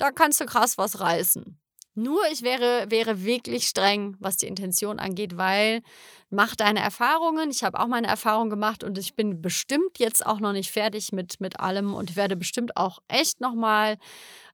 da 0.00 0.10
kannst 0.10 0.40
du 0.40 0.46
krass 0.46 0.78
was 0.78 1.00
reißen. 1.00 1.58
Nur 1.94 2.20
ich 2.32 2.42
wäre, 2.42 2.86
wäre 2.90 3.24
wirklich 3.24 3.66
streng, 3.66 4.16
was 4.20 4.36
die 4.38 4.46
Intention 4.46 4.98
angeht, 4.98 5.36
weil 5.36 5.82
mach 6.30 6.54
deine 6.54 6.80
Erfahrungen. 6.80 7.50
Ich 7.50 7.64
habe 7.64 7.78
auch 7.78 7.88
meine 7.88 8.06
Erfahrungen 8.06 8.50
gemacht 8.50 8.84
und 8.84 8.96
ich 8.98 9.14
bin 9.14 9.42
bestimmt 9.42 9.98
jetzt 9.98 10.24
auch 10.24 10.40
noch 10.40 10.52
nicht 10.52 10.70
fertig 10.70 11.12
mit, 11.12 11.40
mit 11.40 11.60
allem 11.60 11.94
und 11.94 12.16
werde 12.16 12.36
bestimmt 12.36 12.76
auch 12.76 13.00
echt 13.08 13.40
nochmal 13.40 13.98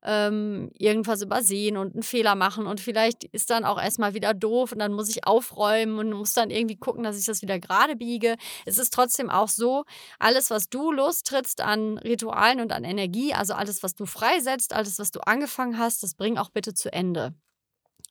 ähm, 0.02 0.70
irgendwas 0.78 1.20
übersehen 1.22 1.76
und 1.76 1.94
einen 1.94 2.02
Fehler 2.02 2.34
machen 2.34 2.66
und 2.66 2.80
vielleicht 2.80 3.24
ist 3.24 3.50
dann 3.50 3.64
auch 3.64 3.80
erstmal 3.80 4.14
wieder 4.14 4.34
doof 4.34 4.72
und 4.72 4.78
dann 4.78 4.92
muss 4.92 5.08
ich 5.08 5.26
aufräumen 5.26 5.98
und 5.98 6.12
muss 6.12 6.32
dann 6.32 6.50
irgendwie 6.50 6.76
gucken, 6.76 7.04
dass 7.04 7.18
ich 7.18 7.26
das 7.26 7.42
wieder 7.42 7.58
gerade 7.58 7.96
biege. 7.96 8.36
Es 8.64 8.78
ist 8.78 8.94
trotzdem 8.94 9.30
auch 9.30 9.48
so, 9.48 9.84
alles, 10.18 10.50
was 10.50 10.68
du 10.68 10.92
lostrittst 10.92 11.60
an 11.60 11.98
Ritualen 11.98 12.60
und 12.60 12.72
an 12.72 12.84
Energie, 12.84 13.35
also 13.35 13.54
alles, 13.54 13.83
was 13.83 13.94
du 13.94 14.06
freisetzt, 14.06 14.72
alles, 14.72 14.98
was 14.98 15.10
du 15.10 15.20
angefangen 15.20 15.79
hast, 15.79 16.02
das 16.02 16.14
bring 16.14 16.38
auch 16.38 16.50
bitte 16.50 16.72
zu 16.72 16.92
Ende. 16.92 17.35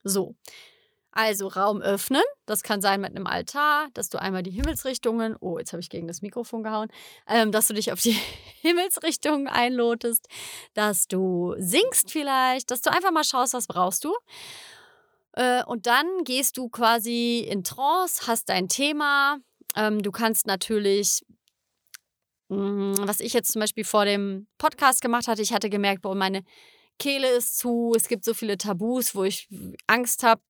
So. 0.03 0.36
Also 1.16 1.47
Raum 1.47 1.82
öffnen, 1.82 2.24
das 2.45 2.61
kann 2.61 2.82
sein 2.82 2.99
mit 2.99 3.16
einem 3.16 3.26
Altar, 3.26 3.88
dass 3.93 4.09
du 4.09 4.22
einmal 4.22 4.43
die 4.43 4.51
Himmelsrichtungen, 4.51 5.38
oh, 5.39 5.57
jetzt 5.57 5.72
habe 5.72 5.80
ich 5.80 5.89
gegen 5.89 6.07
das 6.07 6.22
Mikrofon 6.22 6.61
gehauen, 6.61 6.89
ähm, 7.26 7.53
dass 7.53 7.68
du 7.68 7.74
dich 7.74 7.93
auf 7.93 8.01
die 8.01 8.18
Himmelsrichtungen 8.61 9.47
einlotest, 9.47 10.28
dass 10.74 11.07
du 11.07 11.55
singst 11.57 12.11
vielleicht, 12.11 12.70
dass 12.70 12.82
du 12.82 12.91
einfach 12.91 13.11
mal 13.11 13.24
schaust, 13.24 13.53
was 13.53 13.68
brauchst 13.68 14.03
du. 14.03 14.13
Äh, 15.32 15.63
und 15.63 15.88
dann 15.88 16.05
gehst 16.26 16.57
du 16.57 16.68
quasi 16.68 17.39
in 17.39 17.63
Trance, 17.63 18.28
hast 18.28 18.49
dein 18.49 18.68
Thema. 18.68 19.38
Ähm, 19.78 20.03
du 20.03 20.11
kannst 20.11 20.47
natürlich 20.47 21.22
hm, 22.49 22.95
was 22.99 23.22
ich 23.22 23.32
jetzt 23.32 23.53
zum 23.53 23.61
Beispiel 23.61 23.86
vor 23.86 24.03
dem 24.03 24.47
Podcast 24.57 25.01
gemacht 25.01 25.30
hatte, 25.30 25.41
ich 25.41 25.53
hatte 25.53 25.70
gemerkt, 25.70 26.01
boah, 26.01 26.13
meine 26.13 26.43
Kehle 26.99 27.30
ist 27.30 27.57
zu, 27.57 27.93
es 27.95 28.07
gibt 28.07 28.24
so 28.24 28.34
viele 28.34 28.57
Tabus, 28.57 29.16
wo 29.16 29.24
ich 29.24 29.47
Angst 29.88 30.24
habe, 30.24 30.41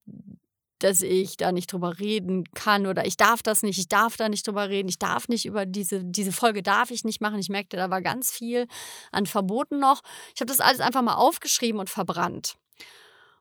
dass 0.85 1.01
ich 1.01 1.35
da 1.35 1.51
nicht 1.51 1.73
drüber 1.73 1.97
reden 1.97 2.43
kann 2.53 2.85
oder 2.85 3.07
ich 3.07 3.17
darf 3.17 3.41
das 3.41 3.63
nicht, 3.63 3.79
ich 3.79 3.87
darf 3.87 4.17
da 4.17 4.29
nicht 4.29 4.45
drüber 4.45 4.69
reden, 4.69 4.87
ich 4.87 4.99
darf 4.99 5.27
nicht 5.27 5.47
über 5.47 5.65
diese, 5.65 6.03
diese 6.05 6.31
Folge 6.31 6.61
darf 6.61 6.91
ich 6.91 7.03
nicht 7.03 7.21
machen. 7.21 7.39
Ich 7.39 7.49
merkte, 7.49 7.75
da 7.75 7.89
war 7.89 8.03
ganz 8.03 8.31
viel 8.31 8.67
an 9.11 9.25
Verboten 9.25 9.79
noch. 9.79 10.03
Ich 10.35 10.41
habe 10.41 10.51
das 10.51 10.59
alles 10.59 10.81
einfach 10.81 11.01
mal 11.01 11.15
aufgeschrieben 11.15 11.79
und 11.79 11.89
verbrannt. 11.89 12.55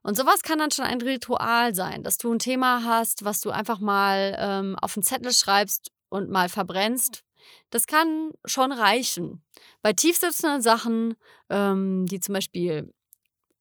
Und 0.03 0.17
sowas 0.17 0.41
kann 0.43 0.59
dann 0.59 0.71
schon 0.71 0.87
ein 0.87 1.03
Ritual 1.03 1.75
sein, 1.75 2.03
dass 2.03 2.17
du 2.17 2.33
ein 2.33 2.39
Thema 2.39 2.83
hast, 2.83 3.27
was 3.27 3.43
du 3.43 3.51
einfach 3.51 3.79
mal 3.79 4.35
ähm, 4.39 4.77
auf 4.81 4.97
einen 4.97 5.05
Zettel 5.05 5.33
schreibst 5.33 5.91
und 6.09 6.31
mal 6.31 6.49
verbrennst. 6.49 7.25
Das 7.69 7.87
kann 7.87 8.31
schon 8.47 8.73
reichen. 8.73 9.43
Bei 9.83 9.93
tiefsitzenden 9.93 10.63
Sachen, 10.63 11.15
ähm, 11.51 12.07
die 12.07 12.21
zum 12.21 12.33
Beispiel 12.33 12.91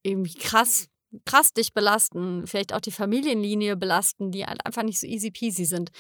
irgendwie 0.04 0.36
krass 0.36 0.88
krass 1.26 1.54
dich 1.54 1.74
belasten, 1.74 2.48
vielleicht 2.48 2.74
auch 2.74 2.80
die 2.80 2.92
Familienlinie 2.92 3.76
belasten, 3.76 4.32
die 4.32 4.46
halt 4.46 4.66
einfach 4.66 4.84
nicht 4.84 5.00
so 5.00 5.08
easy 5.08 5.32
peasy 5.32 5.66
sind. 5.66 5.92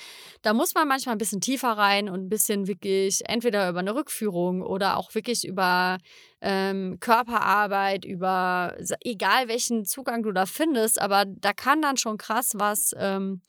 Da 0.41 0.53
muss 0.53 0.73
man 0.73 0.87
manchmal 0.87 1.15
ein 1.15 1.19
bisschen 1.19 1.41
tiefer 1.41 1.69
rein 1.69 2.09
und 2.09 2.25
ein 2.25 2.29
bisschen 2.29 2.67
wirklich 2.67 3.21
entweder 3.27 3.69
über 3.69 3.79
eine 3.79 3.95
Rückführung 3.95 4.61
oder 4.61 4.97
auch 4.97 5.13
wirklich 5.15 5.45
über 5.45 5.97
ähm, 6.41 6.97
Körperarbeit, 6.99 8.05
über 8.05 8.75
egal 9.01 9.47
welchen 9.47 9.85
Zugang 9.85 10.23
du 10.23 10.31
da 10.31 10.45
findest, 10.45 11.01
aber 11.01 11.25
da 11.25 11.53
kann 11.53 11.81
dann 11.81 11.97
schon 11.97 12.17
krass 12.17 12.51
was, 12.55 12.91
ähm, 12.97 13.41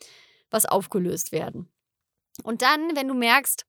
was 0.50 0.66
aufgelöst 0.66 1.32
werden. 1.32 1.68
Und 2.42 2.62
dann, 2.62 2.96
wenn 2.96 3.08
du 3.08 3.14
merkst, 3.14 3.64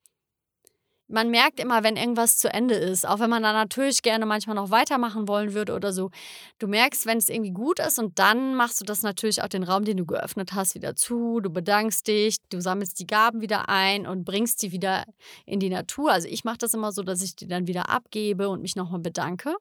man 1.08 1.30
merkt 1.30 1.60
immer, 1.60 1.84
wenn 1.84 1.98
irgendwas 1.98 2.38
zu 2.38 2.52
Ende 2.52 2.76
ist, 2.76 3.08
auch 3.08 3.20
wenn 3.20 3.30
man 3.30 3.44
da 3.44 3.54
natürlich 3.54 4.02
gerne 4.02 4.26
manchmal 4.26 4.56
noch 4.56 4.72
weitermachen 4.72 5.28
wollen 5.28 5.54
würde 5.54 5.74
oder 5.74 5.94
so. 5.94 6.10
Du 6.58 6.68
merkst, 6.68 7.06
wenn 7.06 7.18
es 7.18 7.30
irgendwie 7.30 7.52
gut 7.52 7.80
ist 7.80 8.00
und 8.00 8.18
dann 8.18 8.56
machst 8.56 8.82
du 8.82 8.86
das 8.86 9.04
natürlich 9.04 9.44
auch 9.44 9.48
den 9.48 9.64
Raum, 9.64 9.86
den 9.86 9.98
du 9.98 10.06
geöffnet 10.06 10.54
hast, 10.54 10.76
wieder 10.76 10.96
zu. 10.96 11.40
Du 11.42 11.50
bedankst 11.50 12.08
dich, 12.08 12.38
du 12.50 12.60
sammelst 12.60 13.00
die 13.00 13.08
Gaben 13.08 13.42
wieder 13.42 13.70
ein 13.70 14.08
und 14.08 14.26
bringst 14.26 14.62
die 14.62 14.72
wieder 14.72 15.06
in 15.46 15.60
die 15.60 15.70
Natur. 15.70 16.12
Also 16.12 16.28
ich 16.28 16.44
mache 16.44 16.58
das 16.58 16.74
immer 16.74 16.92
so, 16.92 17.04
dass 17.04 17.22
ich 17.22 17.36
die 17.36 17.48
dann 17.48 17.68
wieder 17.68 17.90
abgebe 17.90 18.50
und 18.50 18.62
mich 18.62 18.76
nochmal 18.76 19.02
bedanke. 19.02 19.56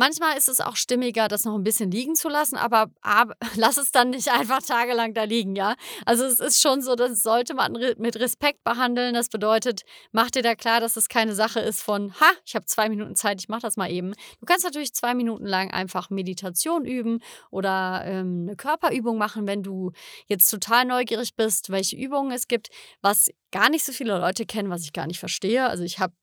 Manchmal 0.00 0.38
ist 0.38 0.48
es 0.48 0.60
auch 0.60 0.76
stimmiger, 0.76 1.28
das 1.28 1.44
noch 1.44 1.54
ein 1.54 1.62
bisschen 1.62 1.90
liegen 1.90 2.14
zu 2.14 2.30
lassen, 2.30 2.56
aber, 2.56 2.88
lass 3.56 3.76
es 3.76 3.92
dann 3.92 4.08
nicht 4.08 4.28
einfach 4.32 4.62
tagelang 4.62 5.12
da 5.12 5.24
liegen, 5.24 5.54
ja. 5.56 5.76
Also 6.06 6.24
es 6.24 6.40
ist 6.40 6.62
schon 6.62 6.80
so, 6.80 6.94
das 6.94 7.22
sollte 7.22 7.52
man 7.52 7.72
mit 7.98 8.18
Respekt 8.18 8.64
behandeln. 8.64 9.12
Das 9.12 9.28
bedeutet, 9.28 9.82
mach 10.10 10.30
dir 10.30 10.40
da 10.40 10.54
klar, 10.54 10.80
dass 10.80 10.96
es 10.96 11.10
keine 11.10 11.34
Sache 11.34 11.60
ist 11.60 11.82
von, 11.82 12.14
ha, 12.18 12.30
ich 12.46 12.54
habe 12.54 12.64
zwei 12.64 12.88
Minuten 12.88 13.14
Zeit, 13.14 13.42
ich 13.42 13.50
mache 13.50 13.60
das 13.60 13.76
mal 13.76 13.90
eben. 13.90 14.14
Du 14.40 14.46
kannst 14.46 14.64
natürlich 14.64 14.94
zwei 14.94 15.12
Minuten 15.12 15.44
lang 15.44 15.70
einfach 15.70 16.08
Meditation 16.08 16.86
üben 16.86 17.18
oder 17.50 18.00
ähm, 18.06 18.46
eine 18.46 18.56
Körperübung 18.56 19.18
machen, 19.18 19.46
wenn 19.46 19.62
du 19.62 19.92
jetzt 20.24 20.48
total 20.48 20.86
neugierig 20.86 21.36
bist, 21.36 21.68
welche 21.68 21.96
Übungen 21.96 22.32
es 22.32 22.48
gibt, 22.48 22.70
was 23.02 23.28
gar 23.50 23.68
nicht 23.68 23.84
so 23.84 23.92
viele 23.92 24.18
Leute 24.18 24.46
kennen, 24.46 24.70
was 24.70 24.82
ich 24.82 24.94
gar 24.94 25.06
nicht 25.06 25.18
verstehe. 25.18 25.68
Also 25.68 25.84
ich 25.84 25.98
habe 25.98 26.14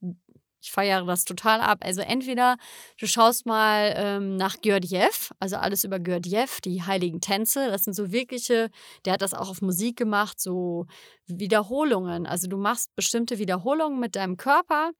ich 0.68 0.72
feiere 0.72 1.06
das 1.06 1.24
total 1.24 1.62
ab. 1.62 1.80
Also 1.82 2.02
entweder 2.02 2.58
du 3.00 3.08
schaust 3.08 3.46
mal 3.46 3.94
ähm, 3.96 4.36
nach 4.36 4.58
Gurdjieff, 4.62 5.32
also 5.40 5.56
alles 5.56 5.84
über 5.84 6.00
Gurdjieff, 6.00 6.60
die 6.62 6.84
heiligen 6.84 7.22
Tänze. 7.22 7.70
Das 7.70 7.84
sind 7.84 7.94
so 7.94 8.12
wirkliche, 8.12 8.70
der 9.06 9.14
hat 9.14 9.22
das 9.22 9.34
auch 9.34 9.50
auf 9.50 9.62
Musik 9.62 9.98
gemacht, 9.98 10.40
so 10.40 10.86
Wiederholungen. 11.26 12.26
Also 12.26 12.48
du 12.48 12.58
machst 12.58 12.94
bestimmte 12.96 13.38
Wiederholungen 13.40 14.00
mit 14.00 14.16
deinem 14.16 14.36
Körper 14.36 14.92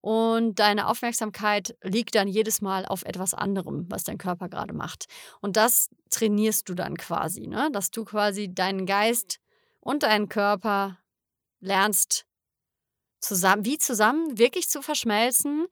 und 0.00 0.60
deine 0.60 0.86
Aufmerksamkeit 0.86 1.76
liegt 1.82 2.14
dann 2.14 2.28
jedes 2.28 2.60
Mal 2.60 2.86
auf 2.86 3.04
etwas 3.04 3.34
anderem, 3.34 3.86
was 3.88 4.04
dein 4.04 4.18
Körper 4.18 4.48
gerade 4.48 4.74
macht. 4.74 5.06
Und 5.40 5.56
das 5.56 5.88
trainierst 6.10 6.68
du 6.68 6.74
dann 6.74 6.96
quasi, 6.96 7.48
ne? 7.48 7.68
dass 7.72 7.90
du 7.90 8.04
quasi 8.04 8.54
deinen 8.54 8.86
Geist 8.86 9.40
und 9.80 10.04
deinen 10.04 10.28
Körper 10.28 10.98
lernst 11.60 12.26
zusammen, 13.26 13.64
wie 13.64 13.78
zusammen 13.78 14.38
wirklich 14.38 14.68
zu 14.68 14.82
verschmelzen 14.82 15.66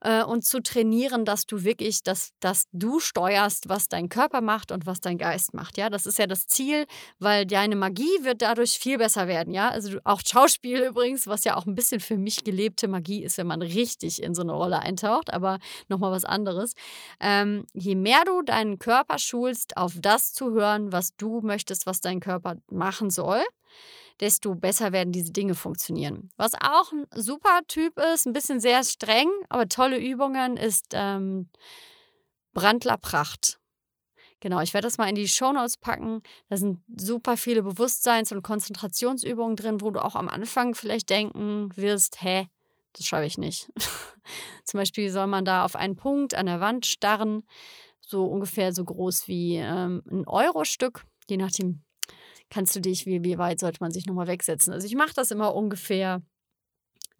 äh, 0.00 0.22
und 0.22 0.44
zu 0.44 0.62
trainieren, 0.62 1.24
dass 1.24 1.46
du 1.46 1.64
wirklich, 1.64 2.02
dass, 2.02 2.30
dass 2.40 2.64
du 2.72 3.00
steuerst, 3.00 3.68
was 3.68 3.88
dein 3.88 4.08
Körper 4.08 4.40
macht 4.40 4.72
und 4.72 4.86
was 4.86 5.00
dein 5.00 5.18
Geist 5.18 5.54
macht. 5.54 5.76
Ja, 5.76 5.90
das 5.90 6.06
ist 6.06 6.18
ja 6.18 6.26
das 6.26 6.46
Ziel, 6.46 6.86
weil 7.18 7.46
deine 7.46 7.76
Magie 7.76 8.22
wird 8.22 8.42
dadurch 8.42 8.78
viel 8.78 8.98
besser 8.98 9.28
werden. 9.28 9.52
Ja, 9.52 9.68
also 9.68 9.98
auch 10.04 10.20
Schauspiel 10.24 10.80
übrigens, 10.80 11.26
was 11.26 11.44
ja 11.44 11.56
auch 11.56 11.66
ein 11.66 11.74
bisschen 11.74 12.00
für 12.00 12.16
mich 12.16 12.44
gelebte 12.44 12.88
Magie 12.88 13.22
ist, 13.22 13.38
wenn 13.38 13.46
man 13.46 13.62
richtig 13.62 14.22
in 14.22 14.34
so 14.34 14.42
eine 14.42 14.52
Rolle 14.52 14.80
eintaucht, 14.80 15.32
aber 15.32 15.58
nochmal 15.88 16.12
was 16.12 16.24
anderes. 16.24 16.72
Ähm, 17.20 17.64
je 17.72 17.94
mehr 17.94 18.24
du 18.24 18.42
deinen 18.42 18.78
Körper 18.78 19.18
schulst, 19.18 19.76
auf 19.76 19.94
das 20.00 20.32
zu 20.32 20.52
hören, 20.52 20.92
was 20.92 21.16
du 21.16 21.40
möchtest, 21.40 21.86
was 21.86 22.00
dein 22.00 22.20
Körper 22.20 22.56
machen 22.70 23.10
soll, 23.10 23.42
desto 24.20 24.54
besser 24.54 24.92
werden 24.92 25.12
diese 25.12 25.32
Dinge 25.32 25.54
funktionieren. 25.54 26.30
Was 26.36 26.54
auch 26.54 26.92
ein 26.92 27.06
super 27.14 27.60
Typ 27.66 27.98
ist, 28.14 28.26
ein 28.26 28.32
bisschen 28.32 28.60
sehr 28.60 28.84
streng, 28.84 29.28
aber 29.48 29.68
tolle 29.68 29.98
Übungen, 29.98 30.56
ist 30.56 30.88
ähm, 30.92 31.48
Brandler 32.52 32.98
Pracht. 32.98 33.58
Genau, 34.40 34.60
ich 34.60 34.72
werde 34.72 34.86
das 34.86 34.96
mal 34.96 35.08
in 35.08 35.14
die 35.14 35.28
Shownotes 35.28 35.76
packen. 35.76 36.22
Da 36.48 36.56
sind 36.56 36.80
super 36.96 37.36
viele 37.36 37.62
Bewusstseins- 37.62 38.32
und 38.32 38.42
Konzentrationsübungen 38.42 39.54
drin, 39.54 39.80
wo 39.82 39.90
du 39.90 40.02
auch 40.02 40.14
am 40.14 40.28
Anfang 40.28 40.74
vielleicht 40.74 41.10
denken 41.10 41.68
wirst, 41.76 42.22
hä, 42.22 42.48
das 42.94 43.04
schreibe 43.06 43.26
ich 43.26 43.38
nicht. 43.38 43.70
Zum 44.64 44.78
Beispiel 44.78 45.10
soll 45.10 45.26
man 45.26 45.44
da 45.44 45.64
auf 45.64 45.76
einen 45.76 45.96
Punkt 45.96 46.34
an 46.34 46.46
der 46.46 46.60
Wand 46.60 46.86
starren, 46.86 47.44
so 48.00 48.24
ungefähr 48.24 48.72
so 48.72 48.84
groß 48.84 49.28
wie 49.28 49.56
ähm, 49.56 50.02
ein 50.10 50.26
Euro-Stück, 50.26 51.04
je 51.28 51.36
nachdem, 51.36 51.82
kannst 52.50 52.74
du 52.74 52.80
dich, 52.80 53.06
wie, 53.06 53.22
wie 53.22 53.38
weit 53.38 53.60
sollte 53.60 53.78
man 53.80 53.92
sich 53.92 54.06
nochmal 54.06 54.26
wegsetzen? 54.26 54.72
Also 54.72 54.86
ich 54.86 54.94
mache 54.94 55.14
das 55.14 55.30
immer 55.30 55.54
ungefähr 55.54 56.22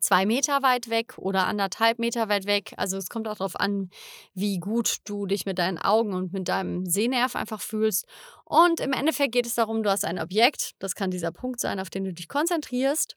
zwei 0.01 0.27
Meter 0.27 0.63
weit 0.63 0.91
weg 0.91 1.15
oder 1.19 1.47
anderthalb 1.47 1.99
Meter 1.99 2.29
weit 2.29 2.47
weg. 2.47 2.75
Also 2.77 2.97
es 2.97 3.09
kommt 3.09 3.29
auch 3.29 3.37
darauf 3.37 3.59
an, 3.59 3.91
wie 4.35 4.59
gut 4.59 4.97
du 5.05 5.27
dich 5.27 5.47
mit 5.47 5.59
deinen 5.59 5.79
Augen 5.79 6.15
und 6.15 6.33
mit 6.33 6.49
deinem 6.49 6.87
Sehnerv 6.87 7.37
einfach 7.37 7.61
fühlst. 7.61 8.07
Und 8.45 8.81
im 8.81 8.93
Endeffekt 8.93 9.33
geht 9.33 9.47
es 9.47 9.55
darum, 9.55 9.83
du 9.83 9.91
hast 9.91 10.05
ein 10.05 10.19
Objekt, 10.19 10.73
das 10.79 10.95
kann 10.95 11.11
dieser 11.11 11.33
Punkt 11.33 11.61
sein, 11.61 11.79
auf 11.79 11.91
den 11.91 12.05
du 12.05 12.13
dich 12.13 12.29
konzentrierst 12.29 13.17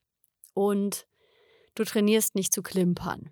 und 0.54 1.08
du 1.76 1.84
trainierst 1.84 2.36
nicht 2.36 2.54
zu 2.54 2.62
klimpern. 2.62 3.32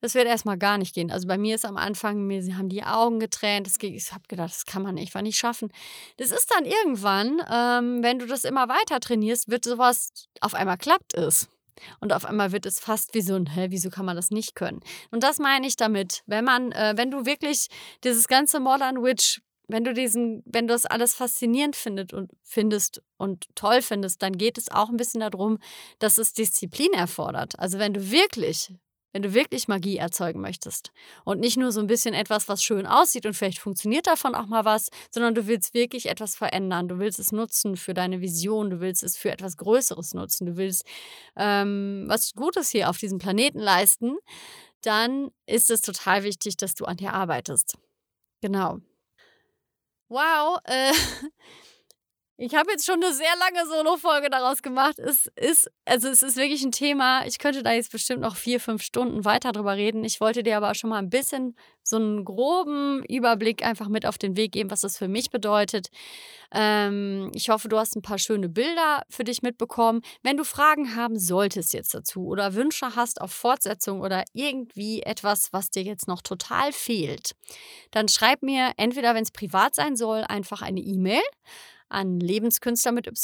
Das 0.00 0.14
wird 0.14 0.26
erstmal 0.26 0.58
gar 0.58 0.78
nicht 0.78 0.94
gehen. 0.94 1.10
Also 1.10 1.26
bei 1.26 1.38
mir 1.38 1.54
ist 1.54 1.64
am 1.64 1.76
Anfang, 1.76 2.26
mir 2.26 2.42
haben 2.56 2.68
die 2.68 2.84
Augen 2.84 3.18
getränt. 3.18 3.66
Das, 3.66 3.76
ich 3.80 4.12
habe 4.12 4.24
gedacht, 4.28 4.50
das 4.50 4.66
kann 4.66 4.82
man 4.82 4.98
einfach 4.98 5.22
nicht 5.22 5.38
schaffen. 5.38 5.72
Das 6.18 6.30
ist 6.30 6.50
dann 6.54 6.64
irgendwann, 6.64 7.40
ähm, 7.50 8.02
wenn 8.02 8.18
du 8.18 8.26
das 8.26 8.44
immer 8.44 8.68
weiter 8.68 9.00
trainierst, 9.00 9.50
wird 9.50 9.64
sowas 9.64 10.10
auf 10.40 10.54
einmal 10.54 10.76
klappt 10.76 11.14
es. 11.14 11.48
Und 12.00 12.12
auf 12.12 12.24
einmal 12.24 12.52
wird 12.52 12.66
es 12.66 12.80
fast 12.80 13.14
wie 13.14 13.20
so 13.20 13.34
ein, 13.34 13.46
hä, 13.46 13.66
wieso 13.70 13.90
kann 13.90 14.06
man 14.06 14.16
das 14.16 14.30
nicht 14.30 14.54
können? 14.54 14.80
Und 15.10 15.22
das 15.22 15.38
meine 15.38 15.66
ich 15.66 15.76
damit, 15.76 16.22
wenn 16.26 16.44
man, 16.44 16.72
äh, 16.72 16.94
wenn 16.96 17.10
du 17.10 17.26
wirklich 17.26 17.68
dieses 18.04 18.28
ganze 18.28 18.60
Modern 18.60 19.02
Witch, 19.02 19.40
wenn 19.68 19.84
du 19.84 19.92
diesen, 19.92 20.42
wenn 20.46 20.68
du 20.68 20.74
das 20.74 20.86
alles 20.86 21.14
faszinierend 21.14 21.74
findet 21.74 22.12
und 22.12 22.30
findest 22.42 23.02
und 23.16 23.46
toll 23.56 23.82
findest, 23.82 24.22
dann 24.22 24.38
geht 24.38 24.58
es 24.58 24.70
auch 24.70 24.88
ein 24.88 24.96
bisschen 24.96 25.20
darum, 25.20 25.58
dass 25.98 26.18
es 26.18 26.32
Disziplin 26.32 26.92
erfordert. 26.92 27.58
Also 27.58 27.78
wenn 27.78 27.92
du 27.92 28.10
wirklich 28.10 28.72
wenn 29.16 29.22
du 29.22 29.32
wirklich 29.32 29.66
Magie 29.66 29.96
erzeugen 29.96 30.42
möchtest. 30.42 30.92
Und 31.24 31.40
nicht 31.40 31.56
nur 31.56 31.72
so 31.72 31.80
ein 31.80 31.86
bisschen 31.86 32.12
etwas, 32.12 32.50
was 32.50 32.62
schön 32.62 32.86
aussieht 32.86 33.24
und 33.24 33.32
vielleicht 33.32 33.60
funktioniert 33.60 34.06
davon 34.06 34.34
auch 34.34 34.44
mal 34.44 34.66
was, 34.66 34.90
sondern 35.10 35.34
du 35.34 35.46
willst 35.46 35.72
wirklich 35.72 36.10
etwas 36.10 36.36
verändern. 36.36 36.86
Du 36.86 36.98
willst 36.98 37.18
es 37.18 37.32
nutzen 37.32 37.78
für 37.78 37.94
deine 37.94 38.20
Vision, 38.20 38.68
du 38.68 38.80
willst 38.80 39.02
es 39.02 39.16
für 39.16 39.30
etwas 39.30 39.56
Größeres 39.56 40.12
nutzen, 40.12 40.44
du 40.44 40.58
willst 40.58 40.84
ähm, 41.34 42.04
was 42.08 42.34
Gutes 42.34 42.68
hier 42.68 42.90
auf 42.90 42.98
diesem 42.98 43.16
Planeten 43.16 43.58
leisten, 43.58 44.18
dann 44.82 45.30
ist 45.46 45.70
es 45.70 45.80
total 45.80 46.22
wichtig, 46.22 46.58
dass 46.58 46.74
du 46.74 46.84
an 46.84 46.98
dir 46.98 47.14
arbeitest. 47.14 47.78
Genau. 48.42 48.80
Wow, 50.10 50.58
äh, 50.64 50.92
Ich 52.38 52.54
habe 52.54 52.70
jetzt 52.70 52.84
schon 52.84 53.02
eine 53.02 53.14
sehr 53.14 53.34
lange 53.38 53.66
Solo-Folge 53.66 54.28
daraus 54.28 54.60
gemacht. 54.60 54.98
Es 54.98 55.26
ist, 55.36 55.70
also 55.86 56.08
es 56.08 56.22
ist 56.22 56.36
wirklich 56.36 56.62
ein 56.62 56.70
Thema. 56.70 57.24
Ich 57.24 57.38
könnte 57.38 57.62
da 57.62 57.72
jetzt 57.72 57.90
bestimmt 57.90 58.20
noch 58.20 58.36
vier, 58.36 58.60
fünf 58.60 58.82
Stunden 58.82 59.24
weiter 59.24 59.52
drüber 59.52 59.74
reden. 59.74 60.04
Ich 60.04 60.20
wollte 60.20 60.42
dir 60.42 60.58
aber 60.58 60.74
schon 60.74 60.90
mal 60.90 60.98
ein 60.98 61.08
bisschen 61.08 61.56
so 61.82 61.96
einen 61.96 62.26
groben 62.26 63.02
Überblick 63.04 63.64
einfach 63.64 63.88
mit 63.88 64.04
auf 64.04 64.18
den 64.18 64.36
Weg 64.36 64.52
geben, 64.52 64.70
was 64.70 64.82
das 64.82 64.98
für 64.98 65.08
mich 65.08 65.30
bedeutet. 65.30 65.88
Ähm, 66.52 67.30
ich 67.32 67.48
hoffe, 67.48 67.70
du 67.70 67.78
hast 67.78 67.96
ein 67.96 68.02
paar 68.02 68.18
schöne 68.18 68.50
Bilder 68.50 69.04
für 69.08 69.24
dich 69.24 69.40
mitbekommen. 69.40 70.02
Wenn 70.22 70.36
du 70.36 70.44
Fragen 70.44 70.94
haben 70.94 71.18
solltest 71.18 71.72
jetzt 71.72 71.94
dazu 71.94 72.26
oder 72.26 72.52
Wünsche 72.52 72.96
hast 72.96 73.22
auf 73.22 73.32
Fortsetzung 73.32 74.02
oder 74.02 74.24
irgendwie 74.34 75.02
etwas, 75.02 75.54
was 75.54 75.70
dir 75.70 75.84
jetzt 75.84 76.06
noch 76.06 76.20
total 76.20 76.72
fehlt, 76.72 77.32
dann 77.92 78.08
schreib 78.08 78.42
mir 78.42 78.72
entweder, 78.76 79.14
wenn 79.14 79.22
es 79.22 79.30
privat 79.30 79.74
sein 79.74 79.96
soll, 79.96 80.22
einfach 80.28 80.60
eine 80.60 80.80
E-Mail 80.80 81.22
an 81.88 82.20
lebenskünstler 82.20 82.92
mit 82.92 83.06
y 83.06 83.14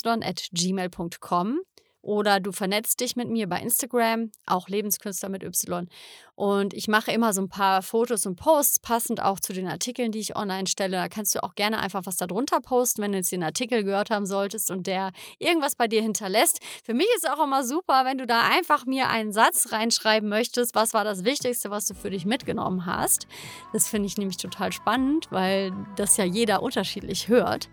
oder 2.03 2.41
du 2.41 2.51
vernetzt 2.51 3.01
dich 3.01 3.15
mit 3.15 3.29
mir 3.29 3.49
bei 3.49 3.61
Instagram, 3.61 4.33
auch 4.45 4.69
Lebenskünstler 4.69 5.29
mit 5.29 5.45
Y. 5.45 5.89
Und 6.35 6.75
ich 6.75 6.89
mache 6.89 7.13
immer 7.13 7.33
so 7.33 7.41
ein 7.41 7.49
paar 7.49 7.81
Fotos 7.83 8.27
und 8.27 8.35
Posts, 8.35 8.81
passend 8.81 9.23
auch 9.23 9.39
zu 9.39 9.53
den 9.53 9.69
Artikeln, 9.69 10.11
die 10.11 10.19
ich 10.19 10.35
online 10.35 10.67
stelle. 10.67 10.97
Da 10.97 11.09
kannst 11.09 11.35
du 11.37 11.43
auch 11.45 11.55
gerne 11.55 11.79
einfach 11.79 12.03
was 12.05 12.17
darunter 12.17 12.61
posten, 12.61 13.03
wenn 13.03 13.13
du 13.13 13.19
jetzt 13.19 13.31
den 13.31 13.45
Artikel 13.45 13.85
gehört 13.85 14.11
haben 14.11 14.27
solltest 14.27 14.73
und 14.73 14.89
der 14.89 15.13
irgendwas 15.39 15.77
bei 15.77 15.87
dir 15.87 16.03
hinterlässt. 16.03 16.59
Für 16.83 16.93
mich 16.93 17.07
ist 17.15 17.25
es 17.25 17.31
auch 17.31 17.45
immer 17.45 17.63
super, 17.65 18.05
wenn 18.05 18.19
du 18.19 18.27
da 18.27 18.49
einfach 18.49 18.85
mir 18.85 19.09
einen 19.09 19.33
Satz 19.33 19.71
reinschreiben 19.71 20.29
möchtest, 20.29 20.75
was 20.75 20.95
war 20.95 21.05
das 21.05 21.23
Wichtigste, 21.23 21.71
was 21.71 21.87
du 21.87 21.95
für 21.95 22.11
dich 22.11 22.27
mitgenommen 22.27 22.85
hast. 22.85 23.29
Das 23.73 23.89
finde 23.89 24.09
ich 24.09 24.17
nämlich 24.17 24.39
total 24.39 24.73
spannend, 24.73 25.29
weil 25.31 25.73
das 25.95 26.17
ja 26.17 26.25
jeder 26.25 26.65
unterschiedlich 26.65 27.29
hört. 27.29 27.69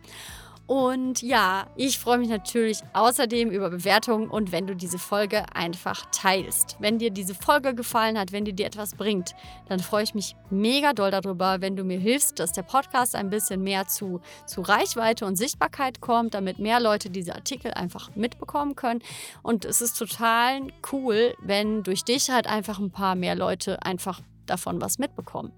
Und 0.69 1.23
ja, 1.23 1.65
ich 1.75 1.97
freue 1.97 2.19
mich 2.19 2.29
natürlich 2.29 2.83
außerdem 2.93 3.49
über 3.49 3.71
Bewertungen 3.71 4.29
und 4.29 4.51
wenn 4.51 4.67
du 4.67 4.75
diese 4.75 4.99
Folge 4.99 5.43
einfach 5.55 6.05
teilst. 6.11 6.77
Wenn 6.77 6.99
dir 6.99 7.09
diese 7.09 7.33
Folge 7.33 7.73
gefallen 7.73 8.19
hat, 8.19 8.31
wenn 8.31 8.45
dir 8.45 8.53
die 8.53 8.65
etwas 8.65 8.93
bringt, 8.93 9.33
dann 9.67 9.79
freue 9.79 10.03
ich 10.03 10.13
mich 10.13 10.35
mega 10.51 10.93
doll 10.93 11.09
darüber, 11.09 11.59
wenn 11.61 11.75
du 11.75 11.83
mir 11.83 11.97
hilfst, 11.97 12.37
dass 12.37 12.51
der 12.51 12.61
Podcast 12.61 13.15
ein 13.15 13.31
bisschen 13.31 13.63
mehr 13.63 13.87
zu, 13.87 14.21
zu 14.45 14.61
Reichweite 14.61 15.25
und 15.25 15.37
Sichtbarkeit 15.37 16.01
kommt, 16.01 16.35
damit 16.35 16.59
mehr 16.59 16.79
Leute 16.79 17.09
diese 17.09 17.33
Artikel 17.33 17.71
einfach 17.73 18.15
mitbekommen 18.15 18.75
können. 18.75 19.01
Und 19.41 19.65
es 19.65 19.81
ist 19.81 19.97
total 19.97 20.67
cool, 20.91 21.33
wenn 21.41 21.81
durch 21.81 22.03
dich 22.03 22.29
halt 22.29 22.45
einfach 22.45 22.77
ein 22.77 22.91
paar 22.91 23.15
mehr 23.15 23.33
Leute 23.33 23.81
einfach 23.81 24.21
davon 24.45 24.79
was 24.79 24.99
mitbekommen. 24.99 25.51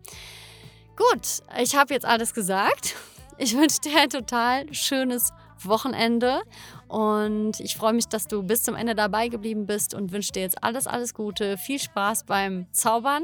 Gut, 0.96 1.42
ich 1.60 1.76
habe 1.76 1.94
jetzt 1.94 2.06
alles 2.06 2.34
gesagt. 2.34 2.96
Ich 3.44 3.58
wünsche 3.58 3.82
dir 3.82 4.00
ein 4.00 4.10
total 4.12 4.72
schönes 4.72 5.34
Wochenende 5.64 6.44
und 6.88 7.60
ich 7.60 7.76
freue 7.76 7.92
mich, 7.92 8.08
dass 8.08 8.28
du 8.28 8.44
bis 8.44 8.62
zum 8.62 8.76
Ende 8.76 8.94
dabei 8.94 9.30
geblieben 9.30 9.66
bist 9.66 9.96
und 9.96 10.12
wünsche 10.12 10.32
dir 10.32 10.44
jetzt 10.44 10.64
alles, 10.64 10.86
alles 10.86 11.16
Gute, 11.16 11.58
viel 11.58 11.80
Spaß 11.80 12.26
beim 12.26 12.72
Zaubern 12.72 13.24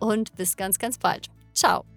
und 0.00 0.36
bis 0.36 0.58
ganz, 0.58 0.78
ganz 0.78 0.98
bald. 0.98 1.28
Ciao. 1.54 1.93